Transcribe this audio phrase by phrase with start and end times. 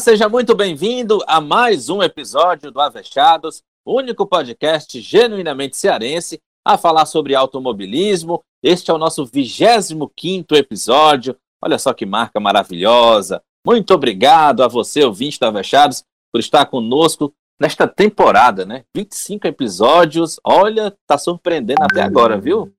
[0.00, 7.04] Seja muito bem-vindo a mais um episódio do Avechados, único podcast genuinamente cearense a falar
[7.04, 8.42] sobre automobilismo.
[8.62, 11.36] Este é o nosso 25 episódio.
[11.62, 13.42] Olha só que marca maravilhosa.
[13.64, 18.84] Muito obrigado a você, ouvinte do Avechados, por estar conosco nesta temporada, né?
[18.96, 20.40] 25 episódios.
[20.42, 22.72] Olha, tá surpreendendo até agora, viu?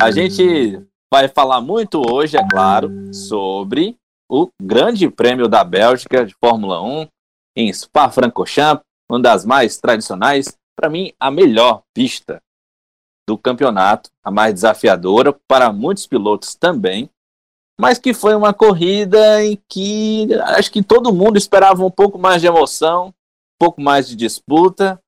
[0.00, 0.80] A gente
[1.12, 3.94] vai falar muito hoje, é claro, sobre
[4.30, 7.06] o Grande Prêmio da Bélgica de Fórmula 1
[7.56, 12.40] em Spa-Francorchamps, uma das mais tradicionais, para mim, a melhor pista
[13.28, 17.10] do campeonato, a mais desafiadora para muitos pilotos também,
[17.80, 22.40] mas que foi uma corrida em que acho que todo mundo esperava um pouco mais
[22.40, 23.12] de emoção, um
[23.58, 25.00] pouco mais de disputa,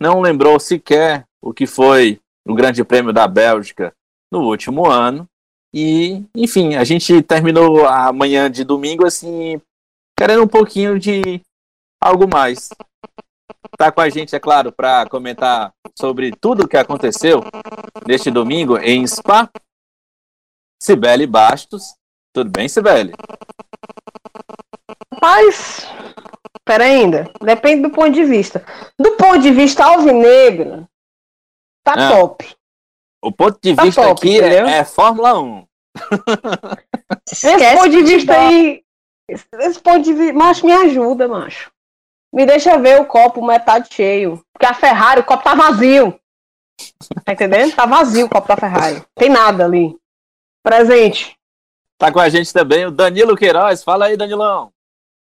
[0.00, 3.94] não lembrou sequer o que foi o Grande Prêmio da Bélgica
[4.32, 5.28] no último ano,
[5.72, 9.60] e, enfim, a gente terminou a manhã de domingo assim,
[10.18, 11.40] querendo um pouquinho de
[12.02, 12.68] algo mais.
[13.76, 17.42] Tá com a gente, é claro, para comentar sobre tudo o que aconteceu
[18.06, 19.48] neste domingo em Spa.
[20.82, 21.94] Sibeli Bastos.
[22.32, 23.12] Tudo bem, Sibeli?
[25.12, 25.86] Rapaz,
[26.64, 27.30] pera ainda.
[27.40, 28.64] Depende do ponto de vista.
[28.98, 30.88] Do ponto de vista alvinegro,
[31.84, 32.08] tá ah.
[32.10, 32.59] top.
[33.22, 35.66] O ponto de tá vista top, aqui é, é, Fórmula 1.
[37.30, 38.82] esse ponto de vista aí.
[39.28, 40.32] Esse ponto de vista.
[40.32, 41.70] Macho, me ajuda, macho.
[42.32, 44.42] Me deixa ver o copo metade cheio.
[44.52, 46.18] Porque a Ferrari, o copo tá vazio.
[47.24, 47.74] Tá entendendo?
[47.74, 49.04] Tá vazio o copo da Ferrari.
[49.14, 49.94] Tem nada ali.
[50.64, 51.36] Presente.
[51.98, 53.84] Tá com a gente também o Danilo Queiroz.
[53.84, 54.72] Fala aí, Danilão.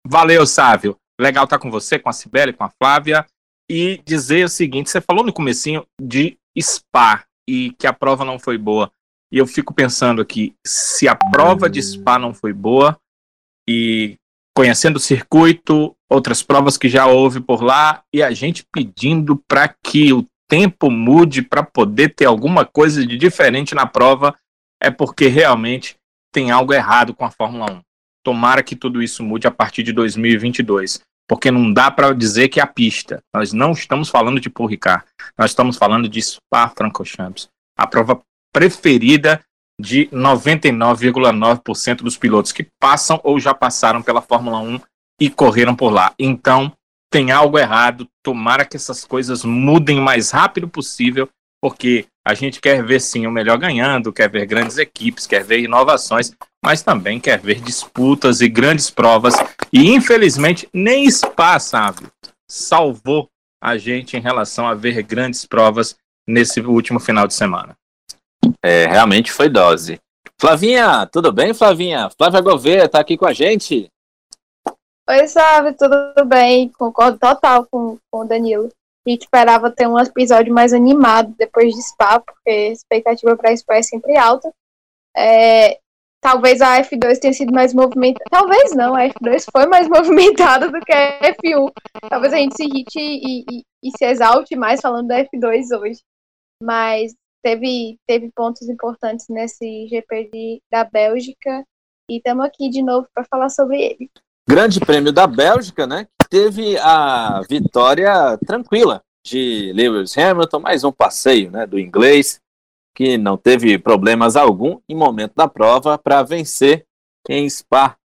[0.06, 0.98] Valeu, Sávio.
[1.18, 3.26] Legal estar tá com você, com a Cibele, com a Flávia.
[3.70, 8.38] E dizer o seguinte: você falou no comecinho de Spa e que a prova não
[8.38, 8.92] foi boa.
[9.32, 12.98] E eu fico pensando aqui, se a prova de Spa não foi boa,
[13.66, 14.16] e
[14.54, 19.66] conhecendo o circuito, outras provas que já houve por lá, e a gente pedindo para
[19.68, 24.36] que o tempo mude para poder ter alguma coisa de diferente na prova,
[24.82, 25.96] é porque realmente
[26.32, 27.80] tem algo errado com a Fórmula 1.
[28.22, 32.58] Tomara que tudo isso mude a partir de 2022 porque não dá para dizer que
[32.58, 33.22] é a pista.
[33.34, 35.04] Nós não estamos falando de Paul Ricard,
[35.36, 38.20] nós estamos falando de Spa-Francorchamps, a prova
[38.52, 39.40] preferida
[39.80, 44.80] de 99,9% dos pilotos que passam ou já passaram pela Fórmula 1
[45.20, 46.12] e correram por lá.
[46.18, 46.72] Então,
[47.10, 48.08] tem algo errado.
[48.22, 51.28] Tomara que essas coisas mudem o mais rápido possível,
[51.60, 55.60] porque a gente quer ver sim o melhor ganhando, quer ver grandes equipes, quer ver
[55.60, 56.30] inovações,
[56.62, 59.32] mas também quer ver disputas e grandes provas.
[59.72, 62.06] E infelizmente nem Spa, sabe,
[62.46, 63.30] salvou
[63.64, 65.96] a gente em relação a ver grandes provas
[66.28, 67.74] nesse último final de semana.
[68.62, 69.98] É, realmente foi dose.
[70.38, 72.10] Flavinha, tudo bem, Flavinha?
[72.10, 73.90] Flávia Gouveia está aqui com a gente.
[75.08, 76.68] Oi, sabe, tudo bem?
[76.68, 78.68] Concordo total com, com o Danilo.
[79.08, 83.76] Gente esperava ter um episódio mais animado depois de Spa, porque a expectativa para Spa
[83.76, 84.52] é sempre alta.
[85.16, 85.78] É,
[86.20, 88.28] talvez a F2 tenha sido mais movimentada.
[88.30, 91.72] Talvez não, a F2 foi mais movimentada do que a F1.
[92.06, 96.00] Talvez a gente se irrite e, e, e se exalte mais falando da F2 hoje.
[96.62, 101.64] Mas teve, teve pontos importantes nesse GP de, da Bélgica
[102.10, 104.10] e estamos aqui de novo para falar sobre ele.
[104.46, 106.06] Grande Prêmio da Bélgica, né?
[106.30, 112.38] Teve a vitória tranquila de Lewis Hamilton, mais um passeio né, do inglês
[112.94, 116.84] que não teve problemas algum em momento da prova para vencer
[117.30, 117.96] em Spa.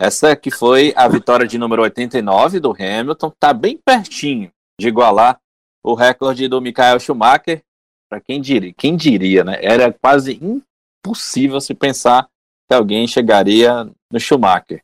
[0.00, 4.50] Essa que foi a vitória de número 89 do Hamilton, está bem pertinho
[4.80, 5.40] de igualar
[5.84, 7.62] o recorde do Michael Schumacher.
[8.08, 9.58] Para quem diria, quem diria, né?
[9.60, 12.28] Era quase impossível se pensar
[12.68, 14.82] que alguém chegaria no Schumacher.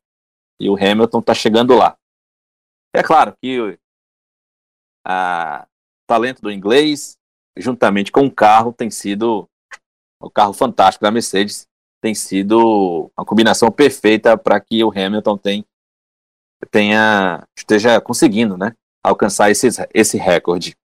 [0.61, 1.97] E o Hamilton está chegando lá.
[2.95, 3.77] É claro que o
[6.07, 7.19] talento do inglês,
[7.59, 9.49] juntamente com o carro, tem sido
[10.23, 11.67] o carro fantástico da Mercedes,
[12.01, 15.67] tem sido uma combinação perfeita para que o Hamilton tem,
[16.71, 20.77] tenha, esteja conseguindo né, alcançar esse, esse recorde.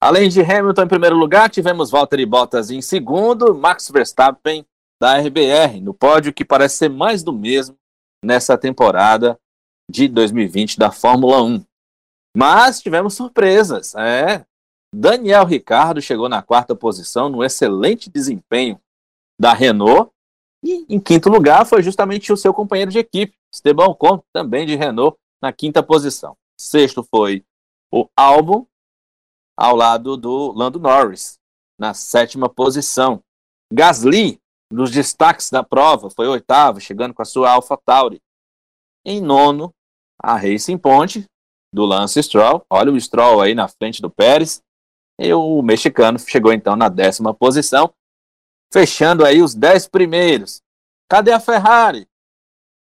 [0.00, 4.64] Além de Hamilton em primeiro lugar, tivemos Valtteri Bottas em segundo, Max Verstappen
[5.00, 7.76] da RBR no pódio, que parece ser mais do mesmo
[8.24, 9.38] nessa temporada
[9.92, 11.62] de 2020 da Fórmula 1.
[12.34, 13.94] Mas tivemos surpresas.
[13.94, 14.44] É,
[14.94, 18.80] Daniel Ricardo chegou na quarta posição, no excelente desempenho
[19.38, 20.10] da Renault.
[20.64, 24.74] E em quinto lugar foi justamente o seu companheiro de equipe, Esteban Ocon, também de
[24.76, 26.36] Renault, na quinta posição.
[26.58, 27.44] Sexto foi
[27.92, 28.66] o Albon,
[29.58, 31.38] ao lado do Lando Norris,
[31.78, 33.22] na sétima posição.
[33.70, 34.40] Gasly,
[34.72, 38.22] nos destaques da prova, foi oitavo, chegando com a sua Alpha Tauri.
[39.04, 39.74] Em nono,
[40.22, 41.26] a Racing Point
[41.72, 42.64] do Lance Stroll.
[42.70, 44.62] Olha o Stroll aí na frente do Pérez.
[45.18, 47.92] E o mexicano chegou então na décima posição,
[48.72, 50.62] fechando aí os dez primeiros.
[51.08, 52.06] Cadê a Ferrari?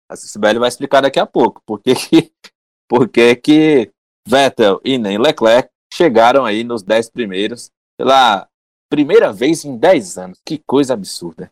[0.09, 2.31] A Sibeli vai explicar daqui a pouco por que, que,
[2.89, 3.91] por que, que
[4.27, 8.47] Vettel e nem Leclerc chegaram aí nos dez primeiros pela
[8.89, 10.39] primeira vez em dez anos.
[10.45, 11.51] Que coisa absurda.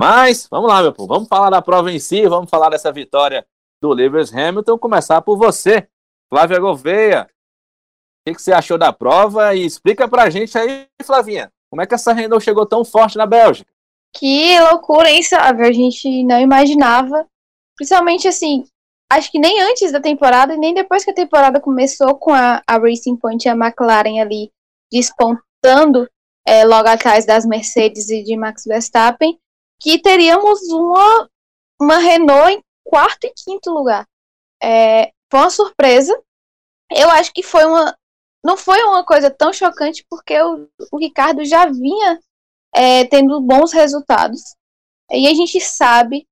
[0.00, 1.14] Mas, vamos lá, meu povo.
[1.14, 3.46] Vamos falar da prova em si, vamos falar dessa vitória
[3.84, 4.78] do Lewis Hamilton.
[4.78, 5.86] Começar por você,
[6.32, 7.24] Flávia Gouveia.
[7.24, 9.54] O que, que, você achou da prova?
[9.54, 13.26] E explica pra gente aí, Flavinha, como é que essa Renault chegou tão forte na
[13.26, 13.70] Bélgica?
[14.16, 15.66] Que loucura, hein, sabe?
[15.66, 17.26] A gente não imaginava.
[17.76, 18.64] Principalmente assim,
[19.12, 22.62] acho que nem antes da temporada e nem depois que a temporada começou com a,
[22.66, 24.50] a Racing Point e a McLaren ali
[24.90, 26.08] despontando
[26.46, 29.38] é, logo atrás das Mercedes e de Max Verstappen,
[29.78, 31.28] que teríamos uma,
[31.78, 34.06] uma Renault quarto e quinto lugar.
[34.62, 36.16] É, foi uma surpresa.
[36.90, 37.96] Eu acho que foi uma.
[38.44, 42.20] Não foi uma coisa tão chocante, porque o, o Ricardo já vinha
[42.74, 44.40] é, tendo bons resultados.
[45.10, 46.26] E a gente sabe,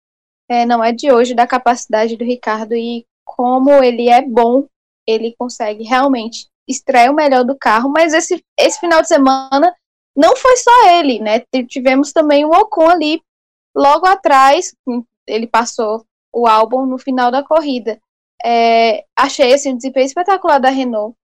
[0.49, 4.67] é, não é de hoje, da capacidade do Ricardo e como ele é bom,
[5.07, 7.89] ele consegue realmente extrair o melhor do carro.
[7.89, 9.75] Mas esse, esse final de semana
[10.15, 11.41] não foi só ele, né?
[11.69, 13.23] Tivemos também o Ocon ali
[13.75, 14.75] logo atrás,
[15.27, 18.01] ele passou o álbum no final da corrida.
[18.45, 21.17] É, achei assim, um desempenho espetacular da Renault.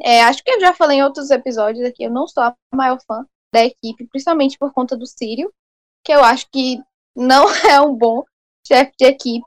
[0.00, 2.98] É, acho que eu já falei em outros episódios aqui, eu não sou a maior
[3.06, 5.52] fã da equipe, principalmente por conta do Sírio,
[6.04, 6.82] que eu acho que
[7.14, 8.22] não é um bom
[8.66, 9.46] chefe de equipe,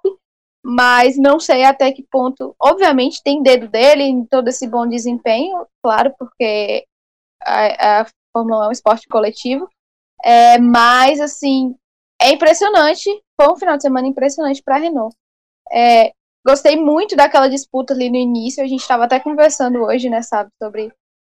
[0.63, 2.55] mas não sei até que ponto.
[2.59, 6.85] Obviamente tem dedo dele em todo esse bom desempenho, claro, porque
[7.43, 9.69] a, a Fórmula 1 é um esporte coletivo,
[10.23, 11.75] é, mas assim,
[12.21, 15.15] é impressionante, foi um final de semana impressionante para a Renault.
[15.71, 16.11] É,
[16.45, 20.49] gostei muito daquela disputa ali no início, a gente estava até conversando hoje, né, sabe,
[20.61, 20.91] sobre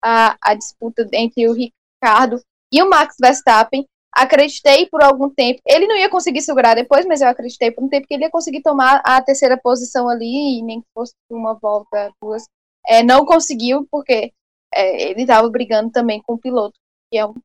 [0.04, 2.42] a, a disputa entre o Ricardo
[2.72, 3.86] e o Max Verstappen.
[4.12, 7.90] Acreditei por algum tempo, ele não ia conseguir segurar depois, mas eu acreditei por um
[7.90, 12.12] tempo que ele ia conseguir tomar a terceira posição ali, nem que fosse uma volta,
[12.22, 12.46] duas.
[12.88, 14.34] É, não conseguiu, porque
[14.74, 16.78] é, ele estava brigando também com o piloto,
[17.12, 17.36] que é, um,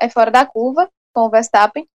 [0.00, 1.86] é fora da curva, com o Verstappen.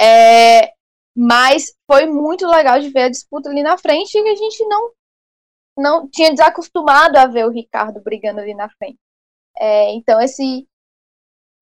[0.00, 0.72] É,
[1.16, 4.92] mas foi muito legal de ver a disputa ali na frente e a gente não,
[5.76, 8.98] não tinha desacostumado a ver o Ricardo brigando ali na frente.
[9.58, 10.66] É, então, esse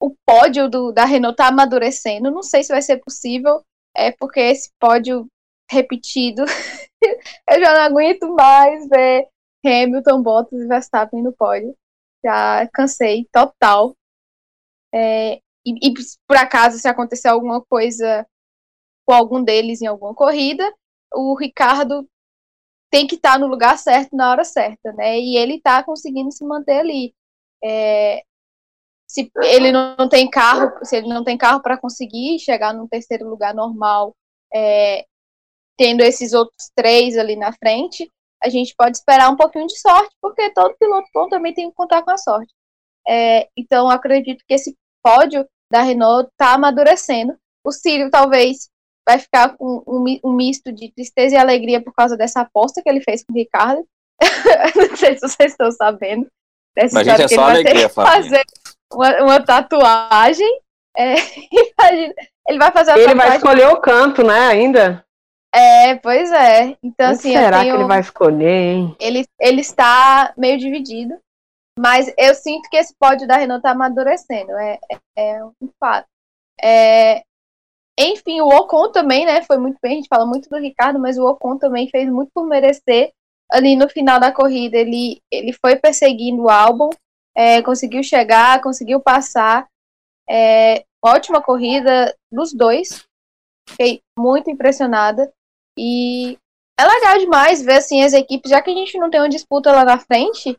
[0.00, 2.30] o pódio do, da Renault tá amadurecendo.
[2.30, 3.64] Não sei se vai ser possível,
[3.94, 5.26] é porque esse pódio
[5.70, 6.44] repetido,
[7.50, 9.28] eu já não aguento mais ver
[9.64, 11.74] Hamilton, Bottas e Verstappen no pódio.
[12.24, 13.94] Já cansei total.
[14.94, 15.94] É, e, e
[16.26, 18.26] por acaso, se acontecer alguma coisa
[19.04, 20.64] com algum deles em alguma corrida,
[21.14, 22.08] o Ricardo
[22.90, 25.18] tem que estar tá no lugar certo na hora certa, né?
[25.18, 27.14] E ele está conseguindo se manter ali.
[27.62, 28.22] É,
[29.08, 33.28] se ele não tem carro, se ele não tem carro para conseguir chegar no terceiro
[33.28, 34.14] lugar normal,
[34.54, 35.06] é,
[35.76, 38.10] tendo esses outros três ali na frente,
[38.42, 41.76] a gente pode esperar um pouquinho de sorte, porque todo piloto bom também tem que
[41.76, 42.52] contar com a sorte.
[43.08, 47.36] É, então, acredito que esse pódio da Renault está amadurecendo.
[47.64, 48.68] O Círio talvez
[49.06, 52.88] vai ficar com um, um, misto de tristeza e alegria por causa dessa aposta que
[52.88, 53.86] ele fez com o Ricardo.
[54.74, 56.26] Não sei se vocês estão sabendo.
[56.74, 58.44] Dessa Mas, gente, é só alegria, fazer
[58.92, 60.60] uma, uma tatuagem.
[60.96, 61.14] É,
[61.78, 62.14] imagina,
[62.48, 65.04] ele vai fazer a Ele vai escolher o canto, né, ainda?
[65.54, 66.76] É, pois é.
[66.82, 67.74] Então, Mas assim, será tenho...
[67.74, 68.96] que ele vai escolher, hein?
[69.00, 71.14] Ele, ele está meio dividido.
[71.78, 76.08] Mas eu sinto que esse pódio da Renault está amadurecendo, é, é, é, um fato.
[76.62, 77.22] É,
[77.98, 81.18] enfim, o Ocon também, né, foi muito bem, a gente fala muito do Ricardo, mas
[81.18, 83.12] o Ocon também fez muito por merecer.
[83.50, 86.90] Ali no final da corrida, ele, ele foi perseguindo o álbum,
[87.34, 89.68] é, conseguiu chegar, conseguiu passar.
[90.28, 93.06] É, ótima corrida dos dois,
[93.68, 95.32] fiquei muito impressionada.
[95.78, 96.38] E
[96.78, 99.72] é legal demais ver assim as equipes, já que a gente não tem uma disputa
[99.72, 100.56] lá na frente,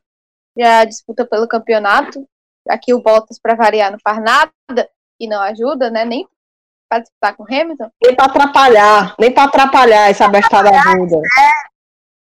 [0.58, 2.28] já disputa pelo campeonato.
[2.70, 6.04] Aqui o Bottas, para variar, não faz nada e não ajuda, né?
[6.04, 6.28] Nem
[6.90, 7.90] para disputar com o Hamilton.
[8.04, 11.22] Nem para atrapalhar, nem para atrapalhar essa bestada ajuda.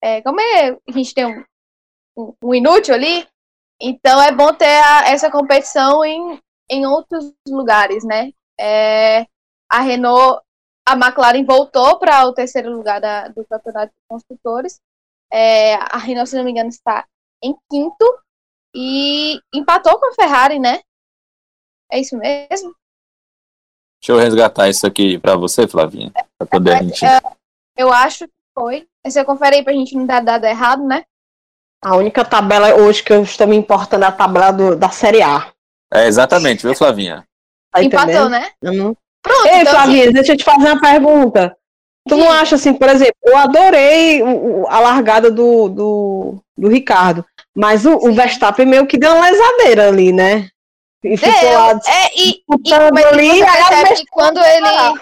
[0.04, 1.44] É, é, como é, a gente tem um,
[2.18, 3.28] um, um inútil ali,
[3.82, 8.32] então é bom ter a, essa competição em, em outros lugares, né?
[8.60, 9.26] É,
[9.70, 10.42] a Renault,
[10.86, 14.80] a McLaren voltou para o terceiro lugar da, do campeonato de construtores.
[15.32, 17.06] É, a Renault, se não me engano, está
[17.44, 18.20] em quinto
[18.76, 20.82] e empatou com a Ferrari, né?
[21.92, 22.76] É isso mesmo?
[24.02, 27.06] Deixa eu resgatar isso aqui para você, Flavinha, para poder a gente.
[27.06, 27.20] É,
[27.76, 28.88] eu acho que foi.
[29.06, 31.04] Você confere aí pra gente não dar dado errado, né?
[31.82, 35.22] A única tabela hoje que eu estou me importando é a tabela do, da Série
[35.22, 35.52] A.
[35.94, 37.26] É, exatamente, viu, Flavinha?
[37.72, 38.30] Tá Empatou, entendendo?
[38.30, 38.52] né?
[38.64, 38.96] Uhum.
[39.22, 41.58] Pronto, Ei, então, Flavinha, deixa eu te fazer uma pergunta.
[42.08, 44.22] Tu não acha assim, por exemplo, eu adorei
[44.68, 47.26] a largada do, do, do Ricardo,
[47.56, 50.50] mas o, o Verstappen meio que deu uma lesadeira ali, né?
[51.04, 55.00] E ficou lá é, e, e, ali, você quando ele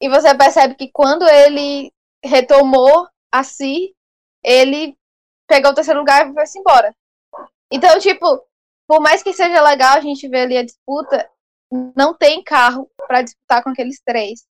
[0.00, 1.90] e você percebe que quando ele
[2.22, 3.94] retomou a si,
[4.44, 4.94] ele
[5.48, 6.94] pegou o terceiro lugar e foi-se embora.
[7.72, 8.40] Então, tipo,
[8.86, 11.28] por mais que seja legal a gente ver ali a disputa,
[11.96, 14.44] não tem carro pra disputar com aqueles três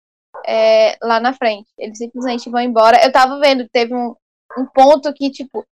[0.46, 1.70] é, lá na frente.
[1.78, 3.04] Eles simplesmente vão embora.
[3.04, 4.16] Eu tava vendo, teve um,
[4.58, 5.66] um ponto que, tipo,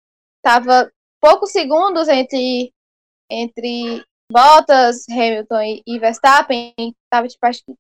[0.44, 2.74] tava poucos segundos entre,
[3.30, 6.74] entre Bottas, Hamilton e, e Verstappen.
[7.10, 7.74] Tava, tipo, acho que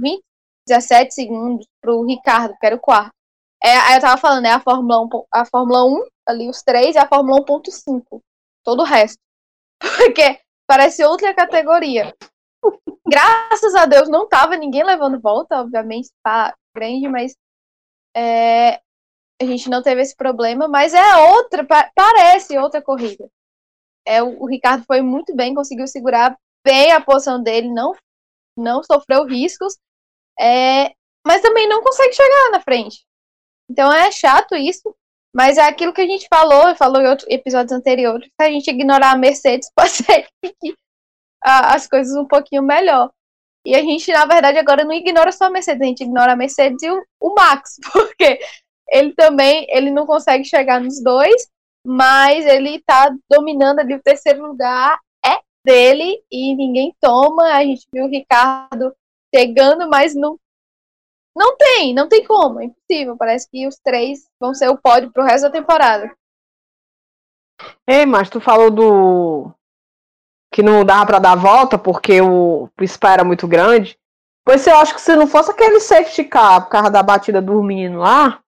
[0.00, 0.22] 20,
[0.68, 3.12] 17 segundos pro Ricardo, que era o quarto.
[3.62, 4.50] É, aí eu tava falando, né?
[4.50, 8.20] A Fórmula 1, po- a Fórmula 1 ali os três, e a Fórmula 1.5.
[8.64, 9.18] Todo o resto.
[9.80, 12.14] Porque parece outra categoria.
[13.08, 17.34] Graças a Deus não tava ninguém levando volta, obviamente, tá grande, mas
[18.16, 18.74] é,
[19.40, 23.28] a gente não teve esse problema, mas é outra, pa- parece outra corrida.
[24.06, 27.94] É, o, o Ricardo foi muito bem, conseguiu segurar bem a posição dele, não,
[28.56, 29.76] não sofreu riscos,
[30.38, 30.92] é,
[31.26, 33.04] mas também não consegue chegar na frente.
[33.70, 34.94] Então é chato isso,
[35.34, 38.70] mas é aquilo que a gente falou, falou em outros episódios anteriores, se a gente
[38.70, 40.74] ignorar a Mercedes, pode ser que
[41.42, 43.10] a- as coisas um pouquinho melhor.
[43.66, 46.36] E a gente, na verdade, agora não ignora só a Mercedes, a gente ignora a
[46.36, 48.38] Mercedes e o, o Max, porque
[48.88, 51.48] ele também ele não consegue chegar nos dois,
[51.84, 57.54] mas ele tá dominando ali o terceiro lugar, é dele e ninguém toma.
[57.54, 58.94] A gente viu o Ricardo
[59.34, 60.38] chegando, mas não
[61.36, 63.16] não tem, não tem como, é impossível.
[63.16, 66.12] Parece que os três vão ser o pódio pro resto da temporada.
[67.86, 69.52] Ei, mas tu falou do.
[70.52, 73.98] Que não dava pra dar a volta porque o, spa era muito grande.
[74.44, 77.62] Pois eu acho que se não fosse aquele safety car por causa da batida do
[77.62, 78.40] menino lá,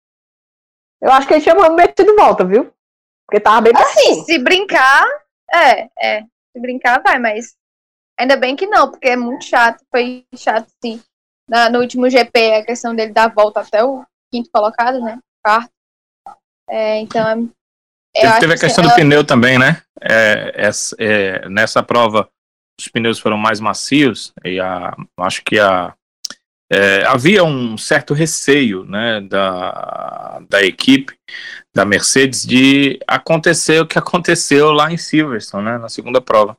[1.02, 2.72] eu acho que ele tinha metido volta, viu?
[3.28, 4.26] Porque tava bem Assim, pertinho.
[4.26, 5.06] se brincar,
[5.54, 6.22] é, é.
[6.52, 7.56] Se brincar, vai, mas
[8.18, 9.84] ainda bem que não, porque é muito chato.
[9.92, 11.02] Foi chato, sim.
[11.48, 15.20] Na, no último GP, a questão dele dar a volta até o quinto colocado, né?
[15.44, 15.72] Quarto.
[16.70, 17.59] É, então, é-
[18.22, 19.82] Teve, teve a que questão ela- do pneu também, né?
[20.02, 22.30] É, essa- é, nessa prova,
[22.80, 25.94] os pneus foram mais macios e a, acho que a,
[26.72, 31.14] é, havia um certo receio né, da, da equipe,
[31.74, 36.58] da Mercedes, de acontecer o que aconteceu lá em Silverstone, né, na segunda prova.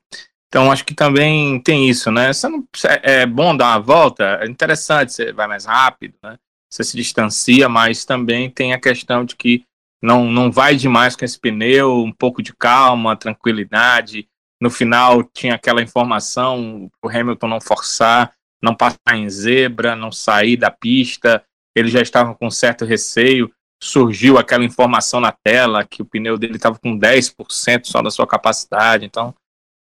[0.49, 2.33] Então, acho que também tem isso, né?
[2.33, 2.65] Você não,
[3.05, 6.37] é é bom dar uma volta, é interessante, você vai mais rápido, né?
[6.69, 9.65] Você se distancia, mas também tem a questão de que
[10.03, 14.27] não, não vai demais com esse pneu, um pouco de calma, tranquilidade.
[14.61, 20.57] No final tinha aquela informação o Hamilton não forçar, não passar em zebra, não sair
[20.57, 21.43] da pista.
[21.77, 23.51] Eles já estavam com certo receio.
[23.83, 28.27] Surgiu aquela informação na tela que o pneu dele estava com 10% só da sua
[28.27, 29.07] capacidade.
[29.07, 29.35] Então,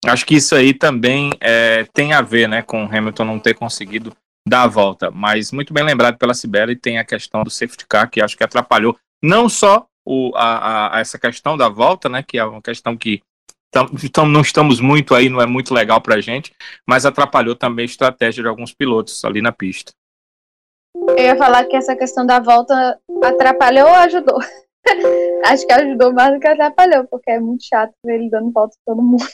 [0.05, 3.55] acho que isso aí também é, tem a ver né, com o Hamilton não ter
[3.55, 4.15] conseguido
[4.47, 5.09] dar a volta.
[5.09, 8.43] Mas muito bem lembrado pela Sibeli, tem a questão do safety car, que acho que
[8.43, 12.95] atrapalhou não só o, a, a- essa questão da volta, né, que é uma questão
[12.95, 13.21] que
[13.69, 16.53] tam, tam- não estamos muito aí, não é muito legal para a gente,
[16.87, 19.91] mas atrapalhou também a estratégia de alguns pilotos ali na pista.
[21.09, 24.39] Eu ia falar que essa questão da volta atrapalhou ou ajudou?
[25.45, 28.77] Acho que ajudou mais do que atrapalhou, porque é muito chato ver ele dando volta
[28.85, 29.27] todo mundo.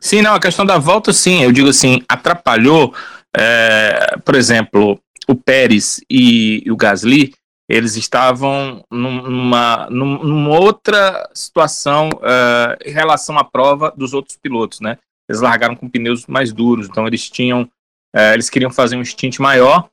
[0.00, 2.94] Sim, não, a questão da volta, sim, eu digo assim, atrapalhou,
[3.34, 7.34] é, por exemplo, o Pérez e, o Gasly,
[7.68, 14.36] eles estavam num- numa, num- numa outra situação é, em relação à prova dos outros
[14.36, 14.98] pilotos, né?
[15.28, 17.68] Eles largaram com pneus mais duros, então eles tinham,
[18.14, 19.88] é, eles queriam fazer um stint maior,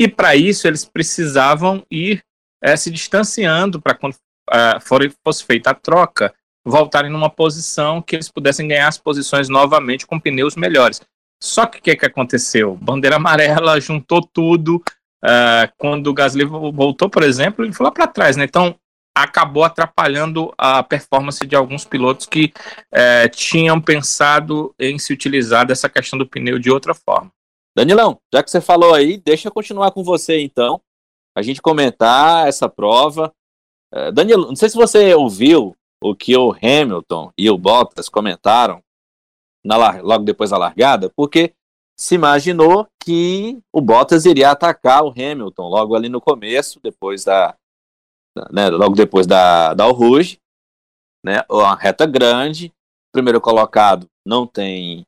[0.00, 2.22] e para isso eles precisavam ir
[2.62, 4.14] é, se distanciando para quando
[4.82, 6.32] for, fosse feita a troca,
[6.64, 11.00] voltarem numa posição que eles pudessem ganhar as posições novamente com pneus melhores.
[11.42, 12.76] Só que o que, que aconteceu?
[12.76, 14.82] Bandeira amarela juntou tudo.
[15.26, 18.44] Ah, quando o Gasly vo- voltou, por exemplo, ele foi lá para trás, né?
[18.44, 18.76] Então
[19.16, 22.52] acabou atrapalhando a performance de alguns pilotos que
[22.92, 27.32] eh, tinham pensado em se utilizar dessa questão do pneu de outra forma.
[27.74, 30.82] Danilão, já que você falou aí, deixa eu continuar com você então,
[31.34, 33.32] a gente comentar essa prova.
[33.92, 38.82] Eh, Danilo, não sei se você ouviu o que o Hamilton e o Bottas comentaram
[39.64, 41.54] na logo depois da largada, porque
[41.98, 47.56] se imaginou que o Bottas iria atacar o Hamilton logo ali no começo, depois da,
[48.52, 50.38] né, logo depois da, da Rouge,
[51.24, 51.42] né?
[51.50, 52.72] Uma reta grande,
[53.12, 55.04] primeiro colocado não tem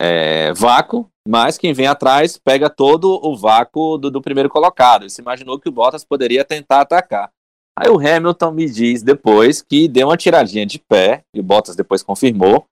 [0.00, 5.02] é, vácuo, mas quem vem atrás pega todo o vácuo do, do primeiro colocado.
[5.02, 7.30] Ele se imaginou que o Bottas poderia tentar atacar.
[7.78, 11.76] Aí o Hamilton me diz depois que deu uma tiradinha de pé, e o Bottas
[11.76, 12.66] depois confirmou,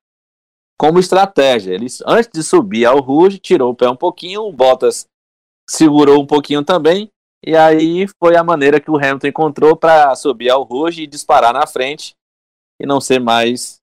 [0.78, 1.74] como estratégia.
[1.74, 5.06] Ele, antes de subir ao Rouge, tirou o pé um pouquinho, o Bottas
[5.68, 7.10] segurou um pouquinho também,
[7.44, 11.52] e aí foi a maneira que o Hamilton encontrou para subir ao Rouge e disparar
[11.52, 12.14] na frente
[12.80, 13.80] e não ser mais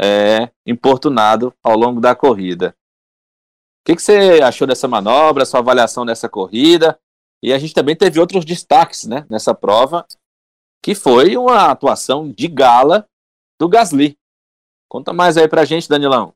[0.00, 2.74] é, importunado ao longo da corrida.
[3.80, 6.98] O que, que você achou dessa manobra, sua avaliação dessa corrida?
[7.42, 10.06] E a gente também teve outros destaques né, nessa prova,
[10.82, 13.08] que foi uma atuação de gala
[13.58, 14.17] do Gasly.
[14.88, 16.32] Conta mais aí pra gente, Danilão.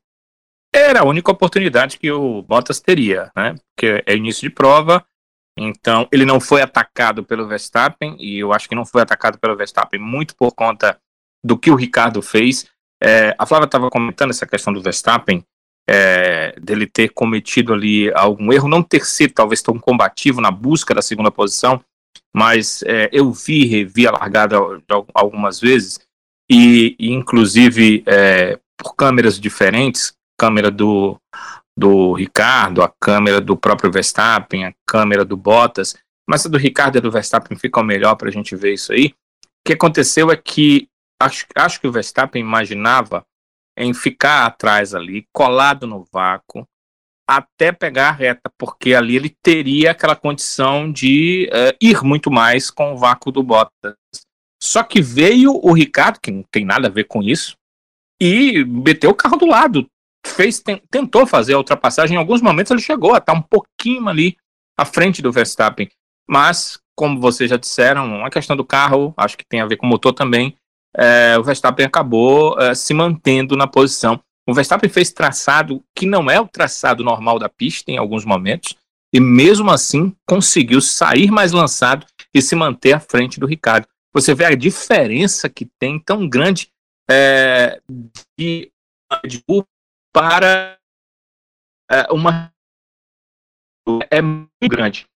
[0.73, 3.55] Era a única oportunidade que o Bottas teria, né?
[3.75, 5.05] Porque é início de prova,
[5.57, 9.55] então ele não foi atacado pelo Verstappen, e eu acho que não foi atacado pelo
[9.55, 10.99] Verstappen muito por conta
[11.43, 12.67] do que o Ricardo fez.
[13.01, 15.45] É, a Flávia estava comentando essa questão do Verstappen,
[15.87, 20.93] é, dele ter cometido ali algum erro, não ter sido talvez tão combativo na busca
[20.93, 21.83] da segunda posição,
[22.33, 24.57] mas é, eu vi, revi a largada
[25.13, 25.99] algumas vezes,
[26.53, 31.17] e, e inclusive é, por câmeras diferentes, câmera do,
[31.75, 35.95] do Ricardo, a câmera do próprio Verstappen, a câmera do Bottas,
[36.29, 39.07] mas a do Ricardo e do Verstappen ficam melhor para a gente ver isso aí.
[39.07, 40.87] O que aconteceu é que
[41.19, 43.25] acho, acho que o Verstappen imaginava
[43.75, 46.67] em ficar atrás ali, colado no vácuo,
[47.27, 52.69] até pegar a reta, porque ali ele teria aquela condição de uh, ir muito mais
[52.69, 53.95] com o vácuo do Bottas.
[54.63, 57.57] Só que veio o Ricardo, que não tem nada a ver com isso,
[58.21, 59.87] e meteu o carro do lado.
[60.25, 62.15] Fez, tentou fazer a ultrapassagem.
[62.15, 64.37] Em alguns momentos ele chegou a estar um pouquinho ali
[64.77, 65.89] à frente do Verstappen.
[66.27, 69.85] Mas, como vocês já disseram, a questão do carro, acho que tem a ver com
[69.85, 70.55] o motor também.
[70.95, 76.29] É, o Verstappen acabou é, se mantendo na posição o Verstappen fez traçado que não
[76.29, 78.75] é o traçado normal da pista em alguns momentos,
[79.13, 83.87] e mesmo assim conseguiu sair mais lançado e se manter à frente do Ricardo.
[84.13, 86.71] Você vê a diferença que tem tão grande
[87.09, 87.81] é,
[88.37, 88.71] de,
[90.13, 90.77] para
[91.91, 92.53] é, uma
[94.09, 95.07] é muito grande.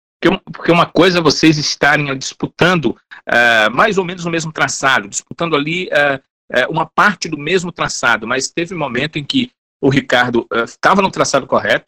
[0.52, 5.56] Porque uma coisa é vocês estarem disputando é, mais ou menos o mesmo traçado, disputando
[5.56, 9.90] ali é, é, uma parte do mesmo traçado, mas teve um momento em que o
[9.90, 11.86] Ricardo estava uh, no traçado correto,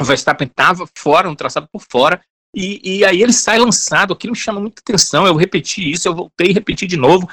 [0.00, 2.22] o Verstappen estava fora, no traçado por fora,
[2.54, 6.14] e, e, aí ele sai lançado, aquilo me chama muita atenção, eu repeti isso, eu
[6.14, 7.28] voltei e repeti de novo,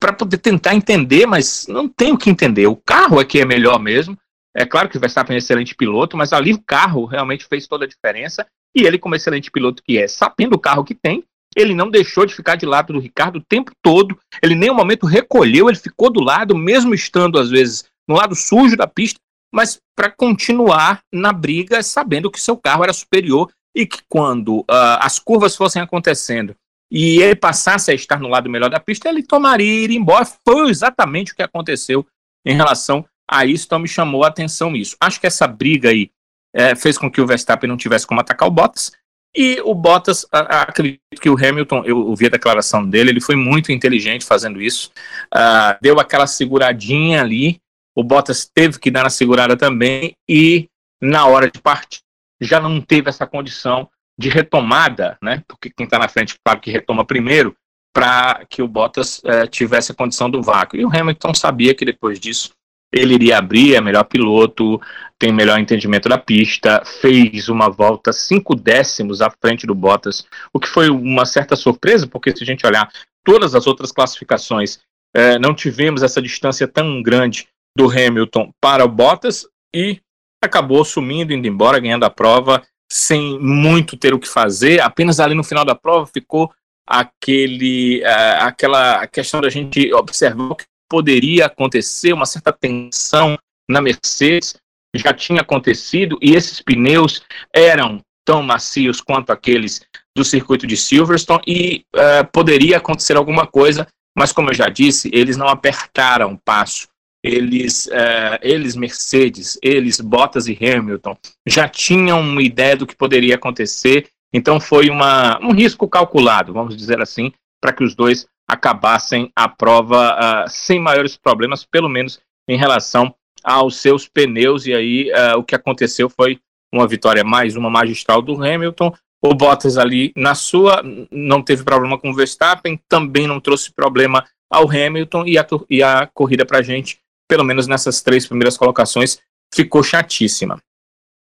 [0.00, 3.44] para poder tentar entender, mas não tenho o que entender, o carro é que é
[3.44, 4.18] melhor mesmo,
[4.56, 7.66] é claro que o Verstappen é um excelente piloto, mas ali o carro realmente fez
[7.66, 11.24] toda a diferença, e ele como excelente piloto que é, sabendo o carro que tem,
[11.56, 14.18] ele não deixou de ficar de lado do Ricardo o tempo todo.
[14.42, 18.34] Ele nem um momento recolheu, ele ficou do lado, mesmo estando às vezes no lado
[18.34, 19.20] sujo da pista,
[19.52, 25.00] mas para continuar na briga, sabendo que seu carro era superior e que quando uh,
[25.00, 26.54] as curvas fossem acontecendo
[26.90, 30.24] e ele passasse a estar no lado melhor da pista, ele tomaria e iria embora.
[30.46, 32.06] Foi exatamente o que aconteceu
[32.46, 34.96] em relação a isso, então me chamou a atenção isso.
[35.00, 36.10] Acho que essa briga aí
[36.54, 38.92] é, fez com que o Verstappen não tivesse como atacar o Bottas,
[39.36, 43.72] e o Bottas, acredito que o Hamilton, eu ouvi a declaração dele, ele foi muito
[43.72, 44.92] inteligente fazendo isso.
[45.34, 47.60] Uh, deu aquela seguradinha ali,
[47.96, 50.68] o Bottas teve que dar na segurada também, e
[51.02, 52.03] na hora de partir
[52.40, 55.42] já não teve essa condição de retomada, né?
[55.48, 57.56] Porque quem está na frente, claro que retoma primeiro,
[57.92, 60.76] para que o Bottas uh, tivesse a condição do vácuo.
[60.76, 62.50] E o Hamilton sabia que depois disso
[62.92, 64.80] ele iria abrir, é melhor piloto,
[65.18, 70.60] tem melhor entendimento da pista, fez uma volta cinco décimos à frente do Bottas, o
[70.60, 72.88] que foi uma certa surpresa, porque se a gente olhar
[73.24, 74.78] todas as outras classificações,
[75.14, 80.00] é, não tivemos essa distância tão grande do Hamilton para o Bottas e
[80.44, 85.34] acabou sumindo, indo embora, ganhando a prova, sem muito ter o que fazer, apenas ali
[85.34, 86.52] no final da prova ficou
[86.86, 93.36] aquele, uh, aquela questão da gente observar o que poderia acontecer, uma certa tensão
[93.68, 94.54] na Mercedes,
[94.94, 99.84] já tinha acontecido, e esses pneus eram tão macios quanto aqueles
[100.16, 105.10] do circuito de Silverstone, e uh, poderia acontecer alguma coisa, mas como eu já disse,
[105.12, 106.86] eles não apertaram o passo.
[107.24, 113.36] Eles, uh, eles, Mercedes, eles, Bottas e Hamilton, já tinham uma ideia do que poderia
[113.36, 117.32] acontecer, então foi uma, um risco calculado, vamos dizer assim,
[117.62, 123.14] para que os dois acabassem a prova uh, sem maiores problemas, pelo menos em relação
[123.42, 124.66] aos seus pneus.
[124.66, 126.38] E aí uh, o que aconteceu foi
[126.70, 128.92] uma vitória mais uma magistral do Hamilton.
[129.22, 134.22] O Bottas ali na sua não teve problema com o Verstappen, também não trouxe problema
[134.50, 138.56] ao Hamilton e a, e a corrida para a gente, pelo menos nessas três primeiras
[138.56, 139.18] colocações,
[139.52, 140.60] ficou chatíssima.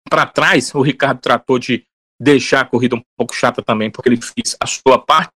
[0.08, 1.84] Para trás, o Ricardo tratou de
[2.20, 5.32] deixar a corrida um pouco chata também, porque ele fez a sua parte,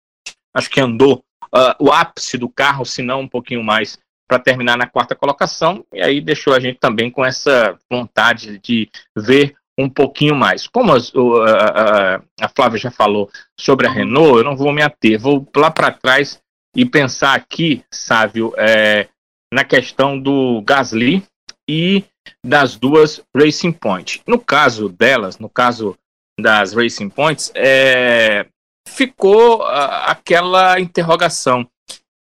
[0.54, 4.76] acho que andou uh, o ápice do carro, se não um pouquinho mais, para terminar
[4.76, 9.88] na quarta colocação, e aí deixou a gente também com essa vontade de ver um
[9.88, 10.66] pouquinho mais.
[10.66, 15.18] Como a, a, a Flávia já falou sobre a Renault, eu não vou me ater,
[15.18, 16.40] vou lá para trás
[16.74, 19.08] e pensar aqui, Sávio, é,
[19.54, 21.22] na questão do Gasly
[21.68, 22.02] e
[22.44, 24.20] das duas Racing Points.
[24.26, 25.96] No caso delas, no caso
[26.38, 28.46] das Racing Points, é,
[28.88, 31.68] ficou a, aquela interrogação.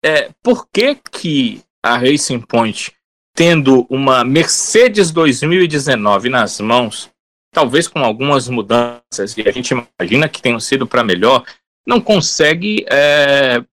[0.03, 2.91] É, por que, que a Racing Point,
[3.33, 7.09] tendo uma Mercedes 2019 nas mãos,
[7.53, 11.45] talvez com algumas mudanças, e a gente imagina que tenham sido para melhor,
[11.87, 13.63] não consegue, é,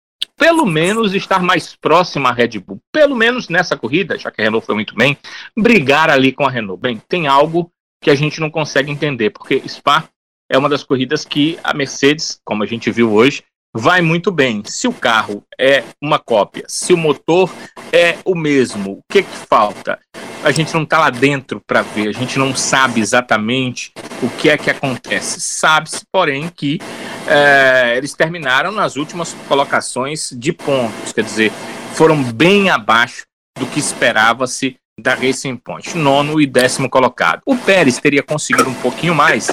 [0.40, 2.80] pelo menos, estar mais próxima à Red Bull.
[2.90, 5.14] Pelo menos nessa corrida, já que a Renault foi muito bem,
[5.54, 6.80] brigar ali com a Renault.
[6.80, 7.70] Bem, tem algo
[8.02, 10.08] que a gente não consegue entender, porque Spa
[10.50, 13.44] é uma das corridas que a Mercedes, como a gente viu hoje,
[13.76, 14.62] vai muito bem.
[14.64, 17.50] Se o carro é uma cópia, se o motor
[17.92, 20.00] é o mesmo, o que, que falta?
[20.42, 24.48] A gente não está lá dentro para ver, a gente não sabe exatamente o que
[24.48, 25.40] é que acontece.
[25.40, 26.78] Sabe-se, porém, que
[27.26, 31.52] é, eles terminaram nas últimas colocações de pontos, quer dizer,
[31.94, 33.24] foram bem abaixo
[33.58, 37.42] do que esperava-se da Racing Point, nono e décimo colocado.
[37.44, 39.50] O Pérez teria conseguido um pouquinho mais,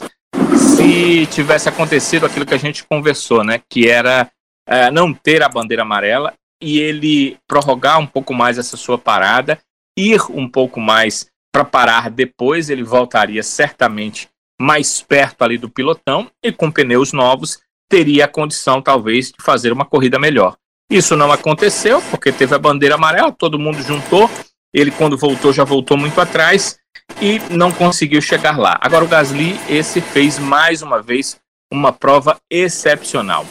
[0.58, 3.62] se tivesse acontecido aquilo que a gente conversou, né?
[3.69, 4.30] Que era
[4.67, 9.60] é, não ter a bandeira amarela e ele prorrogar um pouco mais essa sua parada,
[9.97, 14.29] ir um pouco mais para parar depois, ele voltaria certamente
[14.62, 19.71] mais perto ali do pilotão e com pneus novos teria a condição talvez de fazer
[19.71, 20.55] uma corrida melhor.
[20.89, 24.29] Isso não aconteceu porque teve a bandeira amarela, todo mundo juntou,
[24.73, 26.79] ele quando voltou já voltou muito atrás
[27.21, 28.77] e não conseguiu chegar lá.
[28.81, 31.39] Agora o Gasly, esse fez mais uma vez
[31.71, 33.45] uma prova excepcional,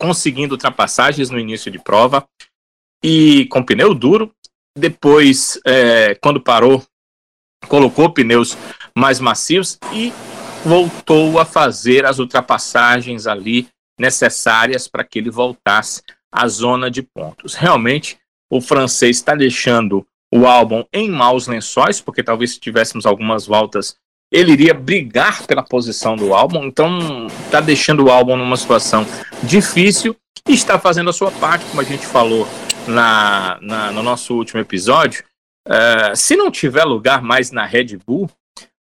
[0.00, 2.26] conseguindo ultrapassagens no início de prova
[3.02, 4.32] e com pneu duro.
[4.76, 6.84] Depois, é, quando parou,
[7.68, 8.56] colocou pneus
[8.94, 10.12] mais macios e
[10.64, 17.54] voltou a fazer as ultrapassagens ali necessárias para que ele voltasse à zona de pontos.
[17.54, 18.18] Realmente,
[18.50, 23.96] o francês está deixando o álbum em maus lençóis, porque talvez se tivéssemos algumas voltas
[24.30, 29.06] ele iria brigar pela posição do álbum, então está deixando o álbum numa situação
[29.42, 30.16] difícil
[30.52, 32.46] está fazendo a sua parte, como a gente falou
[32.86, 35.24] na, na no nosso último episódio.
[35.66, 38.30] Uh, se não tiver lugar mais na Red Bull,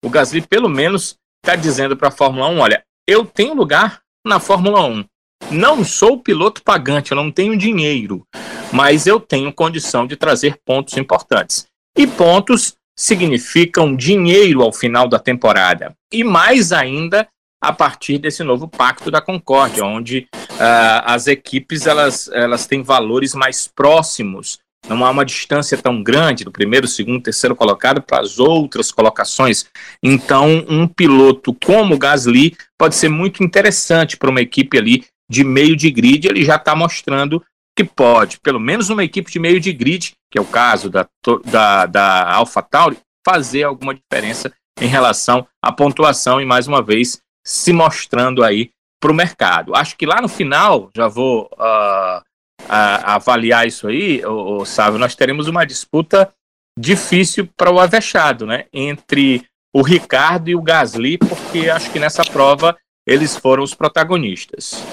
[0.04, 4.40] o Gasly pelo menos está dizendo para a Fórmula 1: olha, eu tenho lugar na
[4.40, 5.06] Fórmula 1.
[5.52, 8.26] Não sou piloto pagante, eu não tenho dinheiro
[8.72, 11.66] mas eu tenho condição de trazer pontos importantes.
[11.98, 15.96] E pontos significam dinheiro ao final da temporada.
[16.12, 17.26] E mais ainda
[17.66, 23.34] a partir desse novo pacto da Concórdia, onde uh, as equipes elas, elas têm valores
[23.34, 24.60] mais próximos.
[24.88, 29.66] Não há uma distância tão grande do primeiro, segundo, terceiro colocado para as outras colocações.
[30.02, 35.44] Então, um piloto como o Gasly pode ser muito interessante para uma equipe ali de
[35.44, 36.28] meio de grid.
[36.28, 37.44] Ele já está mostrando
[37.76, 41.08] que pode, pelo menos uma equipe de meio de grid, que é o caso da,
[41.46, 47.72] da, da AlphaTauri, fazer alguma diferença em relação à pontuação e, mais uma vez, se
[47.72, 49.76] mostrando aí para o mercado.
[49.76, 52.20] Acho que lá no final, já vou uh,
[52.64, 56.34] uh, avaliar isso aí, o, Sávio, nós teremos uma disputa
[56.78, 58.66] difícil para o Avechado, né?
[58.74, 62.76] Entre o Ricardo e o Gasly, porque acho que nessa prova
[63.08, 64.84] eles foram os protagonistas.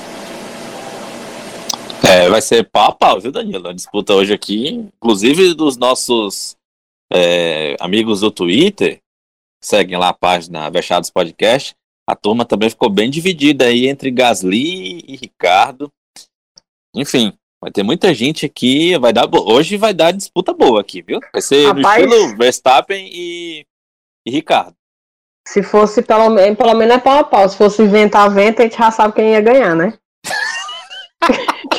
[2.06, 3.68] É, vai ser pau a pau, viu, Danilo?
[3.68, 6.56] A disputa hoje aqui, inclusive dos nossos
[7.10, 9.00] é, amigos do Twitter,
[9.62, 11.74] seguem lá a página Vechados Podcast.
[12.06, 15.90] A turma também ficou bem dividida aí entre Gasly e Ricardo.
[16.94, 18.98] Enfim, vai ter muita gente aqui.
[18.98, 21.20] Vai dar, hoje vai dar disputa boa aqui, viu?
[21.32, 23.64] Vai ser Rapaz, estilo Verstappen e,
[24.26, 24.74] e Ricardo.
[25.46, 27.48] Se fosse pelo, pelo menos é pau a pau.
[27.48, 29.94] Se fosse inventar vento, a gente já sabe quem ia ganhar, né?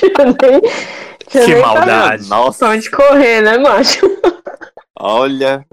[1.29, 2.29] que maldade.
[2.29, 3.99] Nossa, onde correr, né, macho?
[4.97, 5.65] Olha,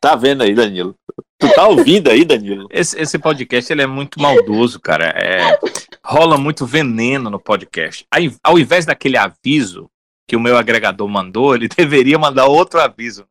[0.00, 0.94] tá vendo aí, Danilo?
[1.38, 2.66] Tu tá ouvindo aí, Danilo?
[2.70, 5.06] Esse, esse podcast ele é muito maldoso, cara.
[5.08, 5.58] É,
[6.04, 8.06] rola muito veneno no podcast.
[8.12, 9.90] Aí, ao invés daquele aviso
[10.28, 13.26] que o meu agregador mandou, ele deveria mandar outro aviso.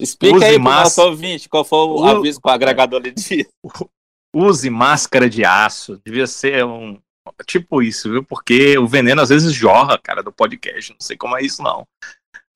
[0.00, 3.10] Explica Use aí pro nosso ouvinte qual foi o, o aviso que o agregador lhe
[3.10, 3.48] disse.
[4.34, 5.98] Use máscara de aço.
[6.04, 7.00] Devia ser um,
[7.46, 8.22] tipo isso, viu?
[8.22, 10.92] Porque o veneno às vezes jorra, cara, do podcast.
[10.92, 11.86] Não sei como é isso, não.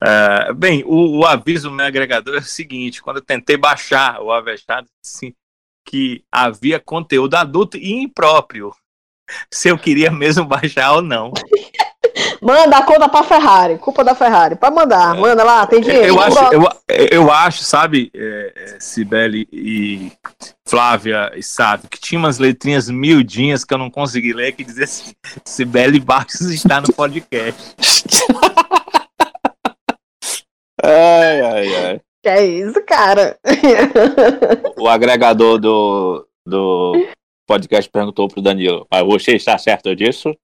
[0.03, 4.21] Uh, bem, o, o, aviso do meu agregador é o seguinte: quando eu tentei baixar
[4.23, 5.35] o assim,
[5.85, 8.73] que havia conteúdo adulto e impróprio.
[9.53, 11.33] Se eu queria mesmo baixar ou não.
[12.43, 14.57] Manda a conta pra Ferrari, culpa da Ferrari.
[14.57, 15.21] Pode mandar, é.
[15.21, 16.07] manda lá, tem dinheiro.
[16.07, 16.69] Eu acho, eu,
[17.11, 20.11] eu acho sabe, é, é, Cibele e
[20.67, 24.85] Flávia e Sávio, que tinha umas letrinhas miudinhas que eu não consegui ler, que dizia
[24.85, 25.13] assim,
[25.45, 27.77] Cibele Barros está no podcast.
[30.83, 32.01] ai, ai, ai.
[32.23, 33.39] Que é isso, cara?
[34.77, 37.09] o agregador do, do
[37.47, 40.37] podcast perguntou pro Danilo, mas você está certo disso?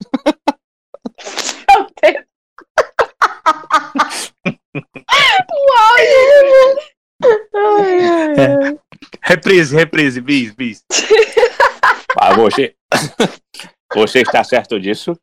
[5.55, 6.07] Uau, ai,
[7.55, 8.79] ai, ai.
[9.22, 10.85] Reprise, reprise, bis, bis.
[12.18, 12.75] Ah, você,
[13.94, 15.18] você está certo disso?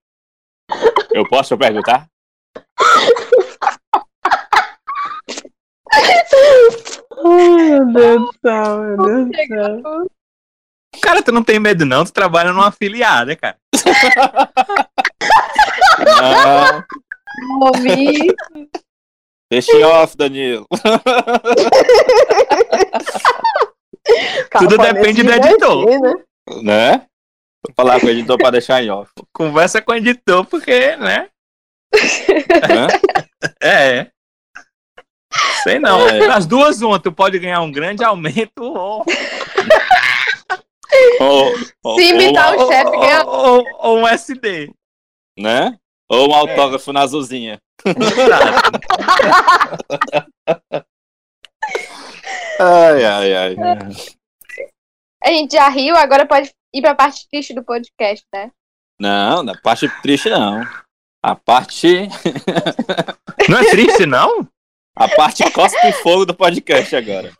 [1.11, 2.07] Eu posso perguntar?
[7.25, 10.07] Ai, meu Deus do céu, meu Deus do céu.
[11.01, 13.57] Cara, tu não tem medo não, tu trabalha numa afiliada, cara.
[16.05, 16.83] Não.
[17.67, 18.33] Ouvi.
[19.51, 20.67] Deixa off, Danilo.
[24.57, 25.85] Tudo depende do editor.
[25.85, 26.13] Né?
[26.63, 27.05] né?
[27.65, 29.11] Vou falar com o editor pra deixar em off.
[29.33, 31.29] Conversa com o editor, porque, né?
[33.61, 34.11] É.
[35.63, 36.07] Sei não.
[36.09, 36.27] É.
[36.27, 39.03] As duas uma, tu pode ganhar um grande aumento ou.
[41.83, 43.23] ou Se imitar o chefe, ganha.
[43.25, 44.71] Ou, ou um SD.
[45.37, 45.77] Né?
[46.09, 46.93] Ou um autógrafo é.
[46.93, 47.59] na azulzinha.
[52.59, 53.55] ai, ai, ai.
[55.23, 58.51] A gente já riu, agora pode ir pra parte triste do podcast, né?
[58.99, 60.61] Não, da parte triste não.
[61.23, 62.07] A parte.
[63.49, 64.47] não é triste, não?
[64.95, 67.31] A parte cospe fogo do podcast agora.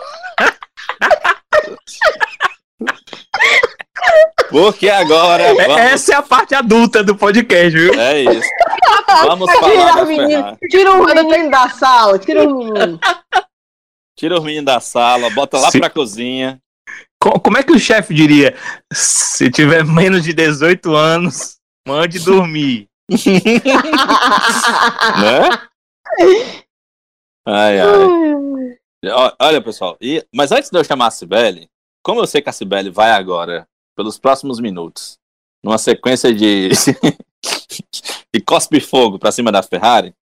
[4.50, 5.44] Porque agora.
[5.44, 5.78] É, vamos...
[5.78, 7.94] Essa é a parte adulta do podcast, viu?
[7.94, 8.50] É isso.
[9.26, 13.00] Vamos falar da menino, Tira o menino da sala, tira o menino.
[14.18, 15.80] Tira o menino da sala, bota lá Sim.
[15.80, 16.60] pra cozinha.
[17.20, 18.58] Como é que o chefe diria?
[18.92, 22.88] Se tiver menos de 18 anos, mande dormir.
[25.22, 25.50] né?
[27.46, 28.78] Ai, ai.
[29.40, 31.70] Olha, pessoal, e, mas antes de eu chamar a Cibele,
[32.02, 35.18] como eu sei que a Cibele vai agora, pelos próximos minutos,
[35.64, 36.70] numa sequência de,
[38.34, 40.14] de cospe fogo para cima da Ferrari,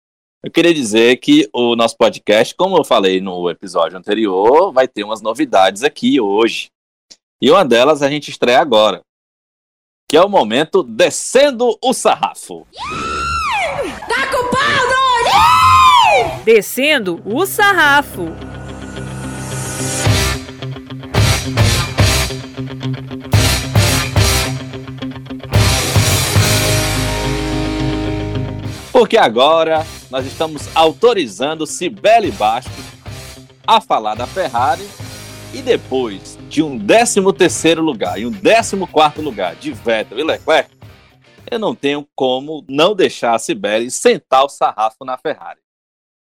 [0.43, 5.05] eu queria dizer que o nosso podcast, como eu falei no episódio anterior, vai ter
[5.05, 6.71] umas novidades aqui hoje.
[7.43, 9.03] E uma delas a gente estreia agora,
[10.09, 12.67] que é o momento Descendo o Sarrafo.
[14.09, 14.40] Tá com pau,
[16.53, 18.25] Descendo o sarrafo.
[28.91, 32.73] Porque agora nós estamos autorizando Cibele Bastos
[33.65, 34.89] a falar da Ferrari
[35.55, 40.25] e depois de um 13 terceiro lugar e um 14 quarto lugar de Vettel e
[40.25, 40.77] Leclerc,
[41.49, 45.61] eu não tenho como não deixar a Cibele sentar o sarrafo na Ferrari.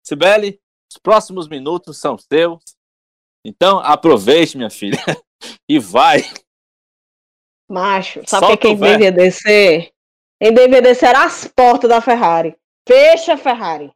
[0.06, 0.60] Sibeli,
[0.90, 2.62] os próximos minutos são seus.
[3.44, 4.98] Então, aproveite, minha filha,
[5.68, 6.22] e vai.
[7.70, 9.92] Macho, sabe Solta quem deveria descer?
[10.42, 12.56] Quem deveria descer era as portas da Ferrari.
[12.86, 13.92] Fecha a Ferrari.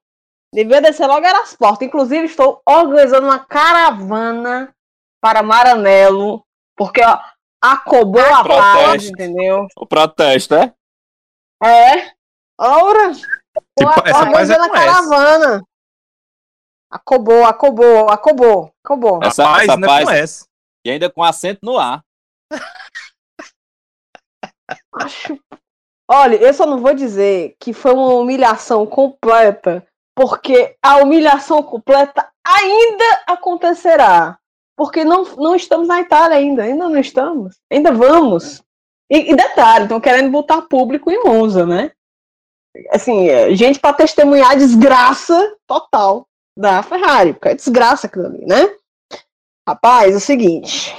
[0.54, 1.88] Devia descer logo era as portas.
[1.88, 4.72] Inclusive, estou organizando uma caravana
[5.20, 6.44] para Maranello,
[6.76, 7.18] porque ó,
[7.60, 9.66] acabou a paz, entendeu?
[9.76, 10.72] O protesto, é?
[11.62, 12.12] É.
[12.60, 13.10] Ora,
[14.06, 15.62] essa paz é a caravana.
[16.94, 19.18] Acobou, acobou, acobou, acobou.
[19.20, 20.44] Essa, Rapaz, essa paz, conhece.
[20.86, 22.04] E ainda com acento no ar.
[24.94, 25.36] Acho...
[26.08, 32.30] Olha, eu só não vou dizer que foi uma humilhação completa, porque a humilhação completa
[32.46, 34.38] ainda acontecerá.
[34.76, 38.62] Porque não, não estamos na Itália ainda, ainda não estamos, ainda vamos.
[39.10, 41.90] E, e detalhe, estão querendo botar público em Monza, né?
[42.90, 48.44] Assim, é, gente para testemunhar a desgraça total da Ferrari, porque é desgraça aquilo ali,
[48.46, 48.74] né?
[49.68, 50.94] Rapaz, é o seguinte.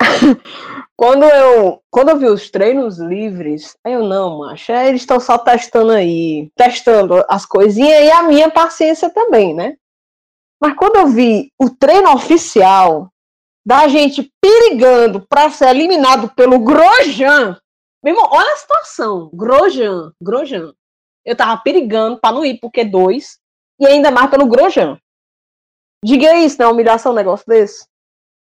[0.96, 5.38] quando eu quando eu vi os treinos livres, eu não, macho, é, eles estão só
[5.38, 9.76] testando aí, testando as coisinhas e a minha paciência também, né?
[10.60, 13.10] Mas quando eu vi o treino oficial
[13.66, 17.58] da gente perigando para ser eliminado pelo Grosjean,
[18.02, 19.30] Meu irmão, olha a situação.
[19.32, 20.74] Grosjean, Grosjean.
[21.24, 23.38] Eu tava perigando pra não ir pro Q2
[23.88, 24.98] e ainda mais pelo Grosjean.
[26.04, 26.66] Diga isso, né?
[26.66, 27.86] Humilhação um negócio desse.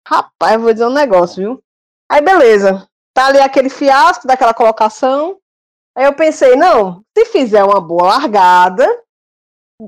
[0.07, 1.63] Rapaz, vou dizer um negócio, viu?
[2.09, 2.87] Aí, beleza.
[3.13, 5.39] Tá ali aquele fiasco daquela colocação.
[5.97, 8.87] Aí eu pensei, não, se fizer uma boa largada,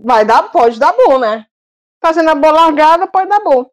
[0.03, 1.45] vai dar, pode dar bom, né?
[2.03, 3.69] Fazendo a boa largada, pode dar bom.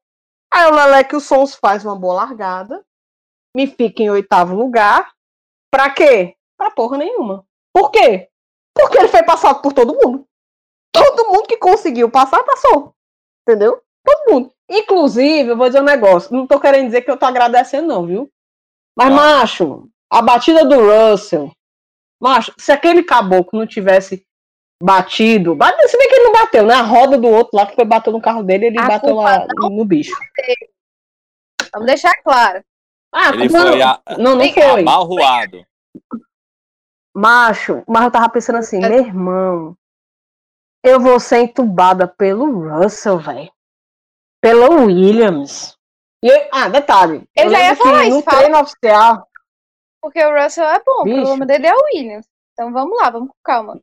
[0.52, 2.84] Aí o Leleque o Sons faz uma boa largada,
[3.56, 5.12] me fica em oitavo lugar.
[5.70, 6.36] Pra quê?
[6.56, 7.44] Pra porra nenhuma.
[7.74, 8.28] Por quê?
[8.74, 10.27] Porque ele foi passado por todo mundo.
[10.92, 12.92] Todo mundo que conseguiu passar, passou.
[13.46, 13.80] Entendeu?
[14.04, 14.52] Todo mundo.
[14.70, 16.34] Inclusive, eu vou dizer um negócio.
[16.34, 18.30] Não tô querendo dizer que eu tô agradecendo, não, viu?
[18.96, 19.14] Mas, Ah.
[19.14, 21.50] macho, a batida do Russell.
[22.20, 24.24] Macho, se aquele caboclo não tivesse
[24.82, 25.54] batido.
[25.54, 26.74] bate- Se bem que ele não bateu, né?
[26.74, 29.46] A roda do outro lá que foi bater no carro dele, ele A bateu lá
[29.70, 30.14] no bicho.
[31.72, 32.62] Vamos deixar claro.
[33.12, 34.84] Ah, Ele não, foi a- não, não foi.
[37.14, 39.76] Macho, mas eu tava pensando assim, meu irmão,
[40.88, 43.50] eu vou ser entubada pelo Russell, velho.
[44.40, 45.76] Pelo Williams.
[46.22, 47.24] Eu- ah, detalhe.
[47.36, 48.38] Eu já ia falar isso, no fala.
[48.38, 49.28] treino oficial.
[50.00, 51.18] Porque o Russell é bom, Bicho.
[51.18, 52.26] o problema dele é o Williams.
[52.52, 53.80] Então vamos lá, vamos com calma.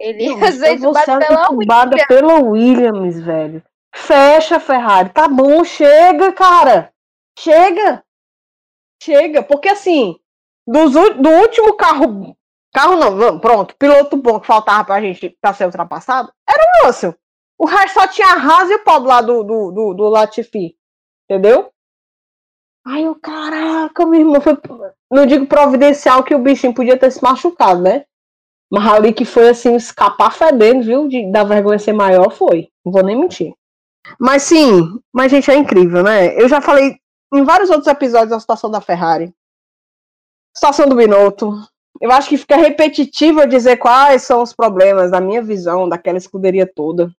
[0.00, 2.06] Ele Não, às eu vezes bate pela Williams.
[2.06, 3.62] pelo Williams, velho.
[3.94, 5.10] Fecha, Ferrari.
[5.10, 6.92] Tá bom, chega, cara.
[7.38, 8.04] Chega.
[9.02, 9.42] Chega.
[9.42, 10.18] Porque assim,
[10.66, 12.36] dos, do último carro.
[12.78, 13.74] Carro não, pronto.
[13.74, 17.12] Piloto bom que faltava pra gente pra ser ultrapassado era o Russell.
[17.58, 20.76] O resto só tinha a Haas e o pobre lá do, do, do, do Latifi.
[21.28, 21.72] Entendeu?
[22.86, 24.40] Ai, eu, caraca, meu irmão.
[24.40, 24.56] Foi,
[25.10, 28.04] não digo providencial que o bichinho podia ter se machucado, né?
[28.70, 31.08] Mas ali que foi assim, escapar fedendo, viu?
[31.08, 32.70] De, da vergonha ser maior, foi.
[32.84, 33.52] Não vou nem mentir.
[34.20, 36.40] Mas sim, mas gente, é incrível, né?
[36.40, 36.96] Eu já falei
[37.34, 39.34] em vários outros episódios da situação da Ferrari.
[40.54, 41.52] Situação do Binotto.
[42.00, 46.70] Eu acho que fica repetitivo dizer quais são os problemas da minha visão daquela escuderia
[46.72, 47.10] toda.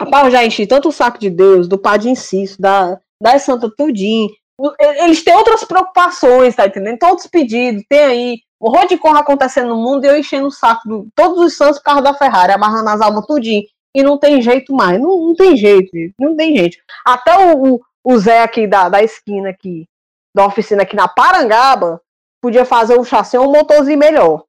[0.00, 3.70] Rapaz, eu já enchi tanto o saco de Deus, do Padre Inciso, da, da Santa
[3.78, 6.98] e- Eles têm outras preocupações, tá entendendo?
[6.98, 10.50] Todos pedidos, tem aí o rol de corra acontecendo no mundo e eu enchendo o
[10.52, 13.64] saco de todos os santos por causa da Ferrari, amarrando as almas tudinho.
[13.94, 15.00] E não tem jeito mais.
[15.00, 16.76] Não, não tem jeito, não tem jeito.
[17.04, 19.86] Até o, o, o Zé aqui da, da esquina aqui,
[20.34, 22.00] da oficina aqui na Parangaba,
[22.46, 24.44] podia fazer um chassi um motorzinho melhor.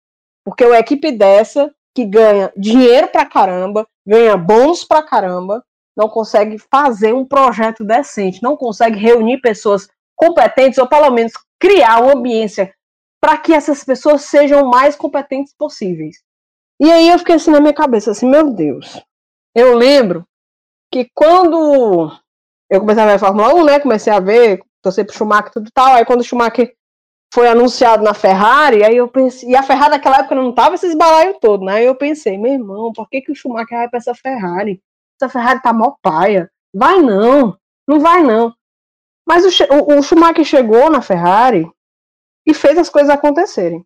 [0.45, 5.63] Porque uma equipe dessa, que ganha dinheiro pra caramba, ganha bônus pra caramba,
[5.97, 12.03] não consegue fazer um projeto decente, não consegue reunir pessoas competentes, ou pelo menos criar
[12.03, 12.71] uma ambiência
[13.19, 16.17] para que essas pessoas sejam mais competentes possíveis.
[16.79, 19.01] E aí eu fiquei assim na minha cabeça, assim, meu Deus.
[19.55, 20.23] Eu lembro
[20.93, 22.11] que quando
[22.69, 25.53] eu comecei a ver a Fórmula 1, né, comecei a ver, torcer pro Schumacher e
[25.53, 26.77] tudo tal, aí quando o Schumacher
[27.33, 30.95] foi anunciado na Ferrari, aí eu pensei, e a Ferrari naquela época não tava esses
[30.95, 33.97] balaio todo, né, aí eu pensei, meu irmão, por que que o Schumacher vai pra
[33.97, 34.81] essa Ferrari?
[35.19, 36.49] Essa Ferrari tá mó paia.
[36.73, 38.53] Vai não, não vai não.
[39.27, 41.69] Mas o, o, o Schumacher chegou na Ferrari
[42.45, 43.85] e fez as coisas acontecerem,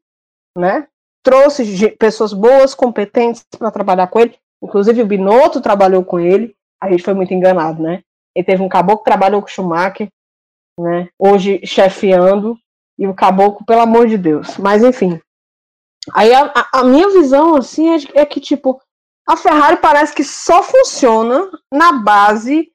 [0.55, 0.87] né?
[1.23, 4.37] Trouxe pessoas boas, competentes para trabalhar com ele.
[4.61, 6.55] Inclusive o Binotto trabalhou com ele.
[6.81, 8.03] A gente foi muito enganado, né?
[8.35, 10.09] Ele teve um caboclo que trabalhou com o Schumacher,
[10.79, 11.09] né?
[11.17, 12.57] Hoje chefiando
[13.01, 14.57] e o caboclo, pelo amor de Deus.
[14.57, 15.19] Mas enfim.
[16.13, 18.79] Aí a, a- minha visão assim é, é que tipo
[19.27, 22.71] a Ferrari parece que só funciona na base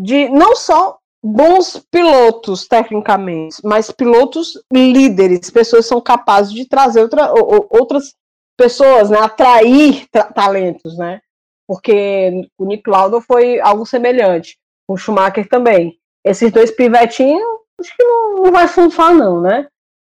[0.00, 7.02] de não só bons pilotos tecnicamente, mas pilotos líderes, pessoas que são capazes de trazer
[7.02, 8.14] outra, o- o- outras
[8.58, 11.20] pessoas, né, atrair ta- talentos, né?
[11.68, 15.98] Porque o Nick Lauda foi algo semelhante, o Schumacher também.
[16.24, 19.68] Esses dois pivetinhos, acho que não, não vai funcionar não, né?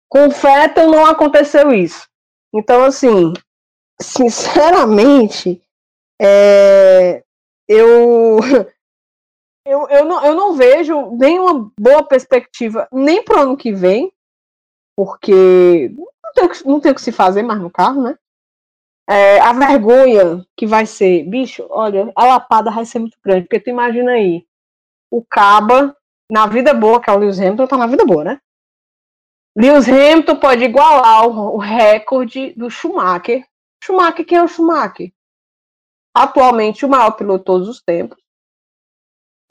[0.09, 2.07] Com o Vettel não aconteceu isso.
[2.53, 3.33] Então, assim,
[4.01, 5.61] sinceramente,
[6.21, 7.23] é,
[7.67, 8.39] eu
[9.65, 14.11] eu, eu, não, eu não vejo nenhuma boa perspectiva nem pro ano que vem,
[14.95, 15.91] porque
[16.23, 18.17] não tem, que- não tem o que se fazer mais no carro, né?
[19.09, 23.59] É, a vergonha que vai ser, bicho, olha, a lapada vai ser muito grande, porque
[23.59, 24.45] tu imagina aí,
[25.11, 25.95] o Caba,
[26.31, 28.39] na vida boa, que é o Lewis Hamilton, tá na vida boa, né?
[29.57, 33.45] Lewis Hamilton pode igualar o, recorde do Schumacher.
[33.83, 35.11] Schumacher, quem é o Schumacher?
[36.15, 38.17] Atualmente o maior piloto de todos os tempos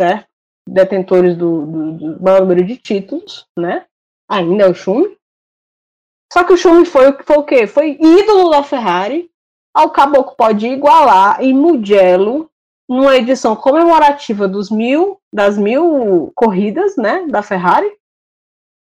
[0.00, 0.28] certo?
[0.68, 3.86] Detentores do, do, do maior número de títulos, né?
[4.30, 5.16] Ainda é o Schumi.
[6.32, 7.66] Só que o Schumi foi, foi o quê?
[7.66, 9.30] Foi ídolo da Ferrari.
[9.74, 12.50] Ao Caboclo pode igualar em Mugello,
[12.88, 17.26] numa edição comemorativa dos mil, das mil corridas, né?
[17.28, 17.90] Da Ferrari.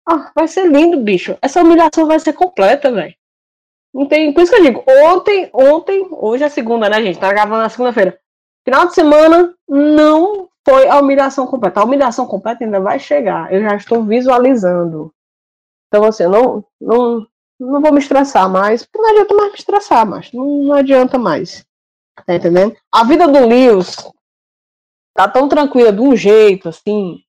[0.08, 1.38] Ah, vai ser lindo, bicho.
[1.42, 3.14] Essa humilhação vai ser completa, velho.
[3.94, 7.20] Não tem, por isso que eu digo, ontem, ontem, hoje é segunda, né, gente?
[7.20, 8.20] Tá gravando na segunda-feira.
[8.66, 11.80] Final de semana não foi a humilhação completa.
[11.80, 13.54] A humilhação completa ainda vai chegar.
[13.54, 15.14] Eu já estou visualizando.
[15.88, 17.28] Então, assim, não, não,
[17.60, 18.88] não vou me estressar mais.
[18.96, 21.64] Não adianta mais me estressar, mas não, não adianta mais.
[22.26, 22.76] Tá entendendo?
[22.92, 23.96] A vida do Lewis
[25.16, 27.24] tá tão tranquila de um jeito, assim,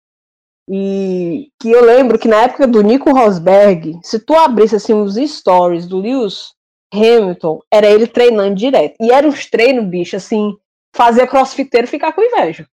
[0.70, 5.16] e que eu lembro que na época do Nico Rosberg, se tu abrisse assim os
[5.16, 6.54] stories do Lewis
[6.94, 8.96] Hamilton, era ele treinando direto.
[9.02, 10.56] E era uns treinos, bicho, assim,
[10.96, 12.68] fazia crossfiteiro ficar com inveja.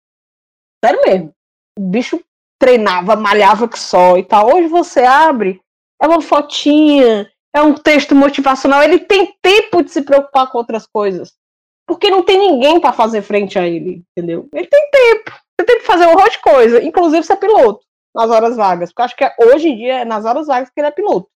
[0.84, 1.32] Sério mesmo.
[1.78, 2.22] O bicho
[2.58, 4.54] treinava, malhava que só e tal.
[4.54, 5.60] Hoje você abre,
[6.00, 8.82] é uma fotinha, é um texto motivacional.
[8.82, 11.34] Ele tem tempo de se preocupar com outras coisas.
[11.86, 14.48] Porque não tem ninguém para fazer frente a ele, entendeu?
[14.52, 15.30] Ele tem tempo.
[15.30, 18.90] Você tem que fazer um monte de coisa, inclusive ser piloto nas horas vagas.
[18.90, 21.30] Porque eu acho que hoje em dia é nas horas vagas que ele é piloto.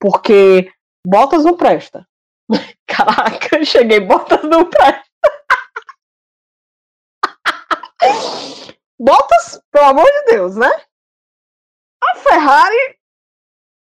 [0.00, 0.72] Porque
[1.06, 2.06] Bottas não presta.
[2.86, 5.04] Caraca, cheguei, Bottas não presta.
[8.98, 10.70] Bottas, pelo amor de Deus, né?
[12.02, 12.97] A Ferrari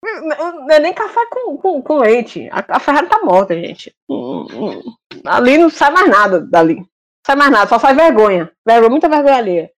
[0.05, 2.49] não é nem café com, com, com leite.
[2.51, 3.95] A, a, Ferrari tá morta, gente.
[4.09, 4.83] Hum, hum.
[5.25, 6.77] Ali não sai mais nada dali.
[6.77, 6.87] Não
[7.27, 8.51] sai mais nada, só sai vergonha.
[8.67, 9.71] vergonha muita vergonha ali.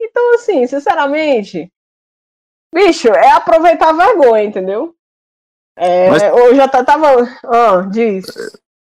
[0.00, 1.70] Então, assim, sinceramente,
[2.74, 4.94] bicho, é aproveitar a vergonha, entendeu?
[5.76, 6.22] É, Mas...
[6.22, 7.22] Eu já tava.
[7.44, 8.26] Ah, diz.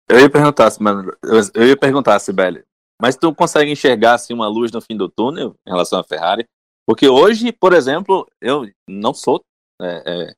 [0.09, 1.15] Eu ia perguntar, mano,
[1.53, 2.63] eu ia perguntar, Sibeli,
[3.01, 6.45] mas tu consegue enxergar assim, uma luz no fim do túnel em relação à Ferrari?
[6.85, 9.41] Porque hoje, por exemplo, eu não sou.
[9.81, 10.33] É, é,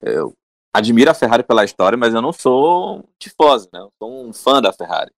[0.00, 0.34] eu
[0.72, 3.80] admiro a Ferrari pela história, mas eu não sou tifoso, né?
[3.80, 5.12] Eu sou um fã da Ferrari.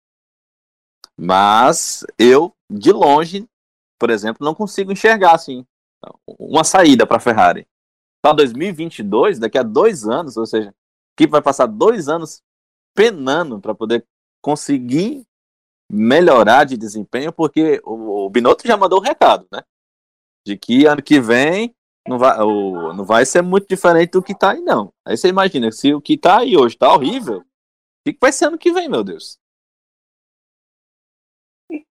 [1.17, 3.47] Mas eu, de longe,
[3.99, 5.65] por exemplo, não consigo enxergar assim
[6.25, 7.67] uma saída para a Ferrari.
[8.21, 10.73] Para 2022, daqui a dois anos, ou seja,
[11.17, 12.41] que vai passar dois anos
[12.95, 14.05] penando para poder
[14.41, 15.25] conseguir
[15.91, 19.61] melhorar de desempenho, porque o, o Binotto já mandou o recado, né?
[20.45, 21.75] De que ano que vem
[22.07, 24.91] não vai, o, não vai ser muito diferente do que tá aí, não.
[25.05, 27.43] Aí você imagina, se o que tá aí hoje tá horrível, o
[28.05, 29.37] que, que vai ser ano que vem, meu Deus?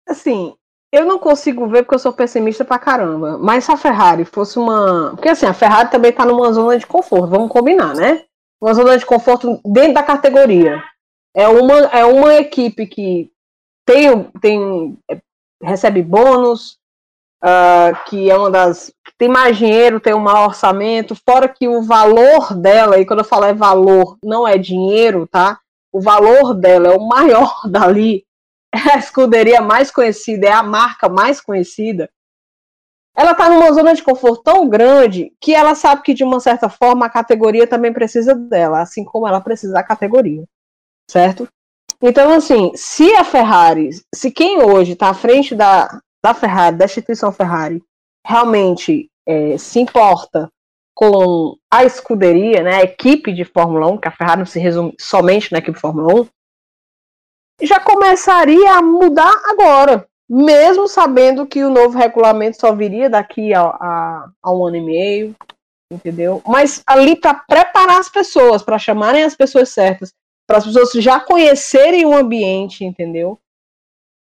[0.08, 0.54] Assim,
[0.92, 3.36] eu não consigo ver porque eu sou pessimista pra caramba.
[3.38, 5.10] Mas se a Ferrari fosse uma.
[5.10, 8.24] Porque assim, a Ferrari também tá numa zona de conforto, vamos combinar, né?
[8.60, 10.82] Uma zona de conforto dentro da categoria.
[11.34, 13.30] É uma, é uma equipe que
[13.84, 14.98] tem, tem
[15.62, 16.78] recebe bônus,
[17.42, 18.92] uh, que é uma das.
[19.04, 23.20] que tem mais dinheiro, tem um maior orçamento, fora que o valor dela, e quando
[23.20, 25.58] eu falo é valor, não é dinheiro, tá?
[25.92, 28.24] O valor dela é o maior dali,
[28.74, 32.10] é a escuderia mais conhecida, é a marca mais conhecida.
[33.16, 36.68] Ela está numa zona de conforto tão grande que ela sabe que, de uma certa
[36.68, 40.44] forma, a categoria também precisa dela, assim como ela precisa da categoria.
[41.10, 41.48] Certo?
[42.02, 45.88] Então, assim, se a Ferrari, se quem hoje está à frente da,
[46.26, 47.80] da Ferrari, da instituição Ferrari,
[48.26, 50.50] realmente é, se importa
[50.92, 54.92] com a escuderia, né, a equipe de Fórmula 1, que a Ferrari não se resume
[54.98, 56.26] somente na equipe Fórmula 1,
[57.62, 63.62] já começaria a mudar agora, mesmo sabendo que o novo regulamento só viria daqui a,
[63.62, 65.36] a, a um ano e meio,
[65.92, 66.42] entendeu?
[66.44, 70.12] Mas ali para preparar as pessoas, para chamarem as pessoas certas,
[70.44, 73.38] para as pessoas já conhecerem o ambiente, entendeu?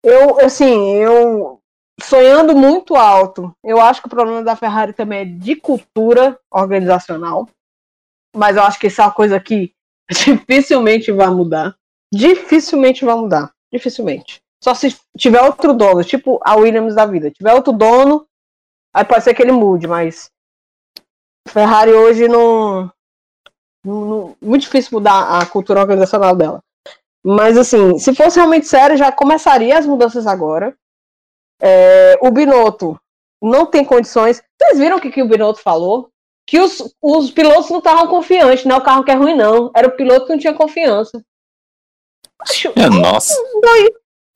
[0.04, 1.62] Eu, assim, eu
[2.02, 3.56] sonhando muito alto.
[3.64, 7.48] Eu acho que o problema da Ferrari também é de cultura organizacional,
[8.36, 9.74] mas eu acho que isso é uma coisa que
[10.10, 11.76] dificilmente vai mudar.
[12.14, 13.52] Dificilmente vai mudar.
[13.72, 14.42] Dificilmente.
[14.64, 17.30] Só se tiver outro dono, tipo a Williams da vida.
[17.32, 18.26] Tiver outro dono,
[18.94, 20.32] aí pode ser que ele mude, mas
[21.48, 22.92] Ferrari hoje não,
[23.84, 26.64] não, muito difícil mudar a cultura organizacional dela.
[27.24, 30.76] Mas assim, se fosse realmente sério, já começaria as mudanças agora.
[31.62, 33.00] É, o Binotto
[33.42, 34.42] não tem condições.
[34.60, 36.10] Vocês viram o que, que o Binotto falou?
[36.48, 39.72] Que os, os pilotos não estavam confiantes, não é o carro que é ruim, não.
[39.76, 41.24] Era o piloto que não tinha confiança.
[42.76, 43.34] É, nossa.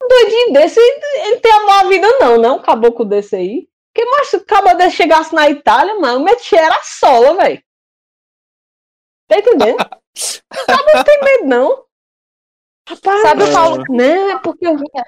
[0.02, 2.50] Um doidinho desse, ele tem a vida, não, né?
[2.50, 3.68] Um caboclo desse aí.
[3.92, 7.62] Porque, mas se o caboclo chegasse na Itália, mano, o Metier era sola, velho.
[9.28, 9.78] Tá entendendo?
[10.16, 11.84] Sabe, não tem medo, não.
[12.88, 13.84] Rapaz, Sabe o Paulo?
[13.88, 15.06] Não, é porque eu vinha.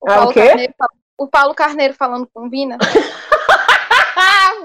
[0.00, 0.74] O, ah, Paulo o, Carneiro,
[1.18, 2.78] o Paulo Carneiro falando com Vina.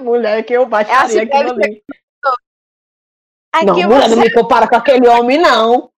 [0.00, 1.82] mulher, que eu baixaria é aquilo ali.
[3.52, 4.16] Aqui não, mulher, você...
[4.16, 5.90] não me compara com aquele homem, não.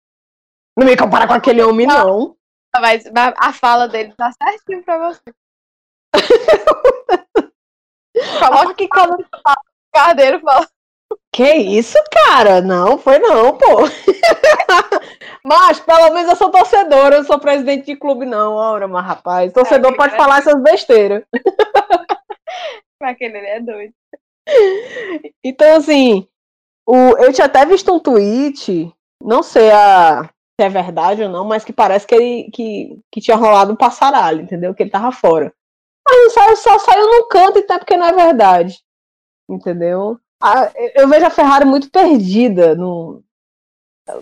[0.76, 2.36] Não me compara com aquele homem, não.
[2.80, 5.22] Mas a fala dele tá certinho pra você.
[8.40, 9.16] Coloca que cada
[9.92, 10.68] Carneiro fala
[11.34, 12.60] Que isso, cara?
[12.60, 13.66] Não, foi não, pô.
[15.44, 18.54] mas, pelo menos eu sou torcedora, eu não sou presidente de clube, não.
[18.54, 20.16] Ora, mas rapaz, torcedor pode é.
[20.16, 21.24] falar essas besteiras.
[23.02, 23.92] Aquele é doido.
[25.42, 26.28] Então, assim,
[26.86, 30.22] o, eu tinha até visto um tweet, não sei a,
[30.58, 33.76] se é verdade ou não, mas que parece que ele que, que tinha rolado um
[33.76, 34.74] passaralho, entendeu?
[34.74, 35.52] Que ele tava fora.
[36.06, 38.82] Mas não saiu, só saiu no canto, então é porque não é verdade.
[39.48, 40.18] Entendeu?
[40.42, 42.74] A- eu- vejo a Ferrari muito perdida.
[42.74, 43.22] No,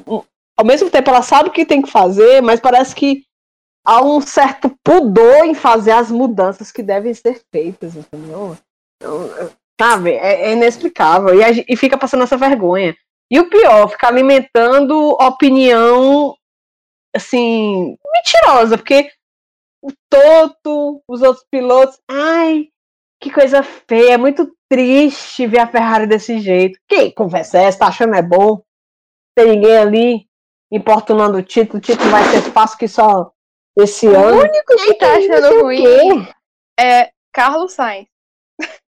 [0.06, 0.24] no-
[0.56, 3.24] ao mesmo tempo, ela sabe o que tem que fazer, mas parece que
[3.84, 8.56] há um certo pudor em fazer as mudanças que devem ser feitas, entendeu?
[9.00, 9.50] Eu-
[9.80, 10.12] sabe?
[10.12, 11.34] É, é inexplicável.
[11.34, 12.94] E, a e fica passando essa vergonha.
[13.30, 16.36] E o pior, fica alimentando opinião,
[17.16, 19.10] assim, mentirosa, porque
[19.82, 22.68] o Toto, os outros pilotos, ai,
[23.23, 26.79] que coisa feia, é muito triste ver a Ferrari desse jeito.
[26.89, 27.79] Que conversa é essa?
[27.79, 28.61] Tá achando é bom?
[29.37, 30.27] Tem ninguém ali
[30.70, 33.31] importunando o título, o título vai ser fácil que só
[33.79, 34.41] esse O ano.
[34.41, 36.33] único que tá Não sei achando o ruim quê.
[36.81, 38.09] é Carlos Sainz.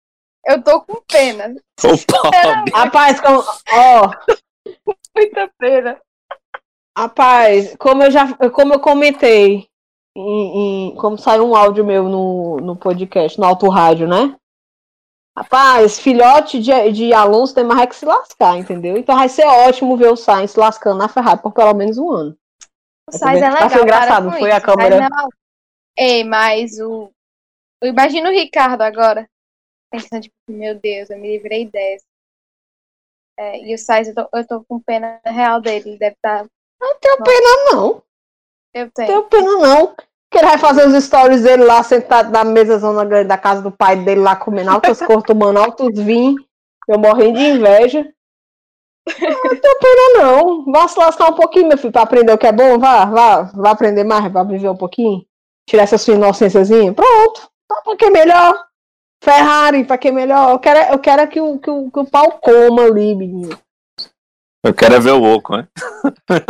[0.46, 1.56] Eu tô com pena.
[1.84, 2.76] O.
[2.78, 3.40] Rapaz, como,
[3.72, 4.12] ó,
[5.16, 6.02] Muita pena.
[6.98, 9.68] Rapaz, como eu já como eu comentei,
[10.16, 14.36] em, em- como saiu um áudio meu no, no podcast, no Alto Rádio, né?
[15.36, 18.96] Rapaz, filhote de, de Alonso tem mais é que se lascar, entendeu?
[18.96, 22.12] Então vai ser ótimo ver o Sainz se lascando na Ferrari por pelo menos um
[22.12, 22.38] ano.
[23.10, 23.70] O Sainz é Tá legal.
[23.70, 24.66] sendo engraçado, foi a isso.
[24.66, 24.98] câmera?
[25.00, 25.30] Sainz não-
[25.98, 27.10] Ei, mas o.
[27.82, 29.28] eu Imagina o Ricardo agora.
[29.92, 32.06] Pensando, tipo, meu Deus, eu me livrei dessa.
[33.40, 35.90] É, e o Sainz, eu tô, eu tô com pena real dele.
[35.90, 36.46] Ele deve estar.
[36.80, 38.03] Não tenho pena, não.
[38.74, 39.08] Eu Não tenho.
[39.08, 39.96] tenho pena, não.
[40.32, 43.62] Que ele vai fazer os stories dele lá, sentado na mesa zona grande da casa
[43.62, 46.42] do pai dele lá, comendo altas coisas, tomando altos vinhos.
[46.88, 48.06] Eu morrendo de inveja.
[49.08, 50.66] Não tenho pena, não.
[50.72, 52.80] Vá se lascar um pouquinho, meu filho, pra aprender o que é bom.
[52.80, 55.26] Vá, vá, vá aprender mais, vá viver um pouquinho.
[55.70, 56.94] Tirar essa sua inocênciazinha.
[56.94, 57.50] Pronto.
[57.68, 58.66] Tá pra que melhor?
[59.24, 60.52] Ferrari, pra que melhor?
[60.52, 63.58] Eu quero, eu quero que, o, que, o, que o pau coma ali, menino.
[64.66, 65.68] Eu quero é ver o oco, né?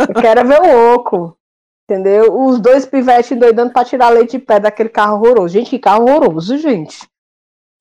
[0.08, 1.36] Eu quero é ver o oco.
[1.88, 2.34] Entendeu?
[2.46, 5.48] Os dois pivetes doidando pra tirar leite de pé daquele carro horroroso.
[5.52, 7.06] Gente, que carro horroroso, gente.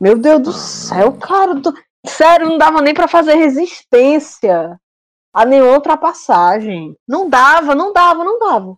[0.01, 1.55] Meu Deus do céu, cara.
[1.55, 1.73] do-
[2.05, 4.77] Sério, não dava nem pra fazer resistência
[5.33, 6.95] a nenhuma ultrapassagem.
[7.07, 8.77] Não dava, não dava, não dava.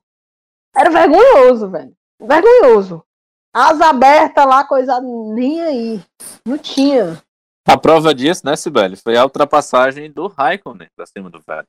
[0.76, 1.92] Era vergonhoso, velho.
[2.22, 3.04] Vergonhoso.
[3.52, 6.04] Asa aberta lá, coisa nem aí.
[6.46, 7.20] Não tinha.
[7.68, 8.96] A prova disso, né, Sibeli?
[8.96, 11.66] Foi a ultrapassagem do Raikkonen pra cima do Vettel.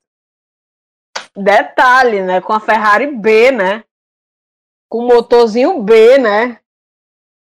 [1.37, 2.41] Detalhe, né?
[2.41, 3.85] Com a Ferrari B, né?
[4.89, 6.61] Com o motorzinho B, né?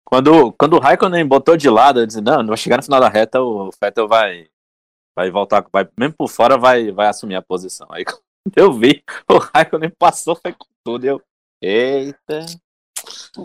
[0.06, 3.00] Quando, quando o Raikkonen botou de lado, eu disse, não, não vai chegar no final
[3.02, 4.48] da reta, o Vettel vai,
[5.14, 7.86] vai voltar, vai, mesmo por fora vai, vai assumir a posição.
[7.92, 8.22] Aí quando
[8.56, 11.04] eu vi, o Raikkonen passou, foi com tudo.
[11.06, 11.22] e Eu,
[11.62, 12.46] eita.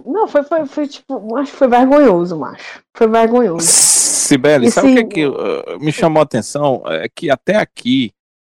[0.06, 2.80] Não, foi, foi, foi tipo, acho que foi vergonhoso, macho.
[2.96, 3.66] Foi vergonhoso.
[3.66, 6.82] Sibeli, sabe o se- que, que uh, me chamou a atenção?
[6.86, 8.12] É que até aqui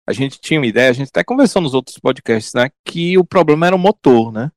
[0.09, 2.71] a gente tinha uma ideia, a gente até conversou nos outros podcasts, né?
[2.83, 4.51] Que o problema era o motor, né?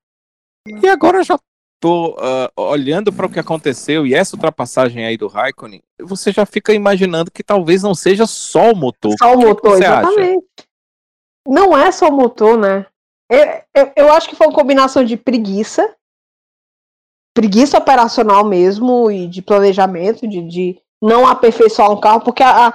[0.65, 1.37] E agora eu já
[1.81, 6.45] tô uh, olhando para o que aconteceu e essa ultrapassagem aí do Raikkonen, você já
[6.45, 9.13] fica imaginando que talvez não seja só o motor.
[9.19, 9.83] Só o que motor, acha?
[9.83, 10.45] exatamente.
[11.45, 12.85] Não é só o motor, né?
[13.29, 15.93] Eu, eu, eu acho que foi uma combinação de preguiça,
[17.35, 22.67] preguiça operacional mesmo, e de planejamento, de, de não aperfeiçoar um carro, porque a,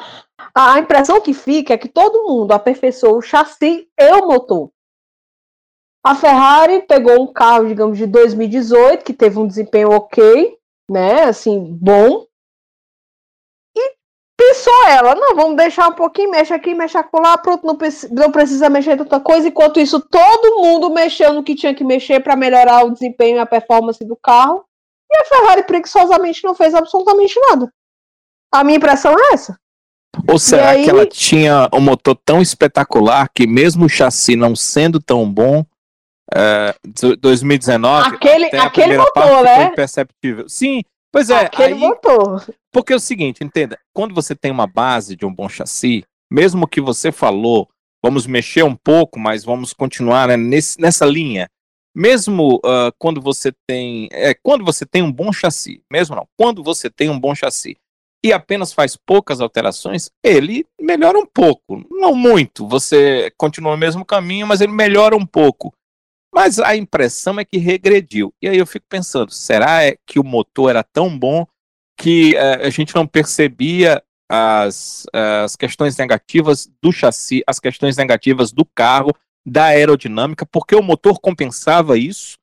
[0.54, 4.70] a, a impressão que fica é que todo mundo aperfeiçoou o chassi e o motor.
[6.04, 10.56] A Ferrari pegou um carro, digamos, de 2018, que teve um desempenho ok,
[10.88, 11.24] né?
[11.24, 12.24] Assim, bom.
[13.76, 13.94] E
[14.36, 17.76] pensou ela, não, vamos deixar um pouquinho, mexe aqui, mexe acolá, pronto, não,
[18.12, 19.48] não precisa mexer tanta coisa.
[19.48, 23.40] Enquanto isso, todo mundo mexeu no que tinha que mexer para melhorar o desempenho e
[23.40, 24.64] a performance do carro.
[25.10, 27.72] E a Ferrari preguiçosamente não fez absolutamente nada.
[28.52, 29.58] A minha impressão é essa.
[30.28, 34.56] Ou será aí- que ela tinha um motor tão espetacular que mesmo o chassi não
[34.56, 35.64] sendo tão bom,
[36.34, 39.56] é, do- 2019, Aquele- aquele motor, né?
[39.56, 40.48] foi imperceptível.
[40.48, 40.82] Sim,
[41.12, 42.44] pois é, Aquele aí, motor.
[42.72, 46.66] porque é o seguinte, entenda, quando você tem uma base de um bom chassi, mesmo
[46.66, 47.68] que você falou,
[48.02, 51.46] vamos mexer um pouco, mas vamos continuar né, nesse- nessa linha.
[51.94, 56.62] Mesmo ah, quando você tem, é, quando você tem um bom chassi, mesmo não, quando
[56.62, 57.76] você tem um bom chassi
[58.26, 62.66] e apenas faz poucas alterações, ele melhora um pouco, não muito.
[62.66, 65.72] Você continua no mesmo caminho, mas ele melhora um pouco.
[66.34, 68.34] Mas a impressão é que regrediu.
[68.42, 71.46] E aí eu fico pensando, será é que o motor era tão bom
[71.96, 78.50] que eh, a gente não percebia as, as questões negativas do chassi, as questões negativas
[78.50, 79.12] do carro,
[79.46, 82.36] da aerodinâmica, porque o motor compensava isso,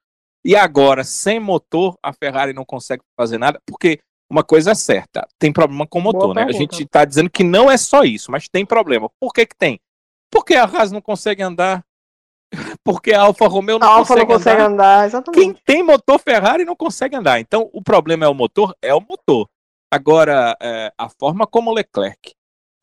[0.45, 3.99] e agora, sem motor, a Ferrari não consegue fazer nada, porque
[4.33, 6.43] uma coisa é certa, tem problema com o motor, né?
[6.43, 9.07] A gente está dizendo que não é só isso, mas tem problema.
[9.19, 9.79] Por que que tem?
[10.31, 11.85] Porque a Haas não consegue andar,
[12.83, 14.73] porque a Alfa Romeo não, A Alfa consegue, não consegue andar.
[14.73, 15.39] andar, exatamente.
[15.39, 17.39] Quem tem motor Ferrari não consegue andar.
[17.39, 18.75] Então, o problema é o motor?
[18.81, 19.47] É o motor.
[19.91, 22.33] Agora, é, a forma como o Leclerc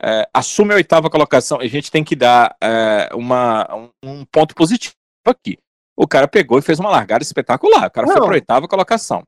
[0.00, 4.54] é, assume a oitava colocação, a gente tem que dar é, uma, um, um ponto
[4.54, 4.94] positivo
[5.26, 5.58] aqui.
[5.96, 7.88] O cara pegou e fez uma largada espetacular.
[7.88, 8.22] O cara foi Não.
[8.22, 9.24] para a oitava colocação.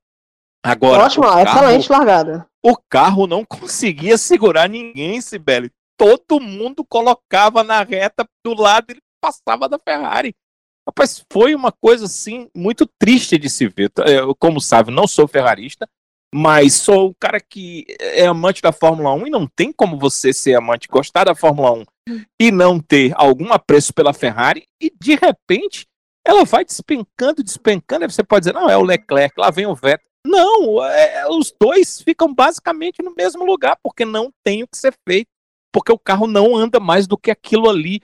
[0.64, 2.46] Agora, Ótima, carro, excelente largada.
[2.64, 5.70] o carro não conseguia segurar ninguém, Sibeli.
[5.98, 10.34] Todo mundo colocava na reta do lado e ele passava da Ferrari.
[10.88, 13.90] Rapaz, foi uma coisa assim muito triste de se ver.
[14.06, 15.88] Eu, como sabe, não sou ferrarista,
[16.34, 20.32] mas sou um cara que é amante da Fórmula 1 e não tem como você
[20.32, 21.84] ser amante, gostar da Fórmula 1
[22.40, 25.86] e não ter algum apreço pela Ferrari e de repente
[26.26, 28.04] ela vai despencando, despencando.
[28.04, 30.06] Aí você pode dizer, não, é o Leclerc, lá vem o Vettel.
[30.26, 34.94] Não, é, os dois ficam basicamente no mesmo lugar, porque não tem o que ser
[35.06, 35.28] feito,
[35.72, 38.00] porque o carro não anda mais do que aquilo ali.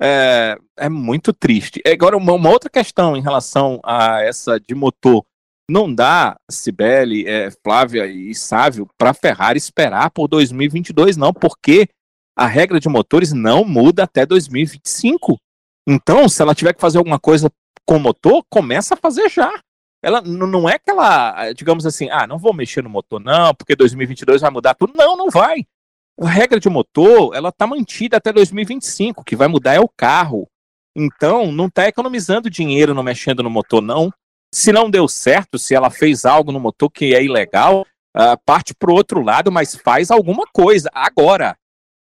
[0.00, 1.80] É, é muito triste.
[1.86, 5.24] Agora, uma, uma outra questão em relação a essa de motor.
[5.70, 11.88] Não dá, Cibele, é, Flávia e Sávio, para Ferrari esperar por 2022, não, porque
[12.36, 15.38] a regra de motores não muda até 2025.
[15.88, 17.50] Então, se ela tiver que fazer alguma coisa
[17.86, 19.52] com o motor, começa a fazer já.
[20.02, 23.76] Ela não é que ela, digamos assim, ah, não vou mexer no motor não, porque
[23.76, 24.92] 2022 vai mudar tudo.
[24.96, 25.64] Não, não vai.
[26.20, 29.88] A regra de motor, ela tá mantida até 2025, o que vai mudar é o
[29.88, 30.48] carro.
[30.94, 34.12] Então, não tá economizando dinheiro não mexendo no motor não.
[34.52, 38.74] Se não deu certo, se ela fez algo no motor que é ilegal, ah, parte
[38.74, 41.56] pro outro lado, mas faz alguma coisa agora.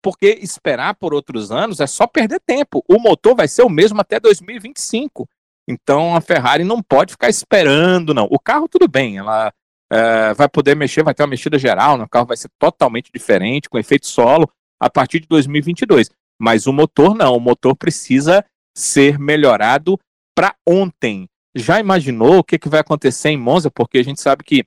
[0.03, 2.83] Porque esperar por outros anos é só perder tempo.
[2.87, 5.27] O motor vai ser o mesmo até 2025.
[5.67, 8.27] Então a Ferrari não pode ficar esperando, não.
[8.29, 9.51] O carro, tudo bem, ela
[9.91, 12.03] é, vai poder mexer, vai ter uma mexida geral, né?
[12.03, 14.49] o carro vai ser totalmente diferente, com efeito solo,
[14.79, 16.09] a partir de 2022.
[16.39, 18.45] Mas o motor não, o motor precisa
[18.75, 19.97] ser melhorado
[20.35, 21.27] para ontem.
[21.55, 23.71] Já imaginou o que, que vai acontecer em Monza?
[23.71, 24.65] Porque a gente sabe que,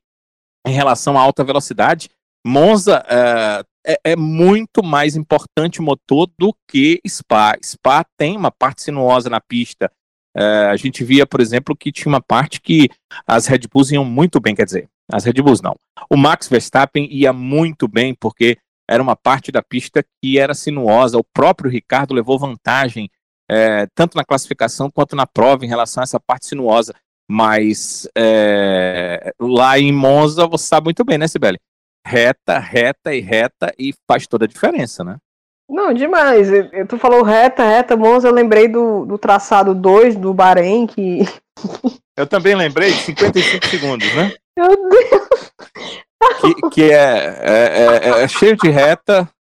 [0.67, 2.09] em relação à alta velocidade,
[2.47, 7.57] Monza é, é, é muito mais importante o motor do que Spa.
[7.63, 9.91] Spa tem uma parte sinuosa na pista.
[10.39, 12.89] É, a gente via, por exemplo, que tinha uma parte que
[13.27, 15.75] as Red Bulls iam muito bem, quer dizer, as Red Bulls não.
[16.09, 18.57] O Max Verstappen ia muito bem, porque
[18.89, 21.19] era uma parte da pista que era sinuosa.
[21.19, 23.11] O próprio Ricardo levou vantagem,
[23.51, 26.95] é, tanto na classificação quanto na prova, em relação a essa parte sinuosa.
[27.29, 31.59] Mas é, lá em Monza, você sabe muito bem, né, Sibeli?
[32.07, 35.17] Reta, reta e reta, e faz toda a diferença, né?
[35.69, 36.51] Não, demais.
[36.51, 40.87] Eu- eu- Tu falou reta, reta, Monza, eu lembrei do, do traçado 2 do Bahrein,
[40.87, 41.21] que.
[42.17, 44.33] Eu também lembrei de 55 segundos, né?
[44.59, 45.53] Meu Deus!
[46.41, 49.29] que, que é, é, é- é cheio de reta.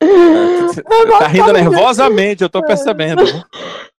[0.00, 3.22] É, tá rindo nervosamente, eu tô percebendo.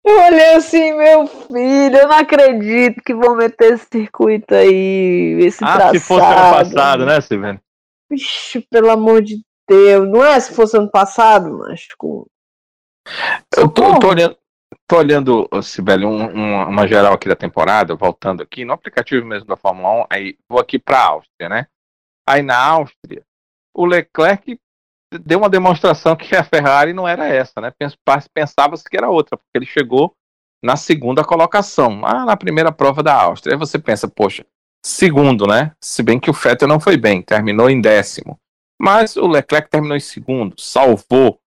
[0.06, 5.64] Eu olhei assim, meu filho, eu não acredito que vão meter esse circuito aí, esse
[5.64, 6.00] Ah, traçado.
[6.00, 7.60] se fosse ano passado, né, Silvana?
[8.10, 10.10] Vixe, pelo amor de Deus.
[10.10, 12.26] Não é se fosse ano passado, mas com.
[13.58, 14.38] Eu tô, tô olhando,
[14.88, 19.48] tô olhando, Sibeli, um- um- uma geral aqui da temporada, voltando aqui, no aplicativo mesmo
[19.48, 21.68] da Fórmula 1, aí vou aqui pra Áustria, né?
[22.28, 23.24] Aí na Áustria,
[23.76, 24.60] o Leclerc
[25.26, 27.72] deu uma demonstração que a Ferrari não era essa, né?
[27.80, 27.98] Pens-
[28.34, 30.14] Pensava-se que era outra, porque ele chegou
[30.64, 33.56] na segunda colocação, lá na primeira prova da Áustria.
[33.56, 34.46] Aí você pensa, poxa,
[34.86, 35.72] segundo, né?
[35.82, 38.38] Se bem que o Vettel não foi bem, terminou em décimo.
[38.80, 41.40] Mas o Leclerc terminou em segundo, salvou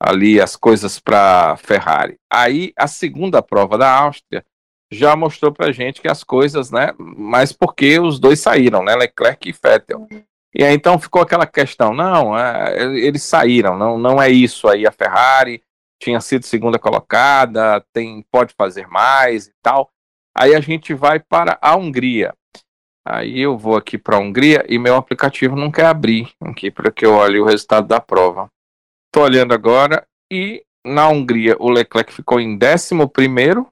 [0.00, 2.18] ali as coisas para Ferrari.
[2.30, 4.44] Aí a segunda prova da Áustria
[4.92, 6.92] já mostrou pra gente que as coisas, né?
[6.98, 8.94] Mas porque os dois saíram, né?
[8.94, 10.06] Leclerc e Vettel.
[10.54, 14.86] E aí então ficou aquela questão, não, é, eles saíram, não, não é isso aí
[14.86, 15.62] a Ferrari
[15.98, 19.90] tinha sido segunda colocada, tem pode fazer mais e tal.
[20.36, 22.34] Aí a gente vai para a Hungria.
[23.08, 26.90] Aí eu vou aqui para a Hungria e meu aplicativo não quer abrir aqui para
[26.90, 28.50] que eu olhe o resultado da prova.
[29.12, 33.68] Tô olhando agora e na Hungria o Leclerc ficou em décimo primeiro,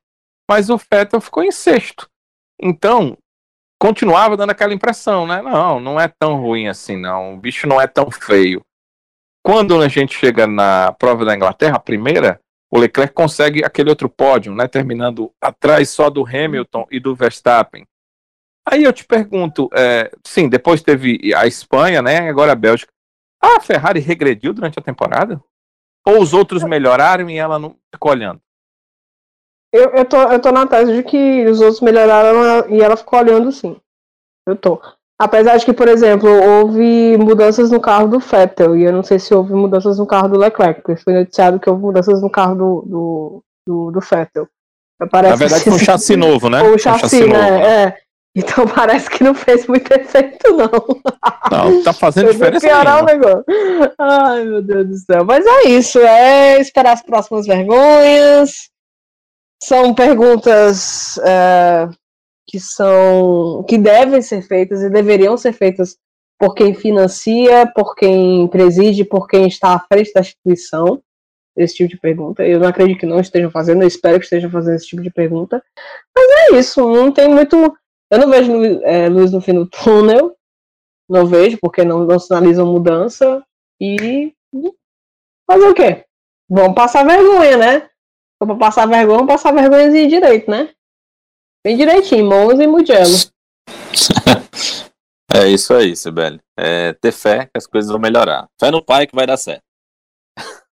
[0.49, 2.09] mas o Vettel ficou em sexto.
[2.63, 3.19] Então,
[3.83, 5.43] continuava dando aquela impressão, né?
[5.43, 7.35] Não, não é tão ruim assim, não.
[7.35, 8.63] O bicho não é tão feio.
[9.45, 12.39] Quando a gente chega na prova da Inglaterra, a primeira,
[12.73, 14.69] o Leclerc consegue aquele outro pódio, né?
[14.69, 17.85] Terminando atrás só do Hamilton e do Verstappen.
[18.67, 22.29] Aí eu te pergunto, é, sim, depois teve a Espanha, né?
[22.29, 22.93] Agora a Bélgica.
[23.43, 25.41] A Ferrari regrediu durante a temporada?
[26.07, 28.41] Ou os outros melhoraram e ela não ficou olhando?
[29.73, 33.19] Eu, eu, tô, eu tô na tese de que os outros melhoraram e ela ficou
[33.19, 33.77] olhando sim.
[34.47, 34.81] Eu tô.
[35.19, 39.19] Apesar de que, por exemplo, houve mudanças no carro do Vettel, e eu não sei
[39.19, 42.55] se houve mudanças no carro do Leclerc, porque foi noticiado que houve mudanças no carro
[42.55, 44.49] do, do, do, do Vettel.
[45.11, 46.63] Parece Na verdade, foi um chassi novo, né?
[46.65, 47.85] O Um chassi, novo, né?
[47.85, 48.04] É.
[48.35, 51.01] Então parece que não fez muito efeito, não.
[51.51, 53.45] Não, tá fazendo diferença piorar o negócio.
[53.99, 55.25] Ai, meu Deus do céu.
[55.25, 58.71] Mas é isso, é esperar as próximas vergonhas.
[59.63, 61.89] São perguntas é,
[62.47, 65.97] que são que devem ser feitas e deveriam ser feitas
[66.39, 71.01] por quem financia, por quem preside, por quem está à frente da instituição.
[71.57, 72.45] Esse tipo de pergunta.
[72.45, 75.11] Eu não acredito que não estejam fazendo, eu espero que estejam fazendo esse tipo de
[75.11, 75.63] pergunta.
[76.15, 77.73] Mas é isso, não tem muito.
[78.11, 80.37] Eu não vejo lu- é, luz no fim do túnel.
[81.09, 83.45] Não vejo, porque não, não sinalizam mudança.
[83.81, 84.33] E.
[85.51, 86.05] Fazer o quê?
[86.49, 87.91] Vamos passar vergonha, né?
[88.39, 90.73] For pra passar vergonha, vamos passar vergonhazinha direito, né?
[91.65, 93.15] Bem direitinho, Monza e Mugello.
[95.33, 96.39] É isso aí, Sibeli.
[96.57, 98.47] É ter fé que as coisas vão melhorar.
[98.61, 99.65] Fé no pai que vai dar certo.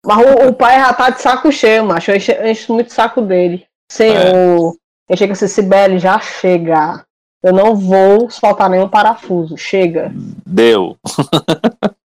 [0.05, 2.11] Mas o, o pai já tá de saco cheio, macho.
[2.11, 3.65] Eu encho, eu encho muito o saco dele.
[3.91, 4.75] Senhor,
[5.09, 7.03] eu chego assim, Sibeli, já chega.
[7.43, 9.57] Eu não vou soltar nenhum parafuso.
[9.57, 10.11] Chega.
[10.45, 10.97] Deu.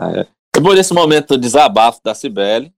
[0.00, 0.28] É.
[0.54, 2.72] Depois desse momento de desabafo da Cibele,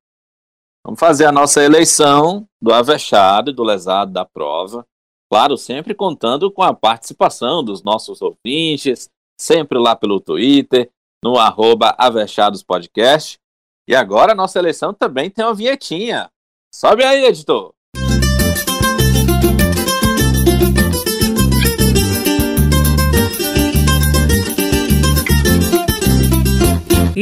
[0.83, 4.87] vamos fazer a nossa eleição do avexado e do lesado da prova.
[5.31, 10.91] Claro, sempre contando com a participação dos nossos ouvintes, sempre lá pelo Twitter,
[11.23, 13.39] no arroba avechadospodcast.
[13.87, 16.31] E agora a nossa eleição também tem uma vinhetinha.
[16.75, 17.75] Sobe aí, editor.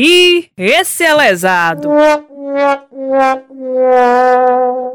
[0.00, 1.88] E esse é lesado.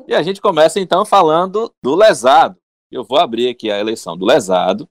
[0.08, 2.58] E a gente começa então falando do lesado.
[2.90, 4.88] Eu vou abrir aqui a eleição do lesado,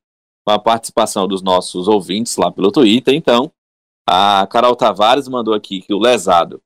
[0.46, 3.14] com a participação dos nossos ouvintes lá pelo Twitter.
[3.14, 3.50] Então,
[4.06, 6.60] a Carol Tavares mandou aqui que o lesado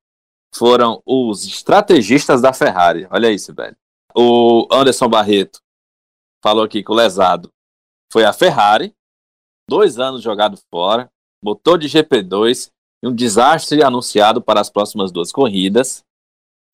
[0.53, 3.07] foram os estrategistas da Ferrari.
[3.12, 3.76] Olha isso, velho.
[4.12, 5.61] O Anderson Barreto
[6.42, 7.49] falou aqui que o lesado
[8.12, 8.92] foi a Ferrari,
[9.70, 11.09] dois anos jogado fora,
[11.40, 12.76] motor de GP2 e
[13.07, 16.04] um desastre anunciado para as próximas duas corridas.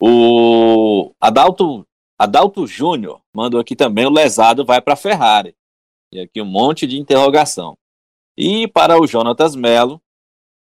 [0.01, 1.87] O Adalto,
[2.19, 5.55] Adalto Júnior mandou aqui também o lesado vai para a Ferrari.
[6.13, 7.77] E aqui um monte de interrogação.
[8.37, 10.01] E para o Jonatas Melo,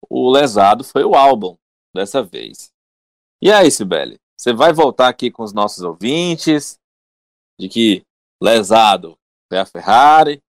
[0.09, 1.57] o lesado foi o álbum
[1.95, 2.71] dessa vez.
[3.43, 6.79] E aí, Sibeli, você vai voltar aqui com os nossos ouvintes
[7.59, 8.03] de que
[8.43, 9.17] lesado
[9.49, 10.41] foi a Ferrari,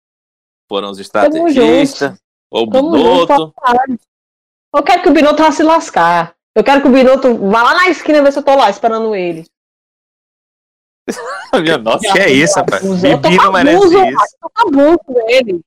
[0.69, 2.17] foram os estrategistas,
[2.49, 3.53] ou o junto, Binotto.
[3.53, 3.97] papai.
[4.74, 6.36] Eu quero que o Binotto vá se lascar.
[6.55, 9.15] Eu quero que o Binotto vá lá na esquina ver se eu tô lá esperando
[9.15, 9.45] ele.
[11.61, 12.84] Minha nossa, Que é isso, rapaz?
[12.84, 13.07] Abuso.
[13.07, 13.97] Eu tô Bibi não merece isso.
[13.97, 14.34] rapaz.
[14.34, 15.61] Eu tô com abuso dele.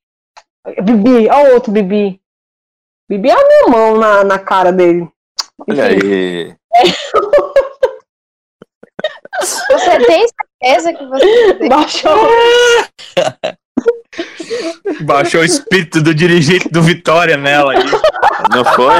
[0.82, 2.20] Bibi, olha o outro Bibi.
[3.08, 5.08] Bibi é a minha mão na, na cara dele.
[5.68, 6.56] olha aí.
[9.40, 10.26] Você tem
[10.62, 11.54] certeza que você?
[11.68, 12.28] Baixou.
[15.02, 17.84] Baixou o espírito do dirigente do Vitória nela aí.
[18.50, 18.94] Não foi?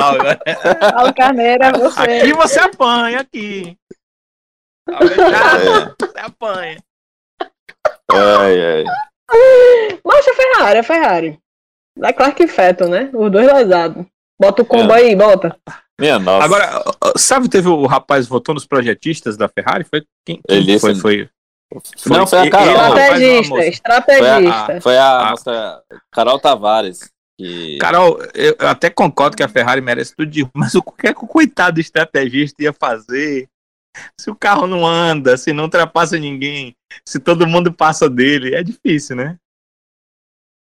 [0.92, 2.00] Paulo Carneiro é você.
[2.00, 3.76] Aqui você apanha, aqui.
[4.88, 5.96] Fechado?
[6.00, 6.78] Você apanha.
[8.12, 8.84] Ai, ai.
[10.04, 11.38] Mas é Ferrari, é Ferrari.
[12.02, 13.10] É claro que Fettel, né?
[13.12, 14.04] Os dois lesados.
[14.40, 14.96] Bota o combo É.
[14.98, 15.56] aí, bota.
[15.98, 16.44] Minha nossa.
[16.44, 16.82] Agora,
[17.16, 19.84] sabe, teve o rapaz votou nos projetistas da Ferrari?
[19.84, 20.40] Foi quem?
[20.46, 21.30] quem Ele foi, disse-
[21.96, 22.74] foi, Não, foi a Carol.
[22.74, 23.62] uma Estrategista, moça.
[23.62, 24.76] foi estrategista.
[24.76, 25.30] a, foi a Ah.
[25.30, 27.10] nossa Carol Tavares.
[27.38, 27.78] Que...
[27.78, 31.12] Carol, eu, até concordo que a Ferrari merece tudo de ruim, mas o que é
[31.14, 33.48] que o coitado do estrategista ia fazer?
[34.20, 36.74] Se o carro não anda, se não ultrapassa ninguém,
[37.08, 39.36] se todo mundo passa dele, é difícil, né?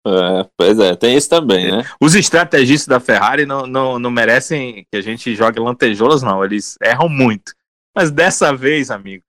[0.07, 1.83] É, pois é, tem isso também, né?
[2.01, 6.45] Os estrategistas da Ferrari não, não, não merecem que a gente jogue lantejoulas, não.
[6.45, 7.53] Eles erram muito.
[7.97, 9.25] Mas dessa vez, amigo,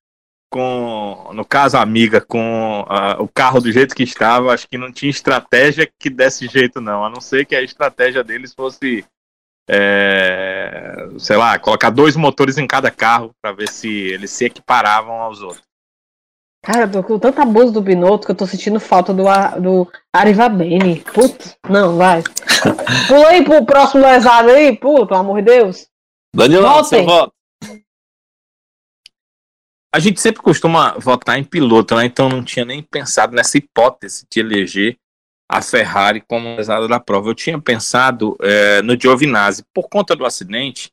[0.50, 4.78] com, no caso, a amiga, com ah, o carro do jeito que estava, acho que
[4.78, 7.04] não tinha estratégia que desse jeito, não.
[7.04, 9.06] A não ser que a estratégia deles fosse,
[9.70, 15.16] é, sei lá, colocar dois motores em cada carro para ver se eles se equiparavam
[15.22, 15.66] aos outros.
[16.64, 19.60] Cara, eu tô com tanto abuso do Binotto que eu tô sentindo falta do, Ar-
[19.60, 21.02] do Ariva Bene.
[21.14, 22.24] Putz, não, vai.
[23.08, 25.88] Pula aí pro próximo lesado aí, pelo amor de Deus.
[26.36, 26.84] Danilo, Voltem.
[26.84, 27.34] seu voto.
[29.98, 32.06] A gente sempre costuma votar em piloto, né?
[32.06, 34.96] Então não tinha nem pensado nessa hipótese de eleger
[35.50, 37.32] a Ferrari como lesada da prova.
[37.32, 39.64] Eu tinha pensado é, no Giovinazzi.
[39.74, 40.92] Por conta do acidente,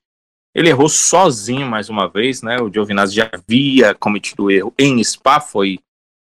[0.54, 2.58] ele errou sozinho mais uma vez, né?
[2.62, 5.80] O Giovinazzi já havia cometido erro em Spa, foi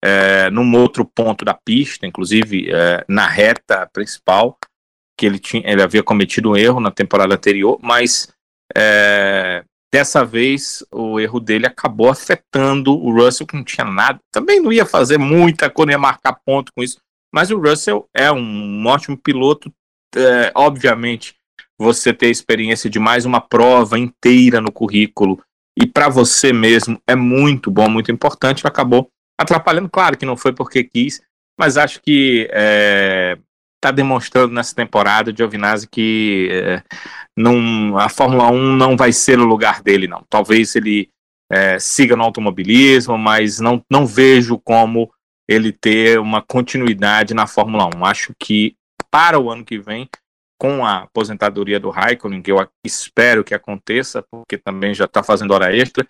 [0.02, 4.56] é, num outro ponto da pista, inclusive é, na reta principal,
[5.18, 8.32] que ele, tinha, ele havia cometido um erro na temporada anterior, mas
[8.74, 9.62] é,
[9.93, 14.18] dessa vez o erro dele acabou afetando o Russell, que não tinha nada.
[14.32, 16.99] Também não ia fazer muita coisa, ia marcar ponto com isso,
[17.32, 19.72] mas o Russell é um ótimo piloto,
[20.16, 21.36] é, obviamente.
[21.78, 25.43] Você ter experiência de mais uma prova inteira no currículo
[25.76, 28.66] e para você mesmo é muito bom, muito importante.
[28.66, 31.20] Acabou atrapalhando, claro que não foi porque quis,
[31.59, 33.36] mas acho que é,
[33.82, 36.82] está demonstrando nessa temporada Giovinazzi que é,
[37.36, 40.24] não, a Fórmula 1 não vai ser o lugar dele, não.
[40.30, 41.10] Talvez ele
[41.50, 45.12] é, siga no automobilismo, mas não, não vejo como
[45.48, 48.04] ele ter uma continuidade na Fórmula 1.
[48.04, 48.76] Acho que
[49.10, 50.08] para o ano que vem,
[50.60, 55.52] com a aposentadoria do Raikkonen, que eu espero que aconteça, porque também já está fazendo
[55.52, 56.06] hora extra,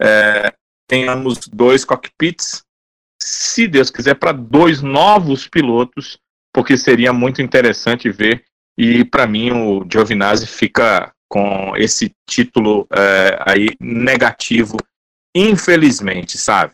[0.00, 0.54] é,
[0.88, 2.62] tenhamos dois cockpits,
[3.20, 6.20] se Deus quiser, para dois novos pilotos
[6.56, 8.42] porque seria muito interessante ver.
[8.78, 14.78] E para mim o Giovinazzi fica com esse título é, aí negativo,
[15.36, 16.72] infelizmente, sabe?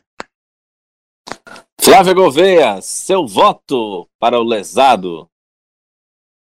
[1.80, 5.28] Flávia Gouveia, seu voto para o lesado.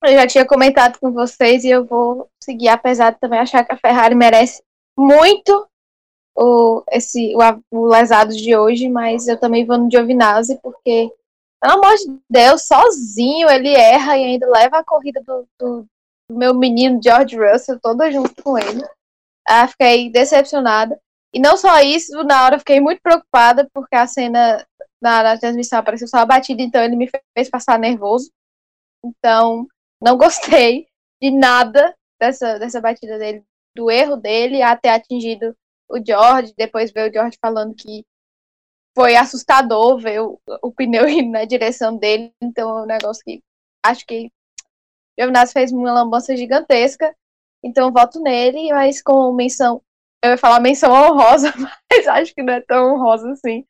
[0.03, 3.71] Eu já tinha comentado com vocês e eu vou seguir, apesar de também achar que
[3.71, 4.61] a Ferrari merece
[4.99, 5.65] muito
[6.35, 7.39] o, esse, o,
[7.71, 11.09] o lesado de hoje, mas eu também vou no Giovinazzi, porque
[11.63, 15.87] pelo amor de Deus, sozinho ele erra e ainda leva a corrida do, do,
[16.29, 18.83] meu menino George Russell toda junto com ele.
[19.47, 20.99] Ah, fiquei decepcionada.
[21.33, 24.65] E não só isso, na hora fiquei muito preocupada, porque a cena
[25.01, 28.29] na, na transmissão apareceu só a batida, então ele me fez passar nervoso.
[29.05, 29.65] Então,
[30.01, 30.87] não gostei
[31.21, 33.41] de nada dessa, dessa batida dele,
[33.73, 35.55] do erro dele, até atingido
[35.89, 38.03] o George, depois ver o George falando que
[38.95, 42.31] foi assustador ver o, o pneu indo na direção dele.
[42.41, 43.41] Então é um negócio que
[43.85, 44.31] acho que o
[45.19, 47.13] Giovinazzi fez uma lambança gigantesca.
[47.63, 49.81] Então voto nele, mas com menção.
[50.23, 51.53] Eu ia falar menção honrosa,
[51.91, 53.65] mas acho que não é tão honrosa assim.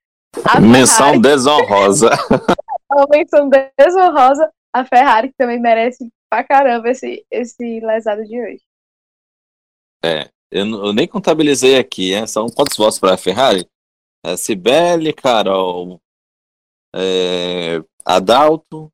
[0.45, 2.09] A menção Ferrari, desonrosa.
[2.91, 4.51] uma menção desonrosa.
[4.75, 8.61] A Ferrari, que também merece pra caramba esse, esse lesado de hoje.
[10.03, 13.67] É, eu, eu nem contabilizei aqui, é, são quantos votos para a Ferrari?
[14.23, 16.01] É, Cibele, Carol,
[16.95, 18.91] é, Adalto,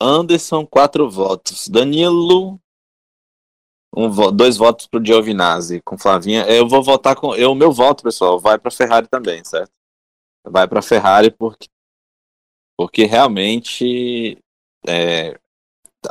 [0.00, 1.68] Anderson, quatro votos.
[1.68, 2.60] Danilo,
[3.94, 6.44] um dois votos para o Giovinazzi com Flavinha.
[6.46, 7.28] Eu vou votar com.
[7.28, 9.72] O meu voto, pessoal, vai para Ferrari também, certo?
[10.44, 11.68] Vai para Ferrari porque,
[12.76, 14.38] porque realmente
[14.86, 15.38] é,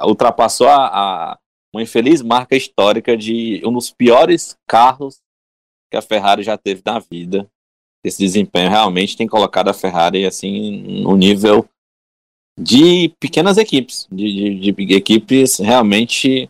[0.03, 0.87] ultrapassou a,
[1.33, 1.39] a,
[1.73, 5.21] uma infeliz marca histórica de um dos piores carros
[5.89, 7.49] que a Ferrari já teve na vida
[8.03, 11.67] esse desempenho realmente tem colocado a Ferrari assim no nível
[12.59, 16.49] de pequenas equipes, de, de, de, equipes realmente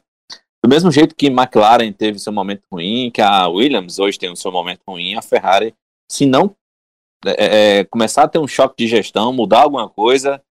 [0.63, 4.35] do mesmo jeito que McLaren teve seu momento ruim, que a Williams hoje tem o
[4.35, 5.73] seu momento ruim, a Ferrari,
[6.09, 6.55] se não
[7.25, 10.41] é, é, começar a ter um choque de gestão, mudar alguma coisa,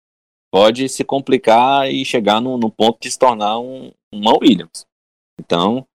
[0.52, 4.86] pode se complicar e chegar no, no ponto de se tornar um, uma Williams.
[5.38, 5.86] Então,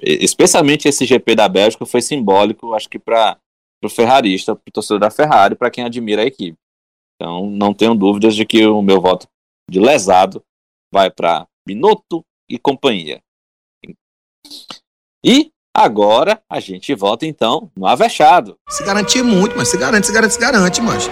[0.00, 3.38] especialmente esse GP da Bélgica foi simbólico, acho que para
[3.82, 6.56] para o ferrarista, para o torcedor da Ferrari, para quem admira a equipe.
[7.16, 9.26] Então, não tenho dúvidas de que o meu voto
[9.68, 10.42] de lesado
[10.92, 13.20] vai para Binotto e companhia.
[15.24, 18.56] E agora a gente volta então no Avechado.
[18.68, 21.08] Se garantir muito, mas se garante, se garante, se garante, mas.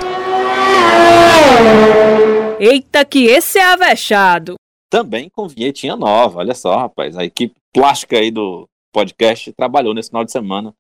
[2.60, 4.54] Eita, que esse é Avechado!
[4.88, 7.16] Também com vinhetinha nova, olha só, rapaz.
[7.16, 10.74] A equipe plástica aí do podcast trabalhou nesse final de semana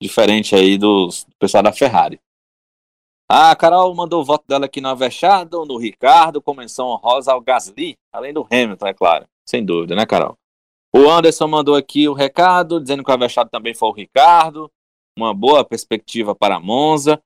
[0.00, 2.20] diferente aí dos, do pessoal da Ferrari.
[3.28, 7.40] A Carol mandou o voto dela aqui no Avechado, no Ricardo, com menção honrosa ao
[7.40, 9.26] Gasly, além do Hamilton, é claro.
[9.46, 10.36] Sem dúvida, né, Carol?
[10.92, 14.70] O Anderson mandou aqui o recado, dizendo que o Avechado também foi o Ricardo.
[15.16, 17.22] Uma boa perspectiva para a Monza.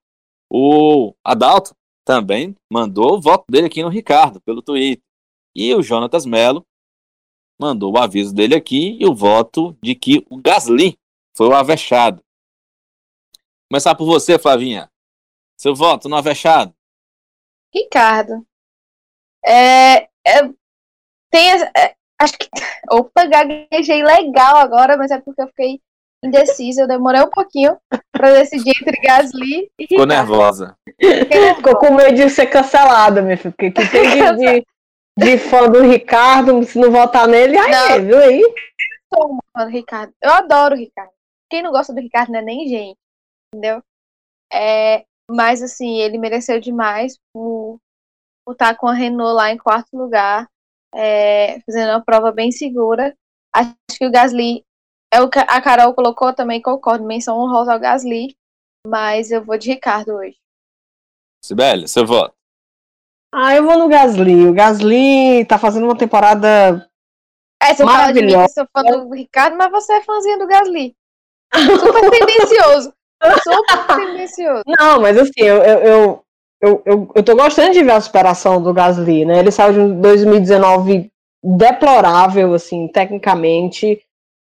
[0.51, 5.03] O Adalto também mandou o voto dele aqui no Ricardo, pelo Twitter.
[5.57, 6.67] E o Jonatas Melo
[7.59, 10.99] mandou o aviso dele aqui e o voto de que o Gasly
[11.35, 12.21] foi o avexado.
[13.71, 14.91] Começar por você, Flavinha.
[15.59, 16.75] Seu voto no Avechado.
[17.75, 18.47] Ricardo.
[19.45, 20.49] É, é,
[21.31, 22.49] tem, é, acho que.
[22.91, 25.81] Opa, gaguejei legal agora, mas é porque eu fiquei
[26.23, 26.83] indecisa.
[26.83, 27.77] Eu demorei um pouquinho
[28.13, 30.77] para decidir entre Gasly e Ficou nervosa.
[31.57, 33.53] Ficou com medo de ser cancelada, meu filho.
[33.53, 34.67] Porque que tem de, de,
[35.17, 37.87] de fã do Ricardo, se não votar nele, aí, Não.
[37.91, 38.43] é, viu aí?
[39.13, 40.13] sou um fã do Ricardo.
[40.23, 41.11] Eu adoro o Ricardo.
[41.51, 42.99] Quem não gosta do Ricardo não é nem gente,
[43.55, 43.83] entendeu?
[44.53, 47.79] É, mas assim, ele mereceu demais por
[48.51, 50.49] estar com a Renault lá em quarto lugar,
[50.95, 53.17] é, fazendo uma prova bem segura.
[53.55, 54.65] Acho que o Gasly
[55.13, 58.37] é o que a Carol colocou também, concordo, menção honrosa ao Gasly,
[58.87, 60.37] mas eu vou de Ricardo hoje.
[61.43, 62.35] Sibeli, seu voto.
[63.33, 64.47] Ah, eu vou no Gasly.
[64.47, 66.89] O Gasly tá fazendo uma temporada.
[67.61, 68.45] É, você fala de mim que Maravilhosa.
[68.45, 70.97] eu sou fã do Ricardo, mas você é fãzinha do Gasly.
[71.53, 72.95] Super tendencioso.
[73.43, 74.63] Super tendencioso.
[74.79, 78.73] Não, mas assim, eu, eu, eu, eu, eu, tô gostando de ver a superação do
[78.73, 79.39] Gasly, né?
[79.39, 81.11] Ele saiu de um 2019
[81.43, 84.01] deplorável, assim, tecnicamente,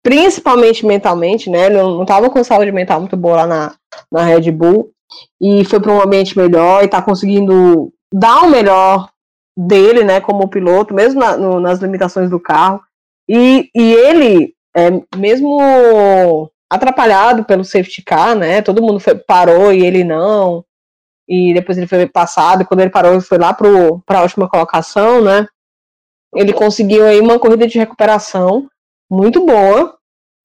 [0.03, 1.65] principalmente mentalmente, né?
[1.65, 3.75] Ele não tava com saúde mental muito boa lá na,
[4.11, 4.91] na Red Bull.
[5.39, 9.09] E foi para um ambiente melhor e tá conseguindo dar o melhor
[9.57, 12.81] dele, né, como piloto, mesmo na- no- nas limitações do carro.
[13.29, 19.85] E, e ele, é, mesmo atrapalhado pelo safety car, né, todo mundo foi- parou e
[19.85, 20.63] ele não.
[21.27, 23.67] E depois ele foi passado, quando ele parou, ele foi lá para
[24.19, 25.47] a última colocação, né?
[26.35, 28.69] Ele conseguiu aí uma corrida de recuperação
[29.09, 29.97] muito boa.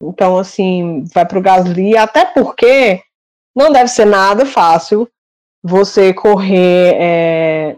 [0.03, 3.03] Então, assim, vai para o Gasly, até porque
[3.55, 5.07] não deve ser nada fácil
[5.63, 7.77] você correr é,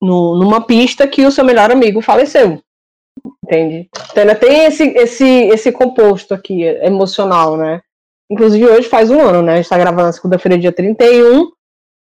[0.00, 2.62] no- numa pista que o seu melhor amigo faleceu.
[3.44, 3.88] Entende?
[4.10, 7.80] Então ainda tem esse, esse, esse composto aqui emocional, né?
[8.30, 9.54] Inclusive hoje faz um ano, né?
[9.54, 11.50] A gente tá gravando na segunda-feira, dia 31.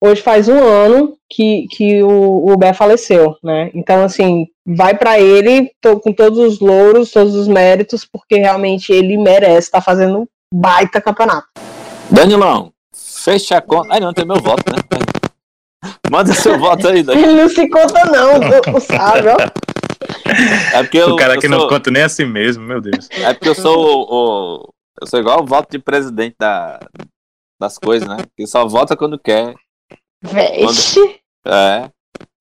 [0.03, 3.71] Hoje faz um ano que, que o, o Bé faleceu, né?
[3.73, 8.91] Então, assim, vai pra ele tô com todos os louros, todos os méritos, porque realmente
[8.91, 11.47] ele merece estar fazendo um baita campeonato.
[12.09, 13.93] Danilão, fecha a conta.
[13.93, 14.77] Ai, não, tem meu voto, né?
[16.09, 17.27] Manda seu voto aí, Danilo.
[17.27, 19.67] Ele não se conta, não, o, o sábio, ó.
[20.73, 22.81] É porque eu, o cara eu que sou, não conta nem a si mesmo, meu
[22.81, 23.09] Deus.
[23.11, 24.05] É porque eu sou o,
[24.65, 26.79] o- Eu sou igual o voto de presidente da,
[27.61, 28.17] das coisas, né?
[28.35, 29.53] Que só vota quando quer.
[30.23, 30.99] Vixe.
[31.45, 31.89] É.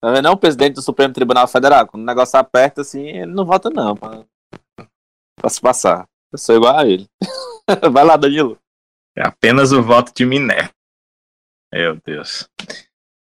[0.01, 0.21] Tá?
[0.21, 1.87] Não o presidente do Supremo Tribunal Federal.
[1.87, 3.95] Quando o negócio aperta assim, ele não vota, não.
[3.95, 4.23] Pra,
[5.35, 6.07] pra se passar.
[6.31, 7.07] Eu sou igual a ele.
[7.91, 8.57] Vai lá, Danilo.
[9.15, 10.69] É apenas o voto de Miné.
[11.73, 12.47] Meu Deus.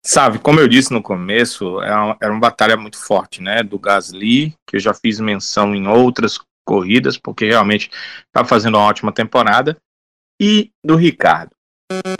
[0.07, 3.61] Sabe, como eu disse no começo, é uma- era uma batalha muito forte, né?
[3.61, 7.91] Do Gasly, que eu já fiz menção em outras corridas, porque realmente
[8.25, 9.75] está fazendo uma ótima temporada,
[10.41, 11.51] e do Ricardo.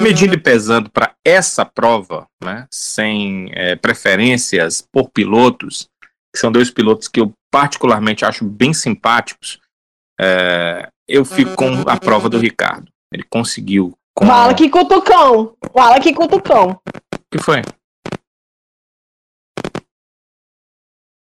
[0.02, 2.68] Medindo e pesando para essa prova, né?
[2.70, 5.88] Sem é, preferências por pilotos,
[6.34, 9.62] que são dois pilotos que eu particularmente acho bem simpáticos,
[10.20, 12.92] é, eu fico com a prova do Ricardo.
[13.14, 13.98] Ele conseguiu.
[14.18, 14.26] Com...
[14.26, 15.56] Fala que cutucão.
[15.72, 16.82] Fala que cutucão.
[16.82, 17.60] O que foi?
[17.62, 17.64] O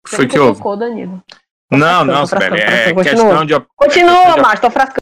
[0.09, 0.61] que foi que houve?
[0.79, 1.21] Danilo.
[1.71, 3.45] Não, não, Sibeli, é frascando, questão continua.
[3.45, 3.53] de.
[3.55, 4.99] op- Continua, de- Márcio, tô frascando.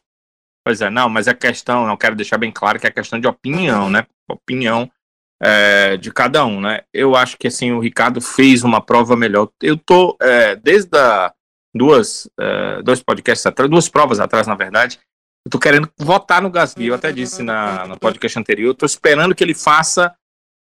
[0.65, 3.27] Pois é, não, mas a questão, eu quero deixar bem claro que é questão de
[3.27, 4.07] opinião, né?
[4.31, 4.89] Opinião
[5.41, 6.81] é, de cada um, né?
[6.93, 9.49] Eu acho que assim o Ricardo fez uma prova melhor.
[9.61, 11.33] Eu tô é, desde a,
[11.75, 14.99] duas é, dois podcasts atrás, duas provas atrás, na verdade,
[15.45, 16.87] eu tô querendo votar no Gasly.
[16.87, 20.13] Eu até disse na, no podcast anterior, eu tô esperando que ele faça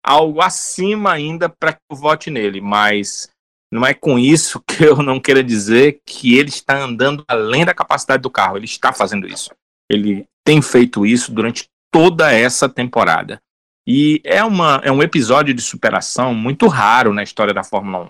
[0.04, 3.30] algo acima ainda para que eu vote nele, mas
[3.72, 7.74] não é com isso que eu não quero dizer que ele está andando além da
[7.74, 8.58] capacidade do carro.
[8.58, 9.52] Ele está fazendo isso.
[9.90, 13.40] Ele tem feito isso durante toda essa temporada.
[13.88, 18.10] E é, uma, é um episódio de superação muito raro na história da Fórmula 1.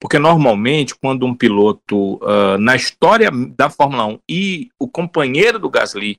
[0.00, 5.68] Porque normalmente, quando um piloto, ah, na história da Fórmula 1, e o companheiro do
[5.70, 6.18] Gasly,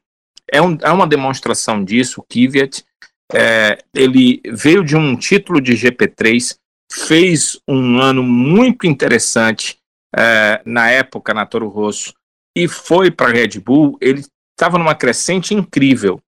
[0.52, 2.84] é, um, é uma demonstração disso, o Kvyat,
[3.32, 6.58] é, ele veio de um título de GP3,
[6.91, 9.78] fez um ano muito interessante
[10.16, 12.14] é, na época na Toro Rosso
[12.56, 13.97] e foi para a Red Bull.
[14.02, 16.20] Ele estava numa crescente incrível,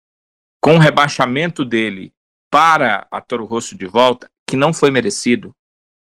[0.62, 2.14] com o rebaixamento dele
[2.52, 5.56] para a Toro Rosso de volta, que não foi merecido.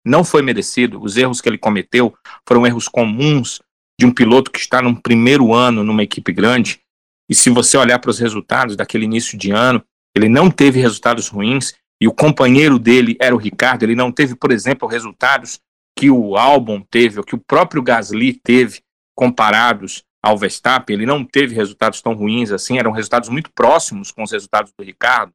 [0.05, 1.03] Não foi merecido.
[1.03, 2.15] Os erros que ele cometeu
[2.47, 3.61] foram erros comuns
[3.99, 6.81] de um piloto que está num primeiro ano numa equipe grande.
[7.29, 9.83] E se você olhar para os resultados daquele início de ano,
[10.17, 13.83] ele não teve resultados ruins e o companheiro dele era o Ricardo.
[13.83, 15.61] Ele não teve, por exemplo, resultados
[15.97, 18.81] que o Albon teve, ou que o próprio Gasly teve,
[19.15, 20.97] comparados ao Verstappen.
[20.97, 24.83] Ele não teve resultados tão ruins assim, eram resultados muito próximos com os resultados do
[24.83, 25.33] Ricardo.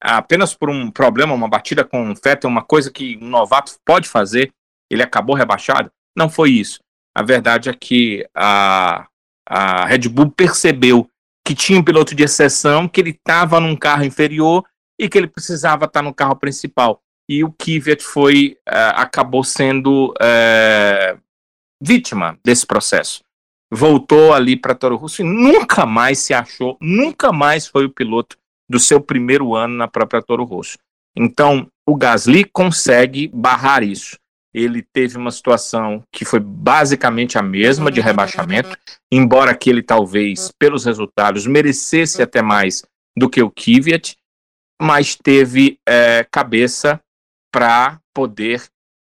[0.00, 4.08] Apenas por um problema, uma batida com o Vettel, uma coisa que um novato pode
[4.08, 4.52] fazer,
[4.90, 5.90] ele acabou rebaixado.
[6.16, 6.80] Não foi isso.
[7.14, 9.06] A verdade é que a,
[9.46, 11.08] a Red Bull percebeu
[11.44, 14.64] que tinha um piloto de exceção, que ele estava num carro inferior
[14.98, 17.02] e que ele precisava estar no carro principal.
[17.28, 21.20] E o Kvyat foi, uh, acabou sendo uh,
[21.80, 23.22] vítima desse processo.
[23.72, 28.36] Voltou ali para Toro Rosso e nunca mais se achou, nunca mais foi o piloto
[28.70, 30.78] do seu primeiro ano na própria Toro Rosso.
[31.16, 34.16] Então, o Gasly consegue barrar isso.
[34.54, 38.76] Ele teve uma situação que foi basicamente a mesma de rebaixamento,
[39.10, 42.84] embora que ele talvez, pelos resultados, merecesse até mais
[43.16, 44.16] do que o Kvyat,
[44.80, 47.00] mas teve é, cabeça
[47.52, 48.62] para poder,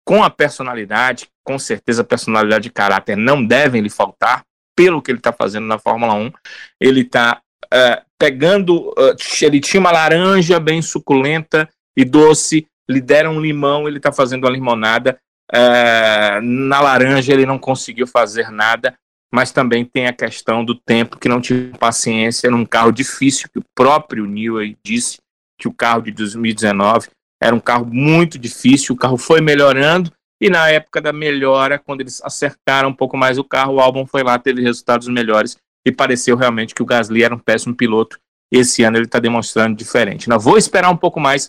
[0.05, 4.45] com a personalidade, com certeza a personalidade e caráter não devem lhe faltar,
[4.77, 6.33] pelo que ele está fazendo na Fórmula 1.
[6.81, 7.41] Ele está
[7.73, 13.87] é, pegando, uh, ele tinha uma laranja bem suculenta e doce, lhe deram um limão,
[13.87, 15.19] ele está fazendo uma limonada.
[15.55, 18.95] Uh, na laranja ele não conseguiu fazer nada,
[19.31, 23.59] mas também tem a questão do tempo que não tive paciência num carro difícil, que
[23.59, 25.19] o próprio Newey disse
[25.61, 27.09] que o carro de 2019
[27.43, 30.11] era um carro muito difícil, o carro foi melhorando,
[30.41, 34.07] e na época da melhora, quando eles acertaram um pouco mais o carro, o álbum
[34.07, 38.19] foi lá, teve resultados melhores, e pareceu realmente que o Gasly era um péssimo piloto.
[38.51, 40.29] Esse ano ele está demonstrando diferente.
[40.29, 41.49] Não vou esperar um pouco mais,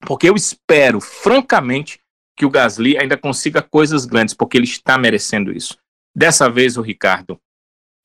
[0.00, 2.00] porque eu espero, francamente,
[2.36, 5.78] que o Gasly ainda consiga coisas grandes, porque ele está merecendo isso.
[6.14, 7.40] Dessa vez o Ricardo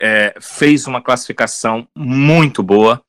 [0.02, 3.04] é, fez uma classificação muito boa.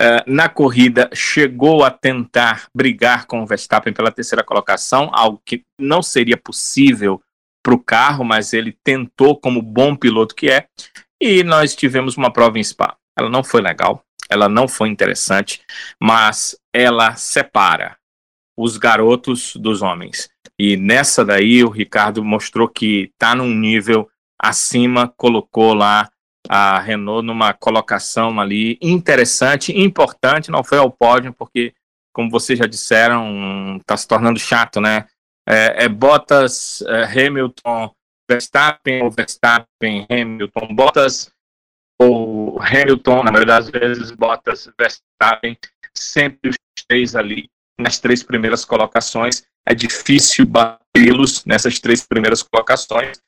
[0.00, 5.64] É, na corrida chegou a tentar brigar com o Verstappen pela terceira colocação, algo que
[5.78, 7.22] não seria possível
[7.62, 10.66] para o carro, mas ele tentou como bom piloto que é.
[11.24, 12.96] E nós tivemos uma prova em Spa.
[13.16, 15.62] Ela não foi legal, ela não foi interessante,
[16.02, 17.96] mas ela separa
[18.58, 20.28] os garotos dos homens.
[20.58, 26.10] E nessa daí o Ricardo mostrou que está num nível acima, colocou lá
[26.48, 31.72] a Renault numa colocação ali interessante, importante, não foi ao pódio, porque,
[32.12, 35.06] como vocês já disseram, está se tornando chato, né?
[35.48, 37.94] É, é Bottas, é, Hamilton,
[38.28, 41.32] Verstappen ou Verstappen, Hamilton, Bottas
[42.00, 45.56] ou Hamilton, na maioria das vezes Bottas, Verstappen,
[45.94, 46.56] sempre os
[46.88, 49.44] três ali nas três primeiras colocações.
[49.66, 53.20] É difícil batê-los nessas três primeiras colocações.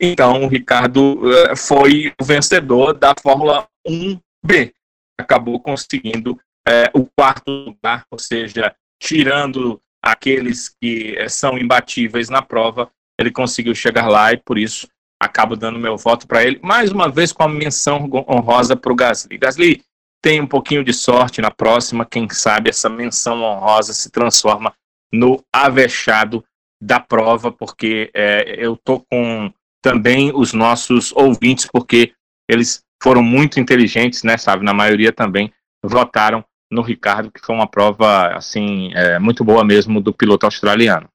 [0.00, 4.72] Então, o Ricardo uh, foi o vencedor da Fórmula 1B.
[5.18, 12.42] Acabou conseguindo uh, o quarto lugar, ou seja, tirando aqueles que uh, são imbatíveis na
[12.42, 14.88] prova, ele conseguiu chegar lá e por isso
[15.20, 16.60] acabo dando meu voto para ele.
[16.62, 19.36] Mais uma vez com a menção honrosa para o Gasly.
[19.36, 19.82] Gasly
[20.22, 24.72] tem um pouquinho de sorte na próxima, quem sabe essa menção honrosa se transforma
[25.12, 26.44] no avexado
[26.80, 29.52] da prova, porque é, eu tô com
[29.82, 32.12] também os nossos ouvintes, porque
[32.48, 34.64] eles foram muito inteligentes, né, sabe?
[34.64, 35.52] Na maioria também
[35.84, 41.08] votaram no Ricardo, que foi uma prova, assim, é, muito boa mesmo do piloto australiano.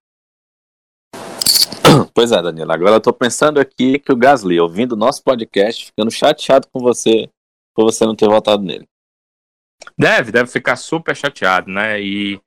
[2.13, 2.71] Pois é, Danilo.
[2.71, 6.79] Agora eu tô pensando aqui que o Gasly, ouvindo o nosso podcast, ficando chateado com
[6.79, 7.29] você
[7.75, 8.87] por você não ter votado nele.
[9.97, 12.01] Deve, deve ficar super chateado, né?
[12.01, 12.39] E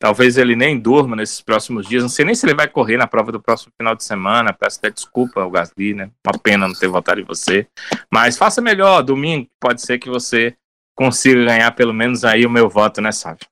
[0.00, 2.02] talvez ele nem durma nesses próximos dias.
[2.02, 4.52] Não sei nem se ele vai correr na prova do próximo final de semana.
[4.52, 6.10] Peço até desculpa ao Gasly, né?
[6.26, 7.66] Uma pena não ter votado em você.
[8.10, 9.48] Mas faça melhor, domingo.
[9.60, 10.56] Pode ser que você
[10.96, 13.46] consiga ganhar pelo menos aí o meu voto, né, Sávio?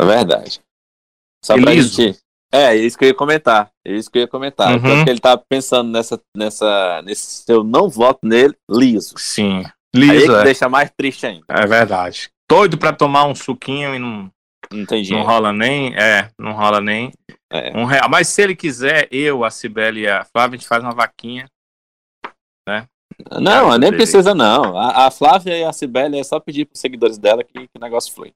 [0.00, 0.60] É verdade.
[1.44, 2.18] Só pra gente...
[2.52, 3.70] É, isso que eu ia comentar.
[3.86, 4.72] É isso que eu ia comentar.
[4.72, 4.80] Uhum.
[4.80, 9.14] Porque ele tá pensando nessa, nessa, nesse seu não voto nele, liso.
[9.16, 9.64] Sim.
[9.94, 10.32] Liso.
[10.32, 10.44] Aí é.
[10.44, 11.44] deixa mais triste ainda.
[11.48, 12.30] É verdade.
[12.50, 14.30] Doido pra tomar um suquinho e não
[14.72, 17.12] não tem Não rola nem, é, não rola nem
[17.50, 17.76] é.
[17.76, 18.08] um real.
[18.08, 21.48] Mas se ele quiser, eu, a Cibele e a Flávia, a gente faz uma vaquinha,
[22.68, 22.86] né?
[23.40, 24.78] Não, nem precisa não.
[24.78, 27.76] A, a, Flávia e a Cibele é só pedir para os seguidores dela que, que
[27.76, 28.32] o negócio flui.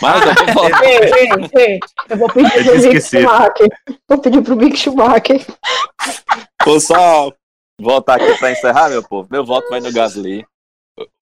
[0.00, 3.68] Mas eu vou, ei, ei, ei, eu vou pedir pro Mick Schumacher.
[4.08, 5.46] Vou pedir pro Mick Schumacher.
[6.64, 7.32] Vou só
[7.80, 9.28] voltar aqui para encerrar, meu povo.
[9.30, 10.44] Meu voto vai no Gasly.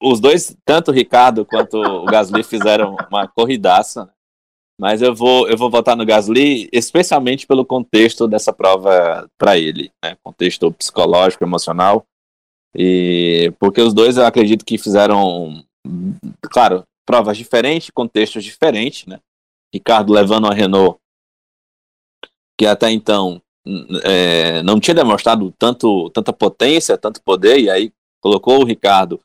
[0.02, 4.04] Os dois, tanto o Ricardo quanto o Gasly, fizeram uma corridaça.
[4.04, 4.12] Né?
[4.80, 9.92] Mas eu vou, eu vou votar no Gasly, especialmente pelo contexto dessa prova para ele,
[10.02, 10.16] né?
[10.22, 12.04] Contexto psicológico, emocional.
[12.74, 15.62] E porque os dois eu acredito que fizeram,
[16.50, 19.18] claro, provas diferentes, contextos diferentes, né?
[19.74, 20.96] Ricardo levando a Renault,
[22.56, 23.42] que até então
[24.04, 27.92] é, não tinha demonstrado tanto, tanta potência, tanto poder, e aí
[28.22, 29.20] colocou o Ricardo,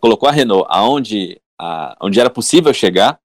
[0.00, 3.20] colocou a Renault aonde, a, onde era possível chegar,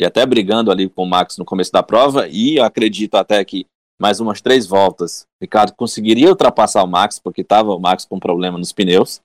[0.00, 3.44] e até brigando ali com o Max no começo da prova, e eu acredito até
[3.44, 3.66] que
[4.00, 8.56] mais umas três voltas, Ricardo conseguiria ultrapassar o Max, porque estava o Max com problema
[8.56, 9.20] nos pneus.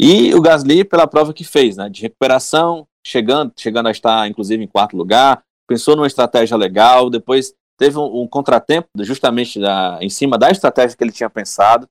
[0.00, 4.62] E o Gasly pela prova que fez, né, de recuperação, chegando, chegando a estar inclusive
[4.62, 10.08] em quarto lugar, pensou numa estratégia legal, depois teve um, um contratempo justamente da, em
[10.08, 11.88] cima da estratégia que ele tinha pensado,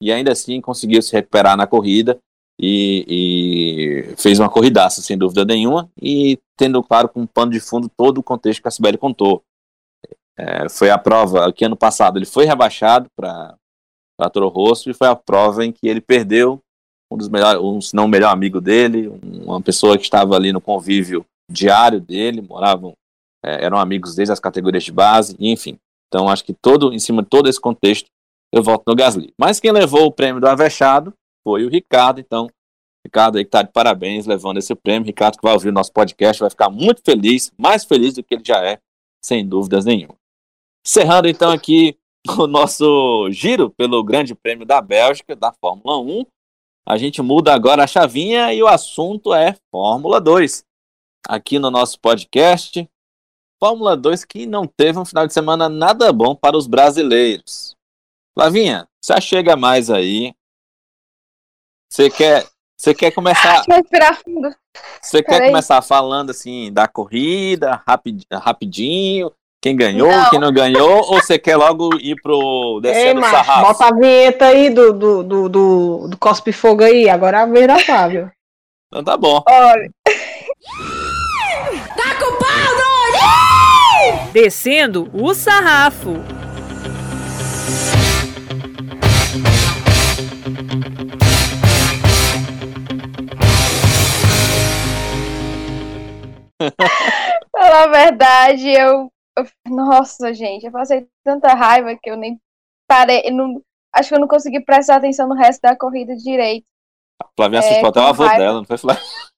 [0.00, 2.18] e ainda assim conseguiu se recuperar na corrida
[2.60, 7.60] e, e fez uma corridaça, sem dúvida nenhuma, e tendo claro com um pano de
[7.60, 9.42] fundo todo o contexto que a Sibeli contou.
[10.36, 13.56] É, foi a prova que ano passado ele foi rebaixado para
[14.32, 16.60] Toro Rosso e foi a prova em que ele perdeu
[17.12, 20.52] um dos melhores, um, se não o melhor amigo dele, uma pessoa que estava ali
[20.52, 22.94] no convívio diário dele, moravam,
[23.44, 25.76] é, eram amigos desde as categorias de base, enfim.
[26.08, 28.06] Então acho que todo, em cima de todo esse contexto,
[28.52, 29.32] eu voto no Gasly.
[29.38, 31.12] Mas quem levou o prêmio do Avechado
[31.44, 32.48] foi o Ricardo, então
[33.04, 35.06] Ricardo aí que tá de parabéns levando esse prêmio.
[35.06, 38.34] Ricardo que vai ouvir o nosso podcast vai ficar muito feliz, mais feliz do que
[38.34, 38.78] ele já é,
[39.24, 40.14] sem dúvidas nenhuma.
[40.86, 41.96] Encerrando então aqui
[42.38, 46.24] o nosso giro pelo Grande Prêmio da Bélgica, da Fórmula 1.
[46.84, 50.64] A gente muda agora a chavinha e o assunto é Fórmula 2.
[51.28, 52.88] Aqui no nosso podcast,
[53.60, 57.76] Fórmula 2 que não teve um final de semana nada bom para os brasileiros.
[58.36, 60.34] Lavinha, você chega mais aí.
[61.88, 63.62] Você quer, você quer começar.
[63.68, 64.52] Respirar fundo.
[65.00, 69.32] Você quer começar falando assim da corrida, rapid, rapidinho,
[69.62, 70.28] quem ganhou, não.
[70.28, 73.68] quem não ganhou, ou você quer logo ir pro descendo Ei, sarrafo?
[73.68, 77.46] Bota a vinheta aí do, do, do, do, do Cospe Fogo aí, agora é a
[77.46, 78.28] vez da Fábio.
[78.88, 79.40] Então tá bom.
[79.48, 79.88] Olha.
[81.96, 82.74] Tá com pau,
[84.32, 86.16] Descendo o sarrafo.
[97.52, 99.11] Pela verdade, eu
[99.66, 102.40] nossa, gente, eu passei tanta raiva que eu nem
[102.86, 103.22] parei.
[103.24, 103.62] Eu não,
[103.94, 106.66] acho que eu não consegui prestar atenção no resto da corrida direito.
[107.22, 109.02] A Flavinha é, assistiu até o avô dela, não foi, Flávia?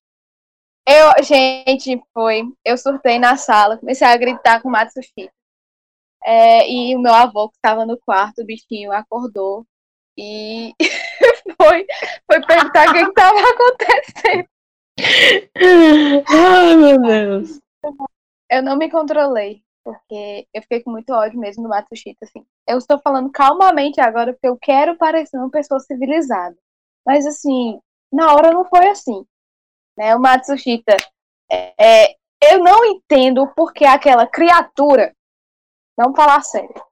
[0.86, 2.42] Eu, gente, foi.
[2.62, 5.32] Eu surtei na sala, comecei a gritar com o Matsushita.
[6.22, 9.66] É, e o meu avô, que estava no quarto, o bichinho, acordou
[10.16, 10.74] e
[11.60, 11.86] foi,
[12.30, 14.48] foi perguntar o que estava acontecendo.
[16.28, 17.60] Ai, meu Deus.
[18.50, 22.44] Eu não me controlei porque eu fiquei com muito ódio mesmo do Matsushita, assim.
[22.66, 26.56] Eu estou falando calmamente agora porque eu quero parecer uma pessoa civilizada.
[27.06, 27.78] Mas, assim,
[28.10, 29.26] na hora não foi assim.
[29.96, 30.16] Né?
[30.16, 30.96] O Matsushita,
[31.52, 32.16] é, é,
[32.50, 35.14] eu não entendo porque aquela criatura,
[35.96, 36.82] não falar sério,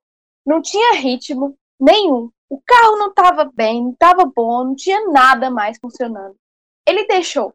[0.46, 2.30] não tinha ritmo nenhum.
[2.50, 6.36] O carro não estava bem, não estava bom, não tinha nada mais funcionando.
[6.86, 7.54] Ele deixou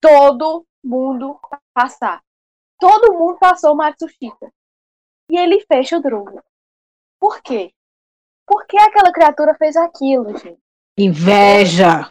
[0.00, 1.40] todo mundo
[1.72, 2.22] passar.
[2.78, 4.52] Todo mundo passou o Matsushita
[5.30, 6.42] e ele fecha o Drugo.
[7.20, 7.72] Por quê?
[8.46, 10.58] Por que aquela criatura fez aquilo, gente?
[10.98, 12.10] Inveja!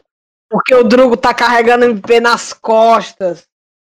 [0.50, 3.48] Porque o Drugo tá carregando MP nas costas.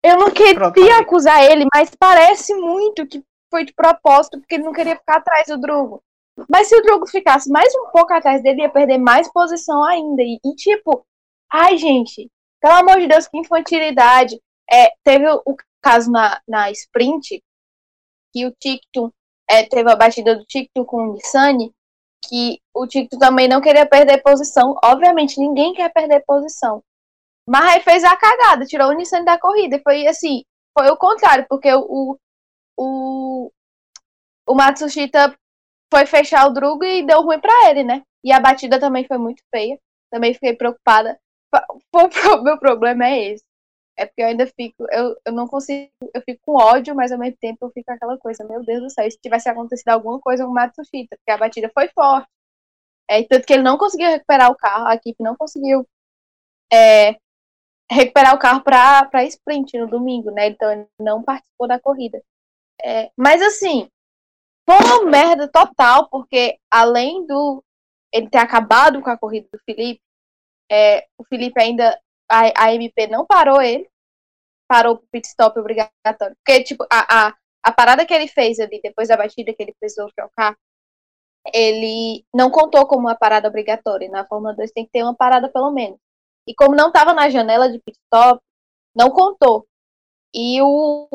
[0.02, 4.72] Eu não queria acusar ele, mas parece muito que foi de propósito, porque ele não
[4.72, 6.02] queria ficar atrás do Drugo.
[6.48, 10.22] Mas se o Drugo ficasse mais um pouco atrás dele, ia perder mais posição ainda.
[10.22, 11.04] E, e tipo,
[11.52, 12.30] ai, gente,
[12.60, 14.40] pelo amor de Deus, que infantilidade.
[14.72, 17.42] É, teve o, o caso na, na sprint,
[18.32, 19.10] que o Tictum
[19.48, 21.72] é, teve a batida do Tictum com o Nissani,
[22.28, 24.74] que o Tictum também não queria perder posição.
[24.84, 26.82] Obviamente, ninguém quer perder posição.
[27.46, 29.80] Mas aí fez a cagada, tirou o Nissani da corrida.
[29.82, 30.44] Foi assim,
[30.78, 32.16] foi o contrário, porque o,
[32.78, 33.50] o,
[34.46, 35.34] o Matsushita
[35.92, 38.02] foi fechar o Drugo e deu ruim para ele, né?
[38.22, 39.78] E a batida também foi muito feia.
[40.10, 41.18] Também fiquei preocupada.
[41.92, 43.44] O meu problema é esse.
[44.00, 47.18] É porque eu ainda fico, eu, eu não consigo, eu fico com ódio, mas ao
[47.18, 50.42] mesmo tempo eu fico aquela coisa, meu Deus do céu, se tivesse acontecido alguma coisa
[50.42, 52.26] com o Matsushita, porque a batida foi forte.
[53.10, 55.86] É, tanto que ele não conseguiu recuperar o carro, a equipe não conseguiu
[56.72, 57.16] é,
[57.92, 60.46] recuperar o carro para sprint no domingo, né?
[60.46, 62.22] Então ele não participou da corrida.
[62.82, 63.86] É, mas assim,
[64.66, 67.62] foi uma merda total, porque além do
[68.10, 70.00] ele ter acabado com a corrida do Felipe,
[70.72, 72.00] é, o Felipe ainda
[72.30, 73.89] a, a MP não parou ele,
[74.70, 76.36] parou o pit stop obrigatório.
[76.44, 77.34] Porque, tipo, a, a,
[77.64, 80.56] a parada que ele fez ali, depois da batida que ele precisou trocar,
[81.52, 84.08] ele não contou como uma parada obrigatória.
[84.08, 85.98] Na Fórmula 2 tem que ter uma parada pelo menos.
[86.46, 88.40] E como não estava na janela de pit stop,
[88.94, 89.66] não contou.
[90.32, 91.08] E o,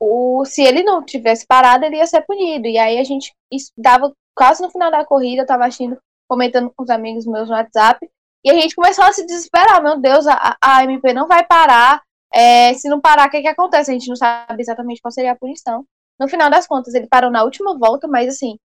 [0.00, 2.68] o, se ele não tivesse parado, ele ia ser punido.
[2.68, 3.34] E aí a gente
[3.76, 5.98] dava quase no final da corrida, eu tava assistindo,
[6.28, 8.08] comentando com os amigos meus no WhatsApp,
[8.44, 12.02] e a gente começou a se desesperar, meu Deus, a, a MP não vai parar.
[12.34, 13.90] É, se não parar, o que, que acontece?
[13.90, 15.86] A gente não sabe exatamente qual seria a punição.
[16.18, 18.58] No final das contas, ele parou na última volta, mas assim,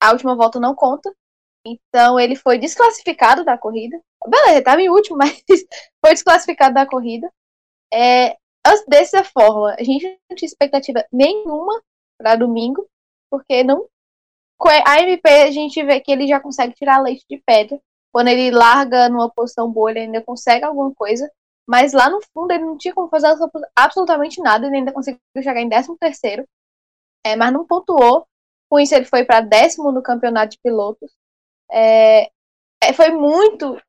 [0.00, 1.12] a última volta não conta.
[1.66, 4.00] Então ele foi desclassificado da corrida.
[4.26, 5.42] Beleza, ele estava em último, mas
[6.04, 7.30] foi desclassificado da corrida.
[7.92, 8.36] É,
[8.88, 11.82] dessa forma, a gente não tinha expectativa nenhuma
[12.18, 12.86] para domingo,
[13.30, 13.86] porque não.
[14.86, 17.78] A MP a gente vê que ele já consegue tirar leite de pedra
[18.16, 21.30] quando ele larga numa posição boa, ele ainda consegue alguma coisa,
[21.66, 23.28] mas lá no fundo ele não tinha como fazer
[23.74, 26.46] absolutamente nada, ele ainda conseguiu chegar em 13 terceiro,
[27.24, 28.26] é, mas não pontuou,
[28.70, 31.12] com isso ele foi para décimo no campeonato de pilotos,
[31.70, 32.30] é,
[32.82, 33.80] é, foi muito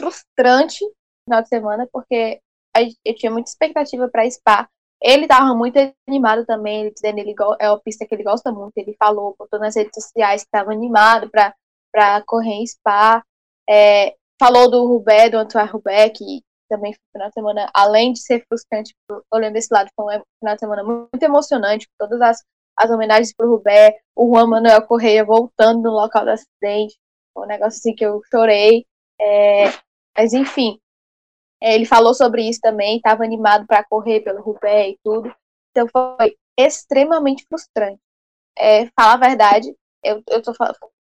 [0.00, 0.92] frustrante no
[1.24, 2.40] final de semana, porque
[3.04, 4.68] eu tinha muita expectativa para Spa,
[5.02, 5.76] ele estava muito
[6.08, 8.72] animado também, ele dizendo ele é uma pista que ele gosta muito.
[8.76, 13.24] Ele falou por todas as redes sociais que estava animado para correr em Spa.
[13.68, 16.42] É, falou do Rubé, do Antoine Rubé, que
[16.72, 18.94] também foi um final de semana, além de ser frustrante,
[19.30, 22.42] olhando desse lado, foi um final de semana muito emocionante, todas as,
[22.78, 26.98] as homenagens para o Rubé, o Juan Manuel Correia voltando no local do acidente,
[27.34, 28.86] foi um negócio assim que eu chorei.
[29.20, 29.64] É,
[30.16, 30.78] mas enfim,
[31.62, 35.34] é, ele falou sobre isso também, estava animado para correr pelo Rubé e tudo.
[35.70, 38.00] Então foi extremamente frustrante.
[38.58, 40.52] É, falar a verdade, eu, eu tô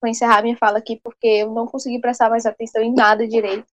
[0.00, 3.66] vou encerrar minha fala aqui porque eu não consegui prestar mais atenção em nada direito.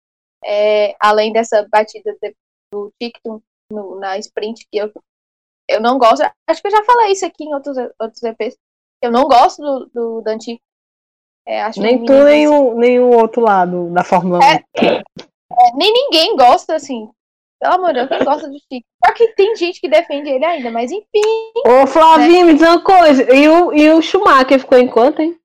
[0.45, 2.35] É, além dessa batida de,
[2.71, 3.43] do TikTok
[3.99, 4.91] na sprint, que eu,
[5.67, 6.21] eu não gosto.
[6.47, 8.57] Acho que eu já falei isso aqui em outros, outros EPs.
[9.01, 10.23] Eu não gosto do, do.
[11.47, 14.43] É, nem tu, nem o, nem o outro lado da Fórmula 1.
[14.43, 15.03] É, é,
[15.75, 17.09] nem ninguém gosta, assim.
[17.59, 18.87] Pelo amor de Deus, quem gosta do Chico?
[19.05, 21.51] Só que tem gente que defende ele ainda, mas enfim.
[21.65, 22.51] Ô, Flavinho, né?
[22.51, 23.33] me diz uma coisa.
[23.33, 25.39] E o, e o Schumacher ficou em quanto, hein?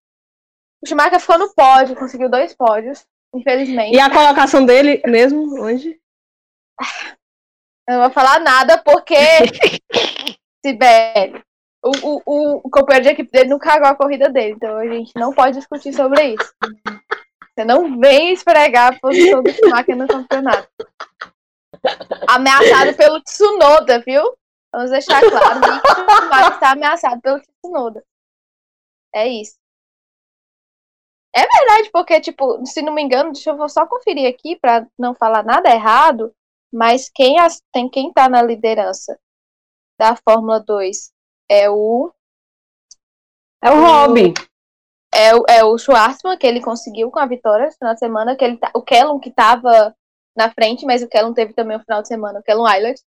[0.82, 3.94] O Schumacher ficou no pódio, conseguiu dois pódios, infelizmente.
[3.94, 6.00] E a colocação dele mesmo, onde?
[7.88, 9.16] Eu não vou falar nada, porque.
[10.64, 11.42] Sibeli.
[11.82, 15.12] O, o, o, companheiro de equipe dele não cagou a corrida dele, então a gente
[15.16, 16.54] não pode discutir sobre isso.
[17.54, 20.68] Você não vem esfregar a posição do Schumacher no campeonato.
[22.28, 24.22] Ameaçado pelo Tsunoda, viu?
[24.72, 25.60] Vamos deixar claro.
[25.60, 28.04] O Schumacher está ameaçado pelo Tsunoda.
[29.14, 29.59] É isso.
[31.34, 35.14] É verdade, porque, tipo, se não me engano, deixa eu só conferir aqui para não
[35.14, 36.34] falar nada errado,
[36.72, 39.18] mas quem as, tem quem tá na liderança
[39.98, 41.12] da Fórmula 2
[41.48, 42.12] é o.
[43.62, 44.34] É o, Robin
[45.12, 48.36] é, o, é o Schwartzman, que ele conseguiu com a vitória no final de semana,
[48.36, 49.94] que ele, tá, o Kellum que estava
[50.36, 53.00] na frente, mas o Kellum teve também o final de semana, o Kellum Eilert,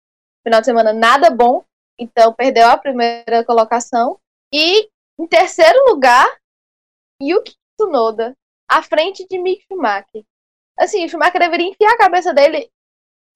[0.44, 1.64] final de semana nada bom,
[1.98, 4.20] então perdeu a primeira colocação.
[4.54, 6.28] E em terceiro lugar,
[7.22, 8.36] Yuki Tsunoda,
[8.70, 10.24] à frente de Mick Schumacher.
[10.78, 12.70] Assim, o Schumacher deveria enfiar a cabeça dele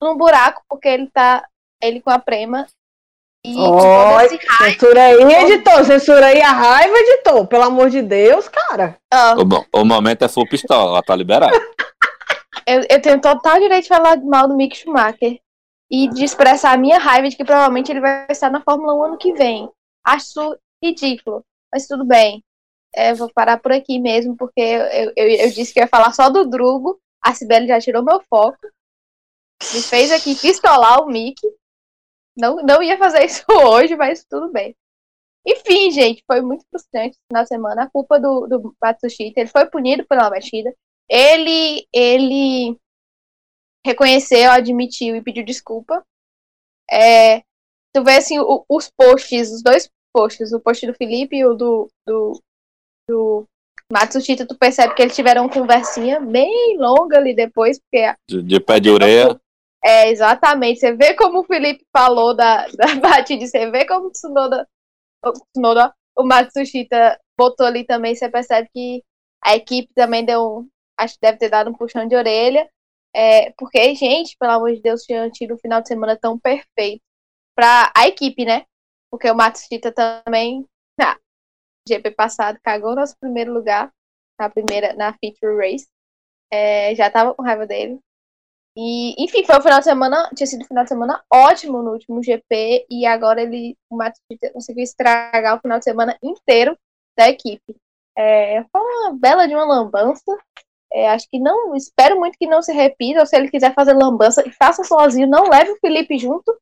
[0.01, 1.47] num buraco, porque ele tá
[1.81, 2.67] ele com a prema
[3.45, 5.85] Oi, censura aí, editor.
[5.85, 7.47] Censura aí a raiva, editor.
[7.47, 8.97] Pelo amor de Deus, cara.
[9.37, 11.55] O, o, momento é full pistola, ela tá liberada.
[12.67, 15.39] eu, eu tenho total direito de falar mal do Mick Schumacher
[15.89, 19.03] e de expressar a minha raiva de que provavelmente ele vai estar na Fórmula 1
[19.03, 19.69] ano que vem.
[20.05, 22.43] Acho ridículo, mas tudo bem.
[22.97, 26.31] É, vou parar por aqui mesmo, porque eu, eu, eu, disse que ia falar só
[26.31, 26.99] do Drugo.
[27.21, 28.57] A Sibeli já tirou meu foco.
[29.71, 31.39] Me fez aqui pistolar o Mick.
[32.35, 34.75] Não, não ia fazer isso hoje, mas tudo bem.
[35.45, 37.83] Enfim, gente, foi muito frustrante na semana.
[37.83, 40.73] A culpa do, do Matsushita, ele foi punido pela batida.
[41.07, 42.75] Ele, ele
[43.85, 46.03] reconheceu, admitiu e pediu desculpa.
[46.89, 47.41] É,
[47.93, 51.53] tu vê assim o, os posts, os dois posts, o post do Felipe e o
[51.53, 52.41] do, do,
[53.07, 53.45] do
[53.91, 58.59] Matsushita, tu percebe que eles tiveram uma conversinha bem longa ali depois, porque de, de
[58.59, 59.39] pé de orelha.
[59.83, 60.79] É, exatamente.
[60.79, 64.67] Você vê como o Felipe falou da, da batida, você vê como o Tsunoda,
[65.25, 69.03] o, Tsunoda, o Matsushita botou ali também, você percebe que
[69.43, 70.67] a equipe também deu,
[70.99, 72.67] acho que deve ter dado um puxão de orelha,
[73.15, 77.01] é, porque, gente, pelo amor de Deus, tinha tido um final de semana tão perfeito
[77.55, 78.65] para a equipe, né?
[79.09, 80.65] Porque o Matsushita também,
[80.99, 81.17] na
[81.87, 83.91] GP passado, cagou nosso primeiro lugar
[84.39, 85.87] na primeira, na feature race.
[86.51, 87.99] É, já tava com raiva dele.
[88.79, 91.93] E, enfim, foi um final de semana, tinha sido um final de semana ótimo no
[91.93, 96.77] último GP, e agora ele, o Matsushita conseguiu estragar o final de semana inteiro
[97.17, 97.75] da equipe.
[98.15, 100.31] É, foi uma bela de uma lambança.
[100.93, 103.93] É, acho que não, espero muito que não se repita, ou se ele quiser fazer
[103.93, 106.55] lambança, faça sozinho, não leve o Felipe junto.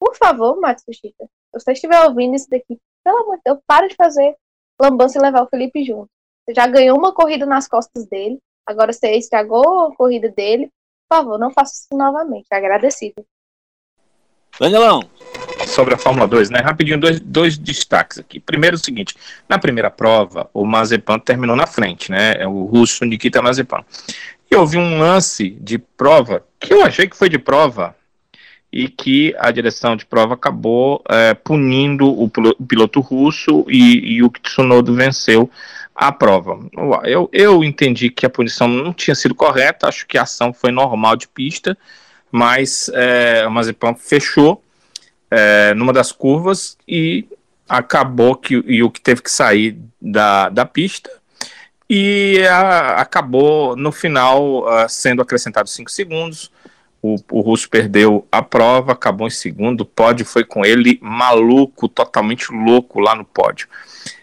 [0.00, 3.94] Por favor, Matsushita, se você estiver ouvindo isso daqui, pelo amor de Deus, para de
[3.96, 4.34] fazer
[4.80, 6.08] lambança e levar o Felipe junto.
[6.44, 10.70] Você já ganhou uma corrida nas costas dele, agora você estragou a corrida dele,
[11.08, 12.46] por favor, não faça isso novamente.
[12.50, 13.24] Agradecido.
[14.58, 15.08] Danielão.
[15.66, 16.60] Sobre a Fórmula 2, né?
[16.60, 18.38] Rapidinho, dois, dois destaques aqui.
[18.38, 19.14] Primeiro, o seguinte:
[19.48, 22.34] na primeira prova, o Mazepan terminou na frente, né?
[22.38, 23.84] É o russo Nikita Mazepan.
[24.50, 27.96] E houve um lance de prova que eu achei que foi de prova
[28.74, 34.28] e que a direção de prova acabou é, punindo o, piloto russo e, e o
[34.28, 35.48] Tsunoda venceu
[35.94, 36.58] a prova.
[37.04, 40.72] Eu, eu entendi que a punição não tinha sido correta, acho que a ação foi
[40.72, 41.78] normal de pista,
[42.32, 44.60] mas é, o Mazepin fechou
[45.30, 47.28] é, numa das curvas e
[47.68, 51.08] acabou que o que teve que sair da, da pista
[51.88, 56.50] e a, acabou no final a, sendo acrescentado 5 segundos.
[57.06, 59.82] O, o russo perdeu a prova, acabou em segundo.
[59.82, 63.68] O pódio foi com ele, maluco, totalmente louco lá no pódio.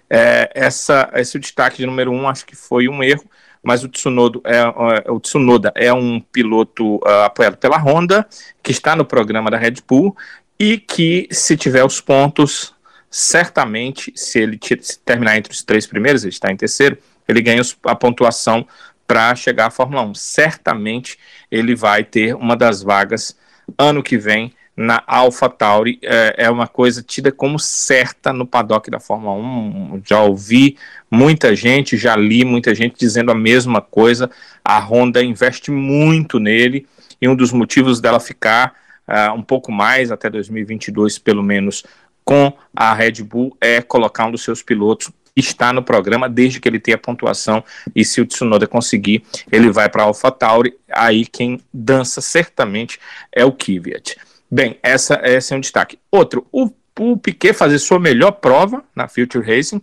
[0.09, 3.23] É, essa, esse destaque de número um, acho que foi um erro,
[3.61, 4.57] mas o Tsunoda é,
[5.05, 8.27] é o Tsunoda é um piloto uh, apoiado pela Honda,
[8.63, 10.17] que está no programa da Red Bull
[10.59, 12.73] e que, se tiver os pontos,
[13.11, 16.97] certamente, se ele se terminar entre os três primeiros, ele está em terceiro,
[17.27, 18.65] ele ganha a pontuação
[19.11, 20.15] para chegar à Fórmula 1.
[20.15, 21.19] Certamente
[21.51, 23.35] ele vai ter uma das vagas
[23.77, 25.99] ano que vem na AlphaTauri.
[26.01, 30.01] É, é uma coisa tida como certa no paddock da Fórmula 1.
[30.05, 30.77] Já ouvi
[31.11, 34.31] muita gente, já li muita gente dizendo a mesma coisa.
[34.63, 36.87] A Honda investe muito nele
[37.21, 38.73] e um dos motivos dela ficar
[39.05, 41.83] uh, um pouco mais até 2022, pelo menos,
[42.23, 46.67] com a Red Bull é colocar um dos seus pilotos está no programa desde que
[46.67, 47.63] ele tenha pontuação
[47.95, 52.99] e se o Tsunoda conseguir, ele vai para AlphaTauri, aí quem dança certamente
[53.31, 54.17] é o Kvyat.
[54.49, 55.97] Bem, essa, esse é um destaque.
[56.11, 59.81] Outro, o, o Piquet fazer sua melhor prova na Future Racing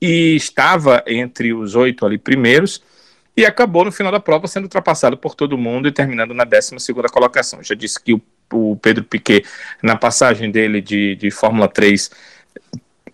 [0.00, 2.82] e estava entre os oito ali primeiros
[3.36, 6.80] e acabou no final da prova sendo ultrapassado por todo mundo e terminando na 12
[6.80, 7.62] segunda colocação.
[7.62, 8.20] Já disse que o,
[8.52, 9.44] o Pedro Piquet,
[9.80, 12.10] na passagem dele de, de Fórmula 3,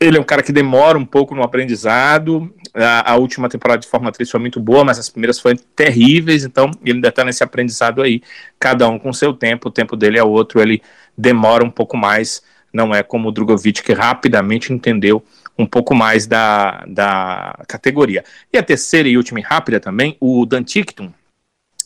[0.01, 2.53] ele é um cara que demora um pouco no aprendizado.
[2.75, 6.45] A, a, última temporada de Fórmula 3 foi muito boa, mas as primeiras foram terríveis,
[6.45, 8.23] então ele ainda está nesse aprendizado aí,
[8.59, 10.83] cada um com seu tempo, o tempo dele é outro, ele
[11.17, 12.43] demora um pouco mais,
[12.73, 15.23] não é como o Drogovic, que rapidamente entendeu
[15.57, 18.25] um pouco mais da, da categoria.
[18.53, 21.13] E a terceira e última e rápida também, o Dan Tickton,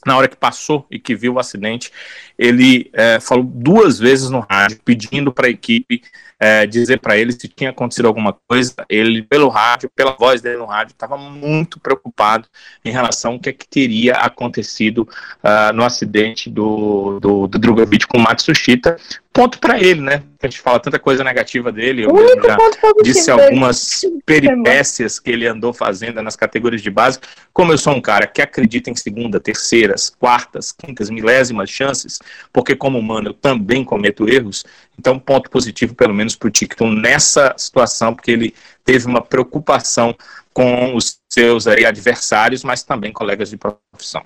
[0.07, 1.93] na hora que passou e que viu o acidente,
[2.39, 6.03] ele é, falou duas vezes no rádio, pedindo para a equipe
[6.41, 8.75] é, dizer para ele se tinha acontecido alguma coisa.
[8.89, 12.47] Ele, pelo rádio, pela voz dele no rádio, estava muito preocupado
[12.85, 15.09] em relação ao que, é que teria acontecido
[15.43, 18.97] uh, no acidente do, do, do Drogovic com o Matsushita.
[19.33, 20.23] Ponto para ele, né?
[20.43, 22.05] A gente fala tanta coisa negativa dele.
[22.05, 22.57] Eu já
[23.03, 27.21] disse algumas peripécias que ele andou fazendo nas categorias de base.
[27.53, 32.19] Como eu sou um cara que acredita em segunda, terceiras, quartas, quintas, milésimas chances,
[32.53, 34.65] porque como humano eu também cometo erros,
[34.99, 40.15] então ponto positivo pelo menos para o Ticton nessa situação, porque ele teve uma preocupação
[40.53, 44.23] com os seus aí, adversários, mas também colegas de profissão.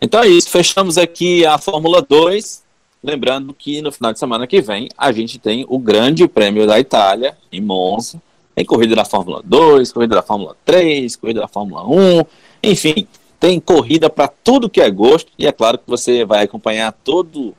[0.00, 2.62] Então é isso, fechamos aqui a Fórmula 2.
[3.02, 6.78] Lembrando que no final de semana que vem a gente tem o Grande Prêmio da
[6.80, 8.20] Itália, em Monza.
[8.54, 12.24] Tem corrida da Fórmula 2, corrida da Fórmula 3, corrida da Fórmula 1,
[12.62, 13.08] enfim,
[13.38, 15.30] tem corrida para tudo que é gosto.
[15.38, 17.54] E é claro que você vai acompanhar todo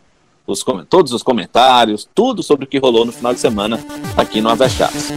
[0.47, 3.79] os, todos os comentários, tudo sobre o que rolou no final de semana
[4.15, 5.11] aqui no Avechados.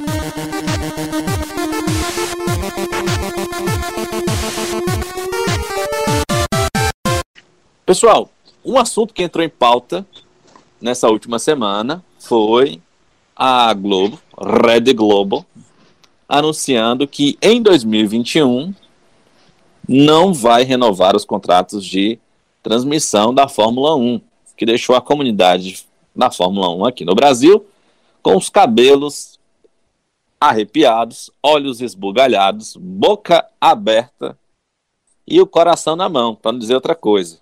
[7.85, 8.31] Pessoal,
[8.65, 10.07] um assunto que entrou em pauta
[10.81, 12.81] nessa última semana foi
[13.35, 15.47] a Globo, Red Globo,
[16.29, 18.75] anunciando que em 2021
[19.89, 22.19] não vai renovar os contratos de
[22.63, 24.21] transmissão da Fórmula 1,
[24.57, 27.65] que deixou a comunidade da Fórmula 1 aqui no Brasil
[28.23, 29.39] com os cabelos
[30.41, 34.39] arrepiados, olhos esbugalhados, boca aberta
[35.27, 37.39] e o coração na mão, para não dizer outra coisa.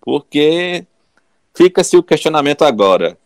[0.00, 0.86] Porque
[1.54, 3.18] fica-se o questionamento agora: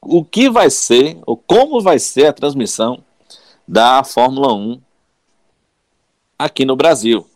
[0.00, 3.02] o que vai ser, ou como vai ser a transmissão
[3.66, 4.80] da Fórmula 1
[6.38, 7.28] aqui no Brasil?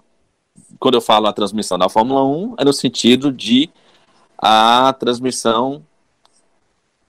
[0.82, 3.70] Quando eu falo a transmissão da Fórmula 1, é no sentido de
[4.36, 5.80] a transmissão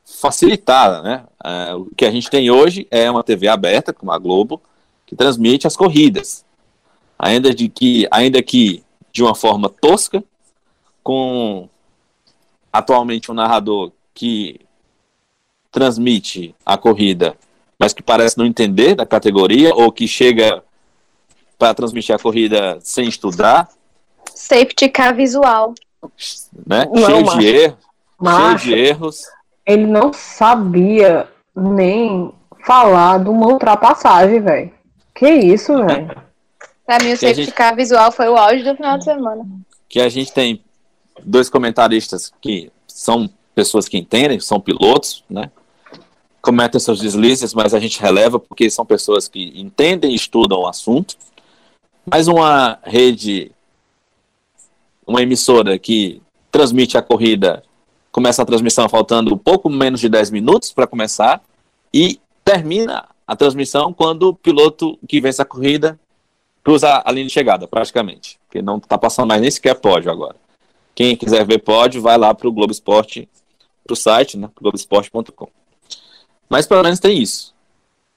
[0.06, 1.24] facilitada, né?
[1.44, 4.62] É, o que a gente tem hoje é uma TV aberta, como a Globo,
[5.08, 6.46] que transmite as corridas,
[7.18, 10.24] ainda de que, ainda que de uma forma tosca,
[11.04, 11.68] com
[12.72, 14.60] atualmente um narrador que
[15.72, 17.36] transmite a corrida,
[17.80, 20.64] mas que parece não entender da categoria ou que chega
[21.64, 23.70] para transmitir a corrida sem estudar.
[24.36, 25.74] Safety car visual.
[26.68, 26.86] Né?
[26.92, 27.78] Não, cheio, macho, de erro,
[28.20, 29.22] macho, cheio de erros.
[29.66, 32.34] Ele não sabia nem
[32.66, 34.72] falar de uma ultrapassagem, velho.
[35.16, 36.14] Que isso, velho?
[36.86, 37.54] Pra mim, o safety gente...
[37.54, 39.46] car visual foi o auge do final de semana.
[39.88, 40.62] Que a gente tem
[41.24, 45.50] dois comentaristas que são pessoas que entendem, são pilotos, né?
[46.42, 50.68] Cometem seus deslizes, mas a gente releva porque são pessoas que entendem e estudam o
[50.68, 51.16] assunto.
[52.06, 53.52] Mas uma rede,
[55.08, 56.22] uma emissora que
[56.52, 57.64] transmite a corrida,
[58.12, 61.42] começa a transmissão faltando pouco menos de 10 minutos para começar
[61.94, 66.00] e termina a transmissão quando o piloto que vence a corrida
[66.64, 68.40] cruza a linha de chegada, praticamente.
[68.46, 70.36] Porque não está passando mais nem sequer pódio agora.
[70.96, 73.28] Quem quiser ver pódio, vai lá para o Globo Esporte,
[73.84, 75.50] para o site, né, globoesporte.com.
[76.50, 77.54] Mas pelo menos tem isso.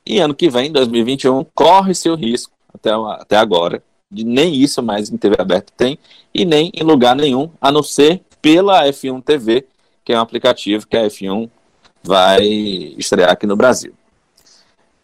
[0.05, 5.11] E ano que vem, 2021, corre-se o risco, até, até agora, de nem isso mais
[5.11, 5.99] em TV aberta tem,
[6.33, 9.67] e nem em lugar nenhum, a não ser pela F1 TV,
[10.05, 11.51] que é um aplicativo que a F1
[12.03, 12.45] vai
[12.97, 13.93] estrear aqui no Brasil.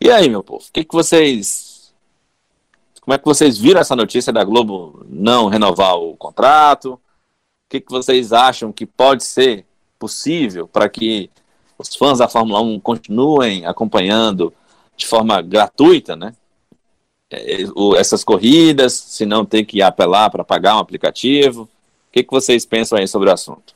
[0.00, 1.92] E aí, meu povo, o que, que vocês.
[3.00, 6.94] Como é que vocês viram essa notícia da Globo não renovar o contrato?
[6.94, 7.00] O
[7.68, 9.66] que, que vocês acham que pode ser
[9.98, 11.30] possível para que
[11.78, 14.52] os fãs da Fórmula 1 continuem acompanhando
[14.96, 16.34] de forma gratuita, né?
[17.32, 17.62] É,
[17.98, 21.62] essas corridas, se não ter que apelar para pagar um aplicativo.
[21.62, 21.68] O
[22.12, 23.74] que, que vocês pensam aí sobre o assunto?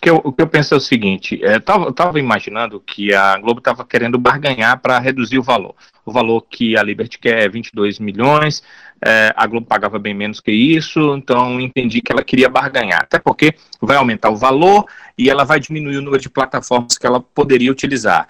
[0.00, 3.58] que eu, o que eu penso é o seguinte: estava é, imaginando que a Globo
[3.58, 5.74] estava querendo barganhar para reduzir o valor.
[6.04, 8.62] O valor que a Liberty quer é 22 milhões,
[9.04, 13.18] é, a Globo pagava bem menos que isso, então entendi que ela queria barganhar, até
[13.18, 14.86] porque vai aumentar o valor
[15.16, 18.26] e ela vai diminuir o número de plataformas que ela poderia utilizar.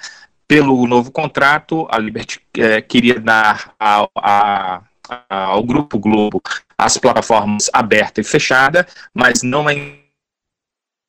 [0.51, 6.43] Pelo novo contrato, a Liberty é, queria dar a, a, a, ao Grupo Globo
[6.77, 9.73] as plataformas aberta e fechada, mas não a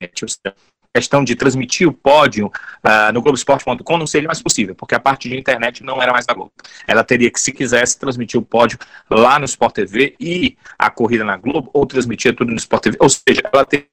[0.03, 2.51] a questão de transmitir o pódio
[2.85, 6.27] uh, no Globoesporte.com não seria mais possível, porque a parte de internet não era mais
[6.27, 6.51] da Globo.
[6.88, 8.77] Ela teria que, se quisesse, transmitir o pódio
[9.09, 12.97] lá no Sport TV e a corrida na Globo, ou transmitir tudo no Sport TV.
[12.99, 13.88] Ou seja, ela teria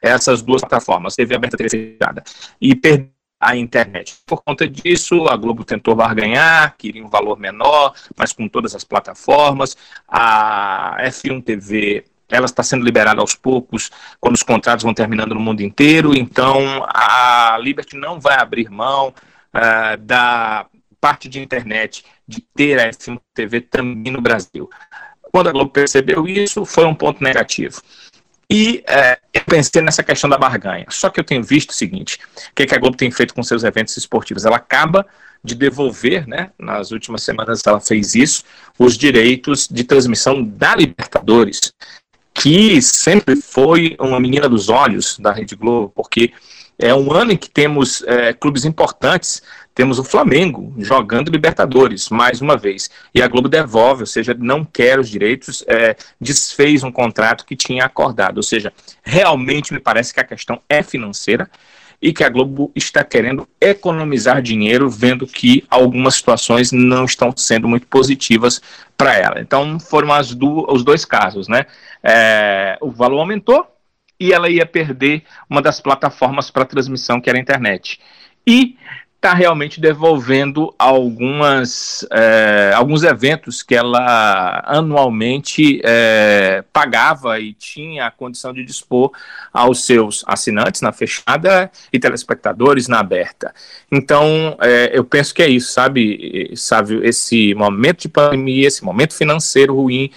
[0.00, 2.22] essas duas plataformas, TV aberta e TV fechada.
[2.60, 3.10] E perder
[3.42, 4.14] a internet.
[4.24, 8.84] Por conta disso, a Globo tentou barganhar, queria um valor menor, mas com todas as
[8.84, 9.76] plataformas.
[10.06, 15.40] A F1 TV ela está sendo liberada aos poucos, quando os contratos vão terminando no
[15.40, 20.64] mundo inteiro, então a Liberty não vai abrir mão uh, da
[20.98, 24.70] parte de internet de ter a F1 TV também no Brasil.
[25.32, 27.82] Quando a Globo percebeu isso, foi um ponto negativo.
[28.52, 30.84] E é, eu pensei nessa questão da barganha.
[30.90, 32.18] Só que eu tenho visto o seguinte:
[32.50, 34.44] o que, que a Globo tem feito com seus eventos esportivos?
[34.44, 35.06] Ela acaba
[35.42, 38.44] de devolver, né, nas últimas semanas ela fez isso,
[38.78, 41.72] os direitos de transmissão da Libertadores
[42.34, 46.32] que sempre foi uma menina dos olhos da Rede Globo, porque
[46.78, 49.42] é um ano em que temos é, clubes importantes,
[49.74, 54.64] temos o Flamengo jogando Libertadores, mais uma vez, e a Globo devolve, ou seja, não
[54.64, 58.72] quer os direitos, é, desfez um contrato que tinha acordado, ou seja,
[59.02, 61.48] realmente me parece que a questão é financeira,
[62.02, 67.68] e que a Globo está querendo economizar dinheiro, vendo que algumas situações não estão sendo
[67.68, 68.60] muito positivas
[68.96, 69.40] para ela.
[69.40, 71.64] Então foram as do, os dois casos, né?
[72.02, 73.71] É, o valor aumentou
[74.22, 77.98] e ela ia perder uma das plataformas para transmissão, que era a internet.
[78.46, 78.76] E
[79.16, 88.10] está realmente devolvendo algumas, é, alguns eventos que ela anualmente é, pagava e tinha a
[88.12, 89.10] condição de dispor
[89.52, 93.52] aos seus assinantes na fechada e telespectadores na aberta.
[93.90, 99.14] Então, é, eu penso que é isso, sabe, sabe, esse momento de pandemia, esse momento
[99.14, 100.10] financeiro ruim,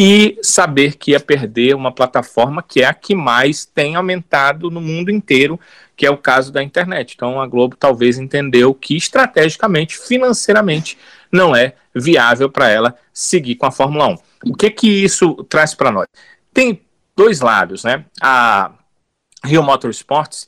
[0.00, 4.80] e saber que ia perder uma plataforma que é a que mais tem aumentado no
[4.80, 5.58] mundo inteiro
[5.96, 7.14] que é o caso da internet.
[7.16, 10.96] Então a Globo talvez entendeu que estrategicamente, financeiramente,
[11.32, 14.18] não é viável para ela seguir com a Fórmula 1.
[14.46, 16.06] O que que isso traz para nós?
[16.54, 16.80] Tem
[17.16, 18.04] dois lados, né?
[18.22, 18.70] A
[19.42, 20.46] Rio Motorsports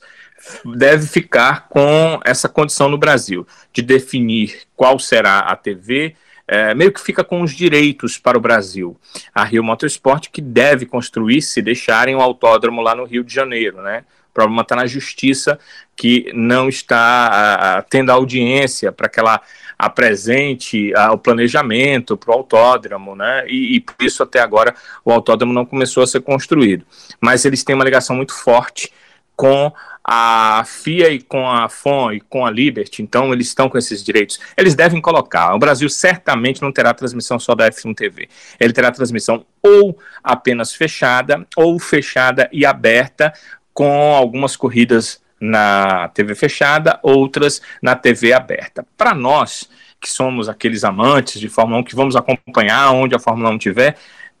[0.63, 6.15] deve ficar com essa condição no Brasil de definir qual será a TV,
[6.51, 8.99] é, meio que fica com os direitos para o Brasil.
[9.33, 13.81] A Rio Motorsport que deve construir se deixarem o autódromo lá no Rio de Janeiro,
[13.81, 14.03] né?
[14.29, 15.57] O problema está na justiça,
[15.95, 19.41] que não está a, tendo audiência para que ela
[19.79, 23.45] apresente a, o planejamento para o autódromo, né?
[23.47, 24.75] E, e, por isso até agora
[25.05, 26.85] o autódromo não começou a ser construído.
[27.21, 28.91] Mas eles têm uma ligação muito forte
[29.37, 29.71] com
[30.03, 34.03] a FIA e com a FON e com a Liberty, então eles estão com esses
[34.03, 34.39] direitos.
[34.57, 35.53] Eles devem colocar.
[35.53, 38.27] O Brasil certamente não terá transmissão só da F1 TV.
[38.59, 43.31] Ele terá transmissão ou apenas fechada, ou fechada e aberta,
[43.73, 48.85] com algumas corridas na TV fechada, outras na TV aberta.
[48.97, 49.69] Para nós,
[49.99, 53.97] que somos aqueles amantes de Fórmula 1, que vamos acompanhar onde a Fórmula 1 tiver,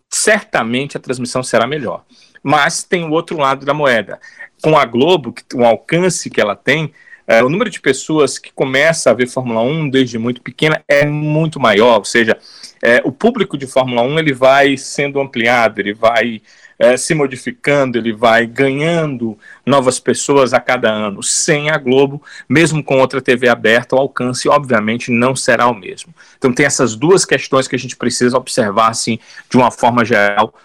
[0.09, 2.03] certamente a transmissão será melhor.
[2.43, 4.19] Mas tem o outro lado da moeda.
[4.61, 6.93] Com a Globo, o alcance que ela tem,
[7.27, 11.05] é, o número de pessoas que começa a ver Fórmula 1 desde muito pequena é
[11.05, 12.37] muito maior, ou seja,
[12.81, 16.41] é, o público de Fórmula 1 ele vai sendo ampliado, ele vai
[16.81, 21.21] é, se modificando, ele vai ganhando novas pessoas a cada ano.
[21.21, 26.11] Sem a Globo, mesmo com outra TV aberta, o alcance, obviamente, não será o mesmo.
[26.39, 30.55] Então, tem essas duas questões que a gente precisa observar, assim, de uma forma geral,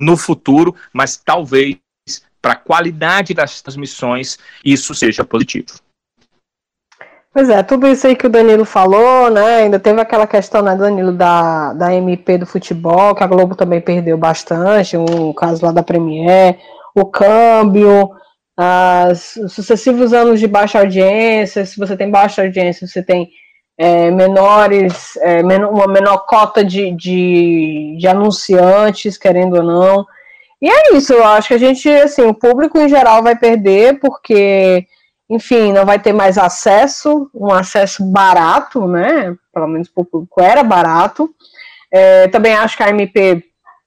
[0.00, 1.76] no futuro, mas talvez
[2.46, 5.66] para a qualidade das transmissões isso seja positivo.
[7.32, 9.56] Pois é, tudo isso aí que o Danilo falou, né?
[9.56, 13.80] Ainda teve aquela questão, né, Danilo, da, da MP do futebol, que a Globo também
[13.80, 16.56] perdeu bastante, um caso lá da Premier,
[16.94, 18.12] o câmbio,
[18.56, 23.28] as, os sucessivos anos de baixa audiência, se você tem baixa audiência, você tem
[23.76, 30.06] é, menores, é, menor, uma menor cota de, de, de anunciantes, querendo ou não.
[30.60, 34.00] E é isso, eu acho que a gente, assim, o público em geral vai perder,
[34.00, 34.86] porque
[35.28, 39.34] enfim, não vai ter mais acesso, um acesso barato, né?
[39.52, 41.28] Pelo menos para o público era barato.
[41.92, 43.42] É, também acho que a MP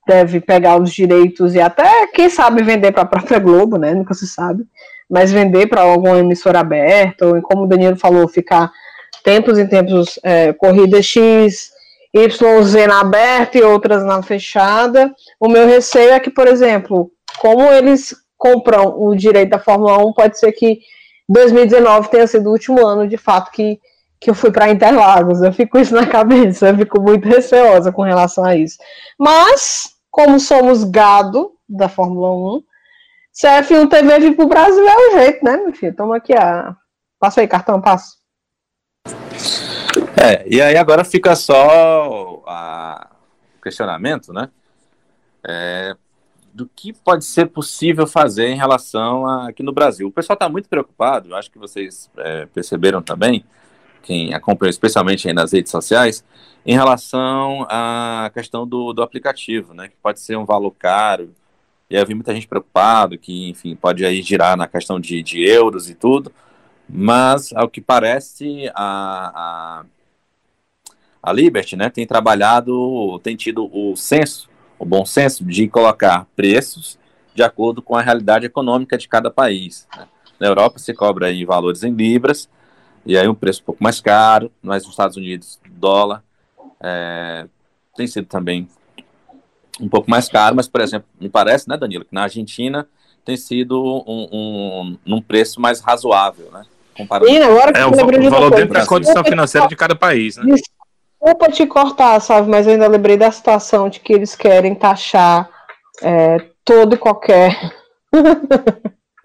[0.05, 3.93] deve pegar os direitos e até, quem sabe, vender para a própria Globo, né?
[3.93, 4.65] Nunca se sabe.
[5.09, 8.71] Mas vender para alguma emissora aberta, ou como o Danilo falou, ficar
[9.23, 11.71] tempos em tempos é, corrida X,
[12.15, 15.13] YZ na aberta e outras na fechada.
[15.39, 20.13] O meu receio é que, por exemplo, como eles compram o direito da Fórmula 1,
[20.13, 20.79] pode ser que
[21.27, 23.79] 2019 tenha sido o último ano, de fato, que,
[24.19, 25.41] que eu fui para Interlagos.
[25.41, 28.77] Eu fico isso na cabeça, eu fico muito receosa com relação a isso.
[29.17, 32.63] Mas, como somos gado da Fórmula 1,
[33.31, 35.95] se a F1 TV vir para o Brasil é o jeito, né, meu filho?
[35.95, 36.75] Toma aqui a.
[37.19, 38.17] Passa aí, cartão, passo.
[40.15, 42.43] É, e aí agora fica só
[43.57, 44.49] o questionamento, né?
[45.47, 45.95] É,
[46.53, 50.07] do que pode ser possível fazer em relação a, aqui no Brasil.
[50.07, 53.45] O pessoal está muito preocupado, acho que vocês é, perceberam também,
[54.03, 56.23] quem acompanha especialmente nas redes sociais,
[56.65, 61.33] em relação à questão do, do aplicativo, né, que pode ser um valor caro,
[61.89, 65.89] e havia muita gente preocupado, que, enfim, pode aí girar na questão de, de euros
[65.89, 66.31] e tudo,
[66.89, 69.85] mas, ao que parece, a, a,
[71.21, 74.49] a Liberty, né, tem trabalhado, tem tido o senso
[74.79, 76.97] o bom senso de colocar preços
[77.35, 79.85] de acordo com a realidade econômica de cada país.
[79.95, 80.07] Né?
[80.39, 82.49] Na Europa se cobra aí valores em libras,
[83.05, 86.23] e aí um preço um pouco mais caro, mas nos Estados Unidos, dólar,
[86.81, 87.45] é,
[87.95, 88.67] tem sido também
[89.79, 92.87] um pouco mais caro, mas, por exemplo, me parece, né, Danilo, que na Argentina
[93.25, 96.65] tem sido um, um, um preço mais razoável, né?
[96.95, 97.29] Comparado...
[97.29, 100.55] Sim, agora que é, o, o valor dentro da condição financeira de cada país, né?
[100.55, 105.49] Desculpa te cortar, sabe, mas eu ainda lembrei da situação de que eles querem taxar
[106.01, 107.57] é, todo e qualquer.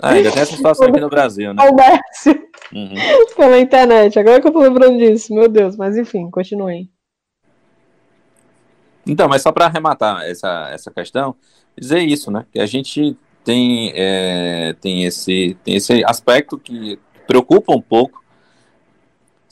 [0.03, 1.63] Ah, ainda tem essa situação aqui no Brasil, né?
[1.67, 2.43] Comércio
[2.73, 3.35] uhum.
[3.37, 4.19] pela internet.
[4.19, 6.91] Agora que eu tô lembrando disso, meu Deus, mas enfim, continuem.
[9.07, 11.37] Então, mas só para arrematar essa, essa questão,
[11.79, 12.45] dizer isso, né?
[12.51, 18.25] Que a gente tem, é, tem, esse, tem esse aspecto que preocupa um pouco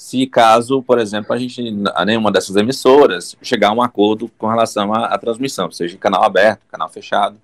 [0.03, 1.63] se caso, por exemplo, a gente,
[1.95, 6.25] a nenhuma dessas emissoras, chegar a um acordo com relação à, à transmissão, seja canal
[6.25, 7.41] aberto, canal fechado.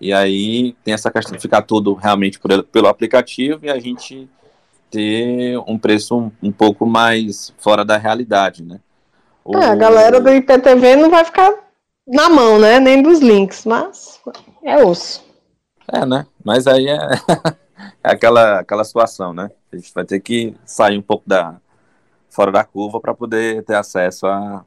[0.00, 4.28] E aí tem essa questão de ficar tudo realmente por, pelo aplicativo e a gente
[4.90, 8.80] ter um preço um, um pouco mais fora da realidade, né?
[9.44, 9.56] O...
[9.56, 11.54] É, a galera do IPTV não vai ficar
[12.04, 12.80] na mão, né?
[12.80, 14.20] Nem dos links, mas
[14.64, 15.24] é osso.
[15.92, 16.26] É, né?
[16.44, 16.98] Mas aí é,
[18.08, 19.50] é aquela, aquela situação, né?
[19.70, 21.56] A gente vai ter que sair um pouco da,
[22.30, 24.64] fora da curva para poder ter acesso a,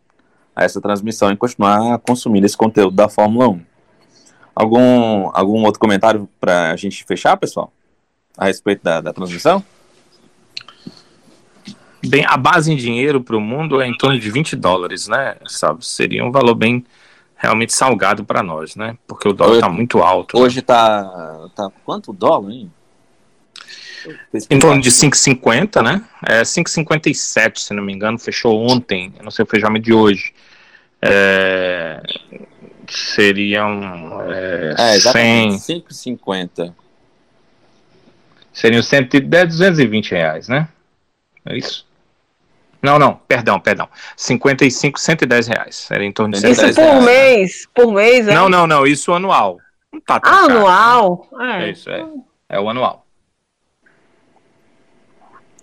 [0.55, 3.61] a, essa transmissão e continuar consumindo esse conteúdo da Fórmula 1.
[4.53, 7.73] Algum, algum outro comentário para a gente fechar, pessoal?
[8.37, 9.63] A respeito da, da transmissão?
[12.05, 15.37] Bem, a base em dinheiro para o mundo é em torno de 20 dólares, né?
[15.47, 15.83] Sabe?
[15.83, 16.85] Seria um valor bem
[17.35, 18.95] realmente salgado para nós, né?
[19.07, 20.37] Porque o dólar está muito alto.
[20.37, 22.71] Hoje está tá quanto o dólar, hein?
[24.49, 26.03] Em torno de 5,50, né?
[26.25, 30.33] É 5,57, se não me engano, fechou ontem, eu não sei o fechamento de hoje.
[31.01, 32.01] É,
[32.89, 35.49] seriam é, é, 100...
[35.57, 36.73] 5,50.
[38.53, 40.67] Seriam 110, 220 reais, né?
[41.45, 41.87] É isso?
[42.81, 43.87] Não, não, perdão, perdão.
[44.17, 45.87] 55, 110 reais.
[45.91, 47.61] Era em torno de 110 Isso por reais, mês?
[47.61, 47.71] Né?
[47.73, 48.33] Por mês, é?
[48.33, 49.59] Não, não, não, isso anual.
[49.93, 51.27] Não tá tão ah, caro, anual?
[51.31, 51.63] Né?
[51.63, 51.67] É.
[51.67, 52.05] é isso, é.
[52.49, 53.05] É o anual.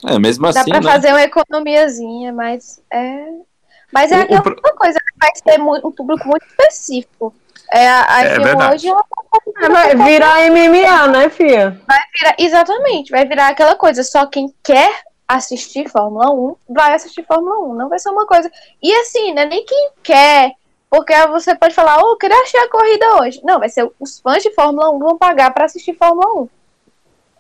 [0.07, 0.71] É, mesmo Dá assim.
[0.71, 0.93] Dá pra né?
[0.93, 3.27] fazer uma economiazinha, mas é.
[3.93, 4.77] Mas é o, aquela o...
[4.77, 7.35] coisa que vai ser muito, um público muito específico.
[7.71, 9.05] É, a, a é hoje é uma
[9.61, 11.81] É, vai virar MMA, né, filha?
[12.21, 14.03] virar- exatamente, vai virar aquela coisa.
[14.03, 17.75] Só quem quer assistir Fórmula 1 vai assistir Fórmula 1.
[17.75, 18.51] Não vai ser uma coisa.
[18.83, 19.45] E assim, né?
[19.45, 20.53] Nem quem quer.
[20.91, 23.41] Porque você pode falar, oh, eu queria assistir a corrida hoje.
[23.45, 26.49] Não, vai ser os fãs de Fórmula 1 vão pagar para assistir Fórmula 1.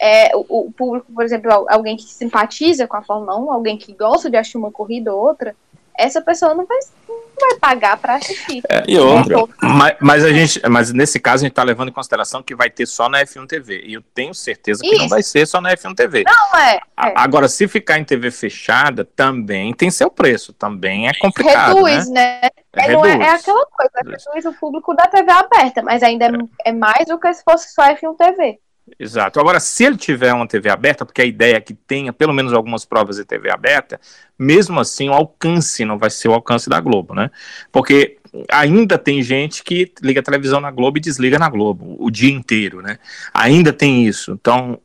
[0.01, 3.77] É, o, o público, por exemplo, al- alguém que simpatiza com a Fórmula 1, alguém
[3.77, 5.57] que gosta de assistir uma corrida ou outra,
[5.99, 8.62] essa pessoa não vai, não vai pagar para assistir.
[8.87, 12.41] E outra, Mas, mas a gente, mas nesse caso a gente está levando em consideração
[12.41, 13.83] que vai ter só na F1 TV.
[13.85, 15.09] E eu tenho certeza que não Isso.
[15.09, 16.23] vai ser só na F1 TV.
[16.25, 16.77] Não é.
[16.77, 16.81] É.
[17.16, 20.53] Agora, se ficar em TV fechada, também tem seu preço.
[20.53, 22.43] Também é complicado, reduz, né?
[22.43, 22.51] né?
[22.75, 24.25] É, não é, é aquela coisa, Reduz.
[24.33, 27.75] reduz o público da TV aberta, mas ainda é, é mais do que se fosse
[27.75, 28.61] só F1 TV.
[28.98, 29.40] Exato.
[29.40, 32.52] Agora, se ele tiver uma TV aberta, porque a ideia é que tenha pelo menos
[32.52, 34.01] algumas provas de TV aberta,
[34.39, 37.31] mesmo assim o alcance não vai ser o alcance da Globo, né?
[37.73, 38.19] Porque
[38.51, 42.32] ainda tem gente que liga a televisão na Globo e desliga na Globo o dia
[42.32, 42.98] inteiro, né?
[43.32, 44.32] Ainda tem isso.
[44.32, 44.81] Então,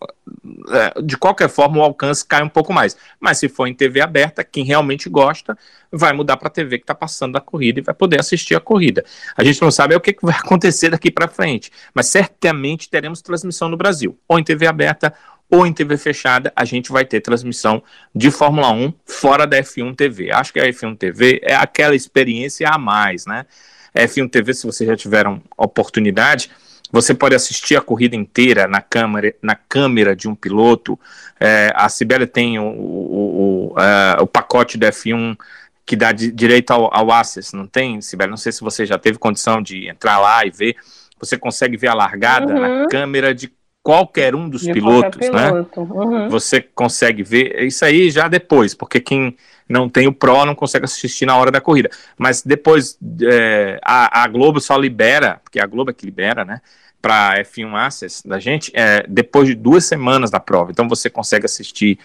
[0.69, 2.97] é, de qualquer forma, o alcance cai um pouco mais.
[3.19, 5.57] Mas se for em TV aberta, quem realmente gosta
[5.94, 8.60] vai mudar para a TV que está passando da corrida e vai poder assistir a
[8.60, 9.06] corrida.
[9.38, 13.22] A gente não sabe é o que, vai acontecer daqui para frente, mas certamente teremos
[13.22, 15.14] transmissão no Brasil, ou em TV aberta
[15.49, 17.84] ou em TV fechada, a gente vai ter transmissão
[18.15, 20.32] de Fórmula 1 fora da F1 TV.
[20.32, 23.45] Acho que a F1 TV é aquela experiência a mais, né?
[23.94, 26.49] A F1 TV, se vocês já tiveram oportunidade,
[26.91, 30.99] você pode assistir a corrida inteira na câmera, na câmera de um piloto.
[31.40, 35.38] É, a Sibeli tem o, o, o, é, o pacote da F1
[35.85, 38.30] que dá di- direito ao, ao Access, não tem, Sibeli?
[38.30, 40.76] Não sei se você já teve condição de entrar lá e ver.
[41.19, 42.88] Você consegue ver a largada na Uhum.
[42.88, 43.51] câmera de
[43.81, 45.47] qualquer um dos De pilotos, né?
[45.51, 45.81] piloto.
[45.81, 46.30] Uhum.
[46.30, 49.35] Você consegue ver isso aí já depois, porque quem
[49.68, 51.89] não tem o Pro não consegue assistir na hora da corrida.
[52.18, 56.61] Mas depois é, a, a Globo só libera, porque a Globo é que libera, né?
[57.01, 60.72] Para F1 Access da gente, é, depois de duas semanas da prova.
[60.72, 61.99] Então você consegue assistir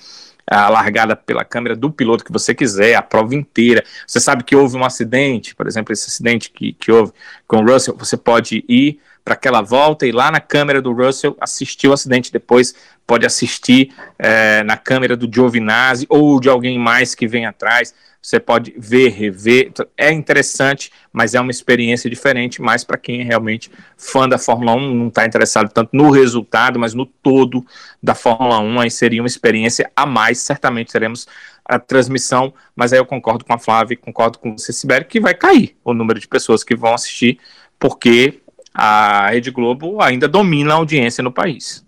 [0.50, 3.84] a largada pela câmera do piloto que você quiser, a prova inteira.
[4.06, 7.12] Você sabe que houve um acidente, por exemplo, esse acidente que, que houve
[7.46, 11.36] com o Russell, você pode ir para aquela volta e lá na câmera do Russell
[11.38, 12.74] assistir o acidente depois
[13.06, 17.94] pode assistir é, na câmera do Giovinazzi ou de alguém mais que vem atrás.
[18.22, 19.70] Você pode ver, rever.
[19.98, 24.74] É interessante, mas é uma experiência diferente, mais para quem é realmente fã da Fórmula
[24.74, 27.62] 1, não está interessado tanto no resultado, mas no todo
[28.02, 28.80] da Fórmula 1.
[28.80, 30.38] Aí seria uma experiência a mais.
[30.38, 31.28] Certamente teremos
[31.66, 35.34] a transmissão, mas aí eu concordo com a Flávia concordo com você, Sibério, que vai
[35.34, 37.38] cair o número de pessoas que vão assistir,
[37.78, 38.40] porque
[38.80, 41.84] a Rede Globo ainda domina a audiência no país.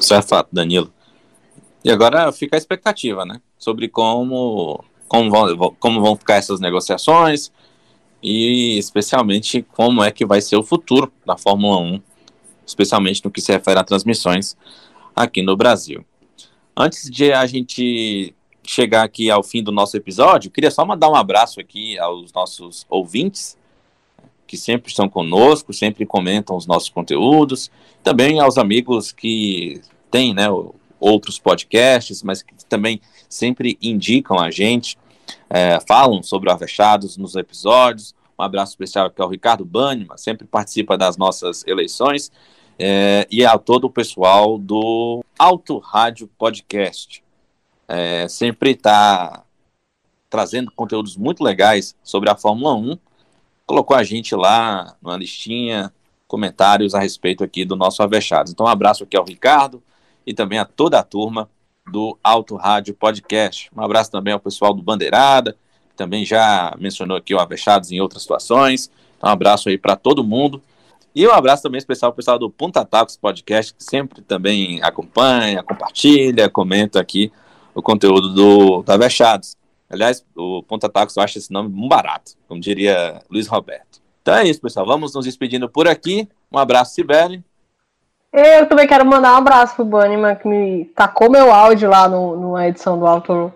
[0.00, 0.92] Isso é fato, Danilo.
[1.84, 3.40] E agora fica a expectativa, né?
[3.56, 7.52] Sobre como, como, vão, como vão ficar essas negociações
[8.20, 12.02] e especialmente como é que vai ser o futuro da Fórmula 1,
[12.66, 14.56] especialmente no que se refere a transmissões
[15.14, 16.04] aqui no Brasil.
[16.76, 18.34] Antes de a gente
[18.66, 22.84] chegar aqui ao fim do nosso episódio, queria só mandar um abraço aqui aos nossos
[22.90, 23.56] ouvintes
[24.48, 27.70] que sempre estão conosco, sempre comentam os nossos conteúdos,
[28.02, 30.46] também aos amigos que têm né,
[30.98, 32.98] outros podcasts, mas que também
[33.28, 34.96] sempre indicam a gente,
[35.50, 38.14] é, falam sobre o Avechados nos episódios.
[38.38, 42.32] Um abraço especial aqui ao Ricardo Banima, sempre participa das nossas eleições,
[42.78, 47.22] é, e a todo o pessoal do Auto Rádio Podcast.
[47.86, 49.44] É, sempre está
[50.30, 52.98] trazendo conteúdos muito legais sobre a Fórmula 1
[53.68, 55.92] colocou a gente lá numa listinha,
[56.26, 58.50] comentários a respeito aqui do nosso Avechados.
[58.50, 59.82] Então, um abraço aqui ao Ricardo
[60.26, 61.50] e também a toda a turma
[61.86, 63.70] do Auto Rádio Podcast.
[63.76, 65.52] Um abraço também ao pessoal do Bandeirada,
[65.90, 68.90] que também já mencionou aqui o Avechados em outras situações.
[69.18, 70.62] Então, um abraço aí para todo mundo.
[71.14, 75.62] E um abraço também especial ao pessoal do Punta Tacos Podcast, que sempre também acompanha,
[75.62, 77.30] compartilha, comenta aqui
[77.74, 79.58] o conteúdo do, do Avechados.
[79.90, 84.00] Aliás, o Ponta Tacos eu acho esse nome um barato, como diria Luiz Roberto.
[84.20, 84.86] Então é isso, pessoal.
[84.86, 86.28] Vamos nos despedindo por aqui.
[86.52, 87.42] Um abraço, Sibeli.
[88.30, 92.36] Eu também quero mandar um abraço pro Banima, que me tacou meu áudio lá no,
[92.36, 93.50] numa edição do Auto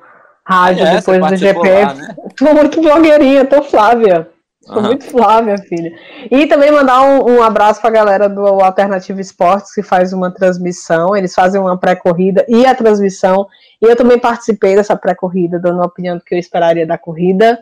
[0.45, 1.69] Rádio É, depois do GP.
[1.69, 2.17] lá, né?
[2.37, 4.31] Tô muito blogueirinha, tô Flávia.
[4.67, 4.83] Tô Aham.
[4.89, 5.93] muito Flávia, filha.
[6.31, 11.17] E também mandar um, um abraço pra galera do Alternativo Esportes, que faz uma transmissão.
[11.17, 13.47] Eles fazem uma pré-corrida e a transmissão.
[13.83, 17.59] E eu também participei dessa pré-corrida, dando uma opinião do que eu esperaria da corrida.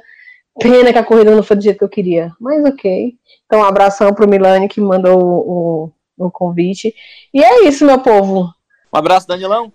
[0.60, 3.14] Pena que a corrida não foi do jeito que eu queria, mas ok.
[3.46, 6.94] Então, um abração pro Milani que mandou o, o, o convite.
[7.32, 8.52] E é isso, meu povo.
[8.92, 9.72] Um abraço, Danilão.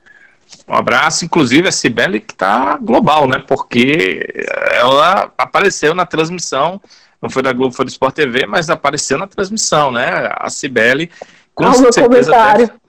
[0.67, 3.39] Um abraço, inclusive a Cibele, que está global, né?
[3.47, 4.23] Porque
[4.71, 6.79] ela apareceu na transmissão
[7.19, 10.29] Não foi da Globo, foi do Sport TV, mas apareceu na transmissão, né?
[10.37, 11.09] A Cibele.
[11.55, 12.67] Com Ah, o meu certeza, comentário.
[12.67, 12.79] deve-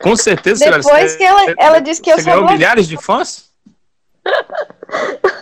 [0.00, 2.58] com certeza, Depois que ela, você- ela disse que eu você sou ganhou blogueira.
[2.58, 3.48] milhares de fãs?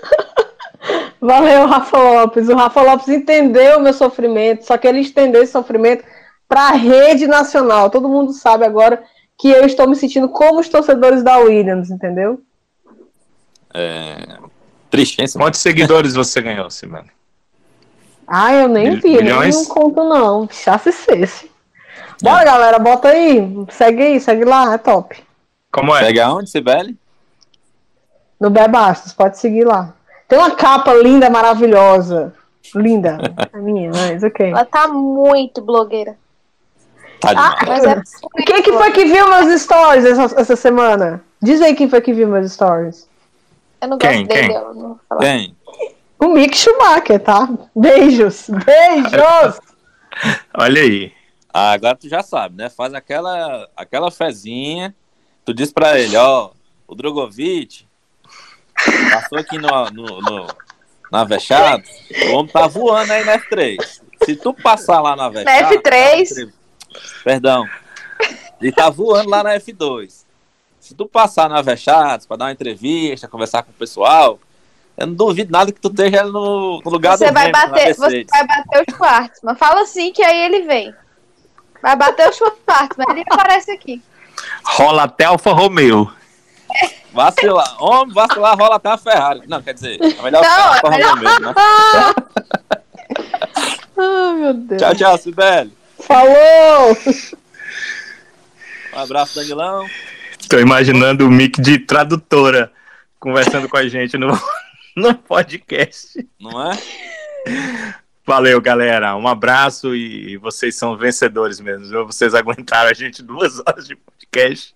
[1.21, 2.49] Valeu, Rafa Lopes.
[2.49, 6.05] O Rafa Lopes entendeu o meu sofrimento, só que ele estendeu esse sofrimento
[6.49, 7.91] para a rede nacional.
[7.91, 9.03] Todo mundo sabe agora
[9.39, 12.41] que eu estou me sentindo como os torcedores da Williams, entendeu?
[13.75, 14.39] É...
[14.89, 15.27] Triste, hein?
[15.35, 17.11] Quantos seguidores você ganhou, Cibele?
[18.27, 19.55] Ah, eu nem Mil- vi, nem milhões?
[19.55, 20.49] não conto não.
[20.65, 21.51] Já se cesse.
[22.23, 23.43] Bora, galera, bota aí.
[23.71, 25.23] Segue aí, segue lá, é top.
[25.71, 26.05] Como é?
[26.05, 26.97] Segue aonde, Sibeli?
[28.41, 29.95] No Bebastos, pode seguir lá.
[30.29, 32.35] Tem uma capa linda, maravilhosa.
[32.75, 33.19] Linda.
[33.53, 34.51] A minha, mas ok.
[34.51, 36.17] Ela tá muito blogueira.
[37.21, 37.85] Tá demais.
[37.85, 41.23] Mas é Quem que foi que viu meus stories essa, essa semana?
[41.41, 43.09] Diz aí quem foi que viu meus stories.
[43.81, 44.27] Eu não gosto Quem?
[44.27, 44.57] dele, Quem?
[44.57, 45.21] eu não vou falar.
[45.21, 45.57] Quem?
[46.19, 47.49] O Mick Schumacher, tá?
[47.75, 49.61] Beijos, beijos!
[50.55, 51.13] Olha aí.
[51.59, 52.69] Ah, agora tu já sabe, né?
[52.69, 54.95] Faz aquela, aquela fezinha.
[55.43, 56.51] Tu diz pra ele, ó,
[56.87, 57.87] o Drogovic
[59.11, 60.47] passou aqui no, no, no-
[61.11, 61.83] na Vechado,
[62.29, 63.79] o homem tá voando aí na F3.
[64.23, 65.75] Se tu passar lá na Vechado...
[65.77, 66.53] F3?
[67.25, 67.67] Perdão.
[68.61, 70.27] Ele tá voando lá na F2.
[70.79, 74.39] Se tu passar na Vechados pra dar uma entrevista, conversar com o pessoal,
[74.95, 77.95] eu não duvido nada que tu esteja no, no lugar Você do vai na bater,
[77.95, 79.41] você vai bater os quartos.
[79.43, 80.95] Mas fala assim que aí ele vem.
[81.83, 84.03] Vai bater os quartos, mas ele aparece aqui.
[84.65, 86.13] Rola até Alfa Romeo.
[87.13, 87.83] Vacilar.
[87.83, 89.43] Homem, vacilar rola até a Ferrari.
[89.47, 91.55] Não, quer dizer, é melhor Não, é melhor- mesmo, né?
[93.99, 94.83] Ai, meu Deus.
[94.83, 95.73] Tchau, tchau, Sibeli.
[96.01, 96.97] Falou!
[98.95, 99.87] Um abraço, Danilão.
[100.49, 102.71] Tô imaginando o Mick de tradutora
[103.19, 104.39] conversando com a gente no,
[104.95, 106.27] no podcast.
[106.39, 106.79] Não é?
[108.27, 109.15] Valeu, galera.
[109.17, 111.87] Um abraço e vocês são vencedores mesmo.
[111.87, 112.05] viu?
[112.05, 114.75] Vocês aguentaram a gente duas horas de podcast.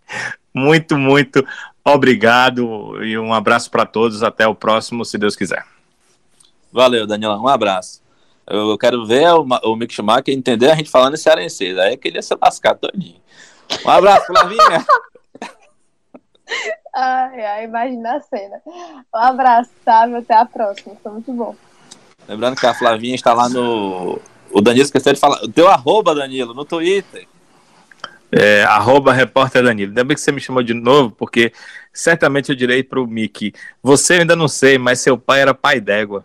[0.55, 1.45] Muito, muito
[1.85, 4.23] obrigado e um abraço para todos.
[4.23, 5.67] Até o próximo, se Deus quiser.
[6.73, 7.43] Valeu, Danilão.
[7.43, 8.01] Um abraço.
[8.47, 11.77] Eu quero ver o, o Mick Schumacher entender a gente falando em cearense.
[11.81, 13.21] Aí é que ele ia se lascar todinho.
[13.85, 14.87] Um abraço, Flavinha.
[16.93, 18.61] Ai, ai, imagina a cena.
[18.67, 20.17] Um abraço, Sábio.
[20.17, 20.97] Até a próxima.
[21.01, 21.55] Foi muito bom.
[22.29, 24.21] Lembrando que a Flavinha está lá no.
[24.51, 25.43] O Danilo esqueceu de falar.
[25.43, 27.27] O teu arroba, Danilo, no Twitter.
[28.33, 29.91] É, arroba repórter Danilo.
[29.91, 31.53] Ainda bem que você me chamou de novo, porque
[31.93, 33.53] certamente eu direi pro Mick.
[33.83, 36.25] Você eu ainda não sei, mas seu pai era pai d'égua.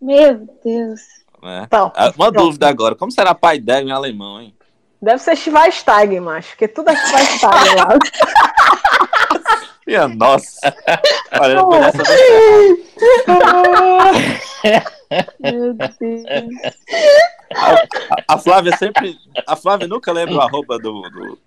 [0.00, 1.00] Meu Deus.
[1.42, 2.32] Ah, Uma pronto.
[2.32, 2.94] dúvida agora.
[2.94, 4.54] Como será pai d'égua em alemão, hein?
[5.00, 7.88] Deve ser Schweinsteigen, macho, porque tudo é Schweinsteigen lá.
[9.86, 10.74] Minha nossa.
[11.38, 11.62] Olha.
[15.40, 16.22] Meu Deus.
[17.54, 19.16] A, a Flávia sempre.
[19.46, 21.38] A Flávia nunca lembra o arroba do, do,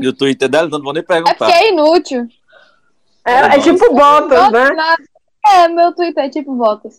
[0.00, 1.50] do Twitter dela, então não vou nem É perguntar.
[1.50, 2.26] é inútil.
[3.24, 4.70] É, é tipo Bottas, né?
[4.70, 5.02] Nada.
[5.44, 6.98] É, meu Twitter é tipo Botas.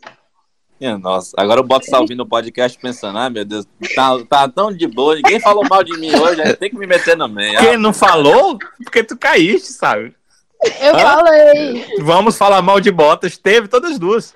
[1.02, 1.34] Nossa.
[1.38, 3.65] Agora o Boto tá ouvindo o podcast pensando, ah, meu Deus,
[3.95, 6.86] tá, tá tão de boa, ninguém falou mal de mim hoje, aí tem que me
[6.86, 7.57] meter no meio.
[7.60, 8.60] Quem não falou?
[8.84, 10.14] Porque tu caíste, sabe?
[10.82, 10.99] Eu Hã?
[10.99, 11.86] falei.
[12.02, 13.38] Vamos falar mal de botas.
[13.38, 14.36] Teve todas as duas.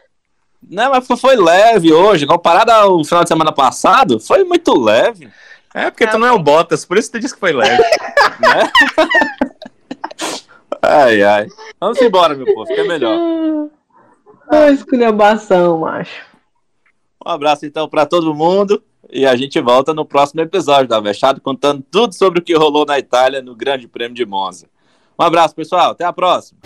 [0.69, 5.29] Não, mas foi, leve hoje, comparado ao final de semana passado, foi muito leve,
[5.73, 7.81] É, porque tu não é o Bottas, por isso tu disse que foi leve.
[8.39, 8.71] né?
[10.81, 11.47] ai, ai.
[11.79, 13.17] Vamos embora, meu povo, fica melhor.
[14.49, 16.25] Ai, esculhambação, macho.
[17.25, 21.41] Um abraço então para todo mundo e a gente volta no próximo episódio da Vechado
[21.41, 24.67] contando tudo sobre o que rolou na Itália no Grande Prêmio de Monza.
[25.19, 25.91] Um abraço, pessoal.
[25.91, 26.59] Até a próxima.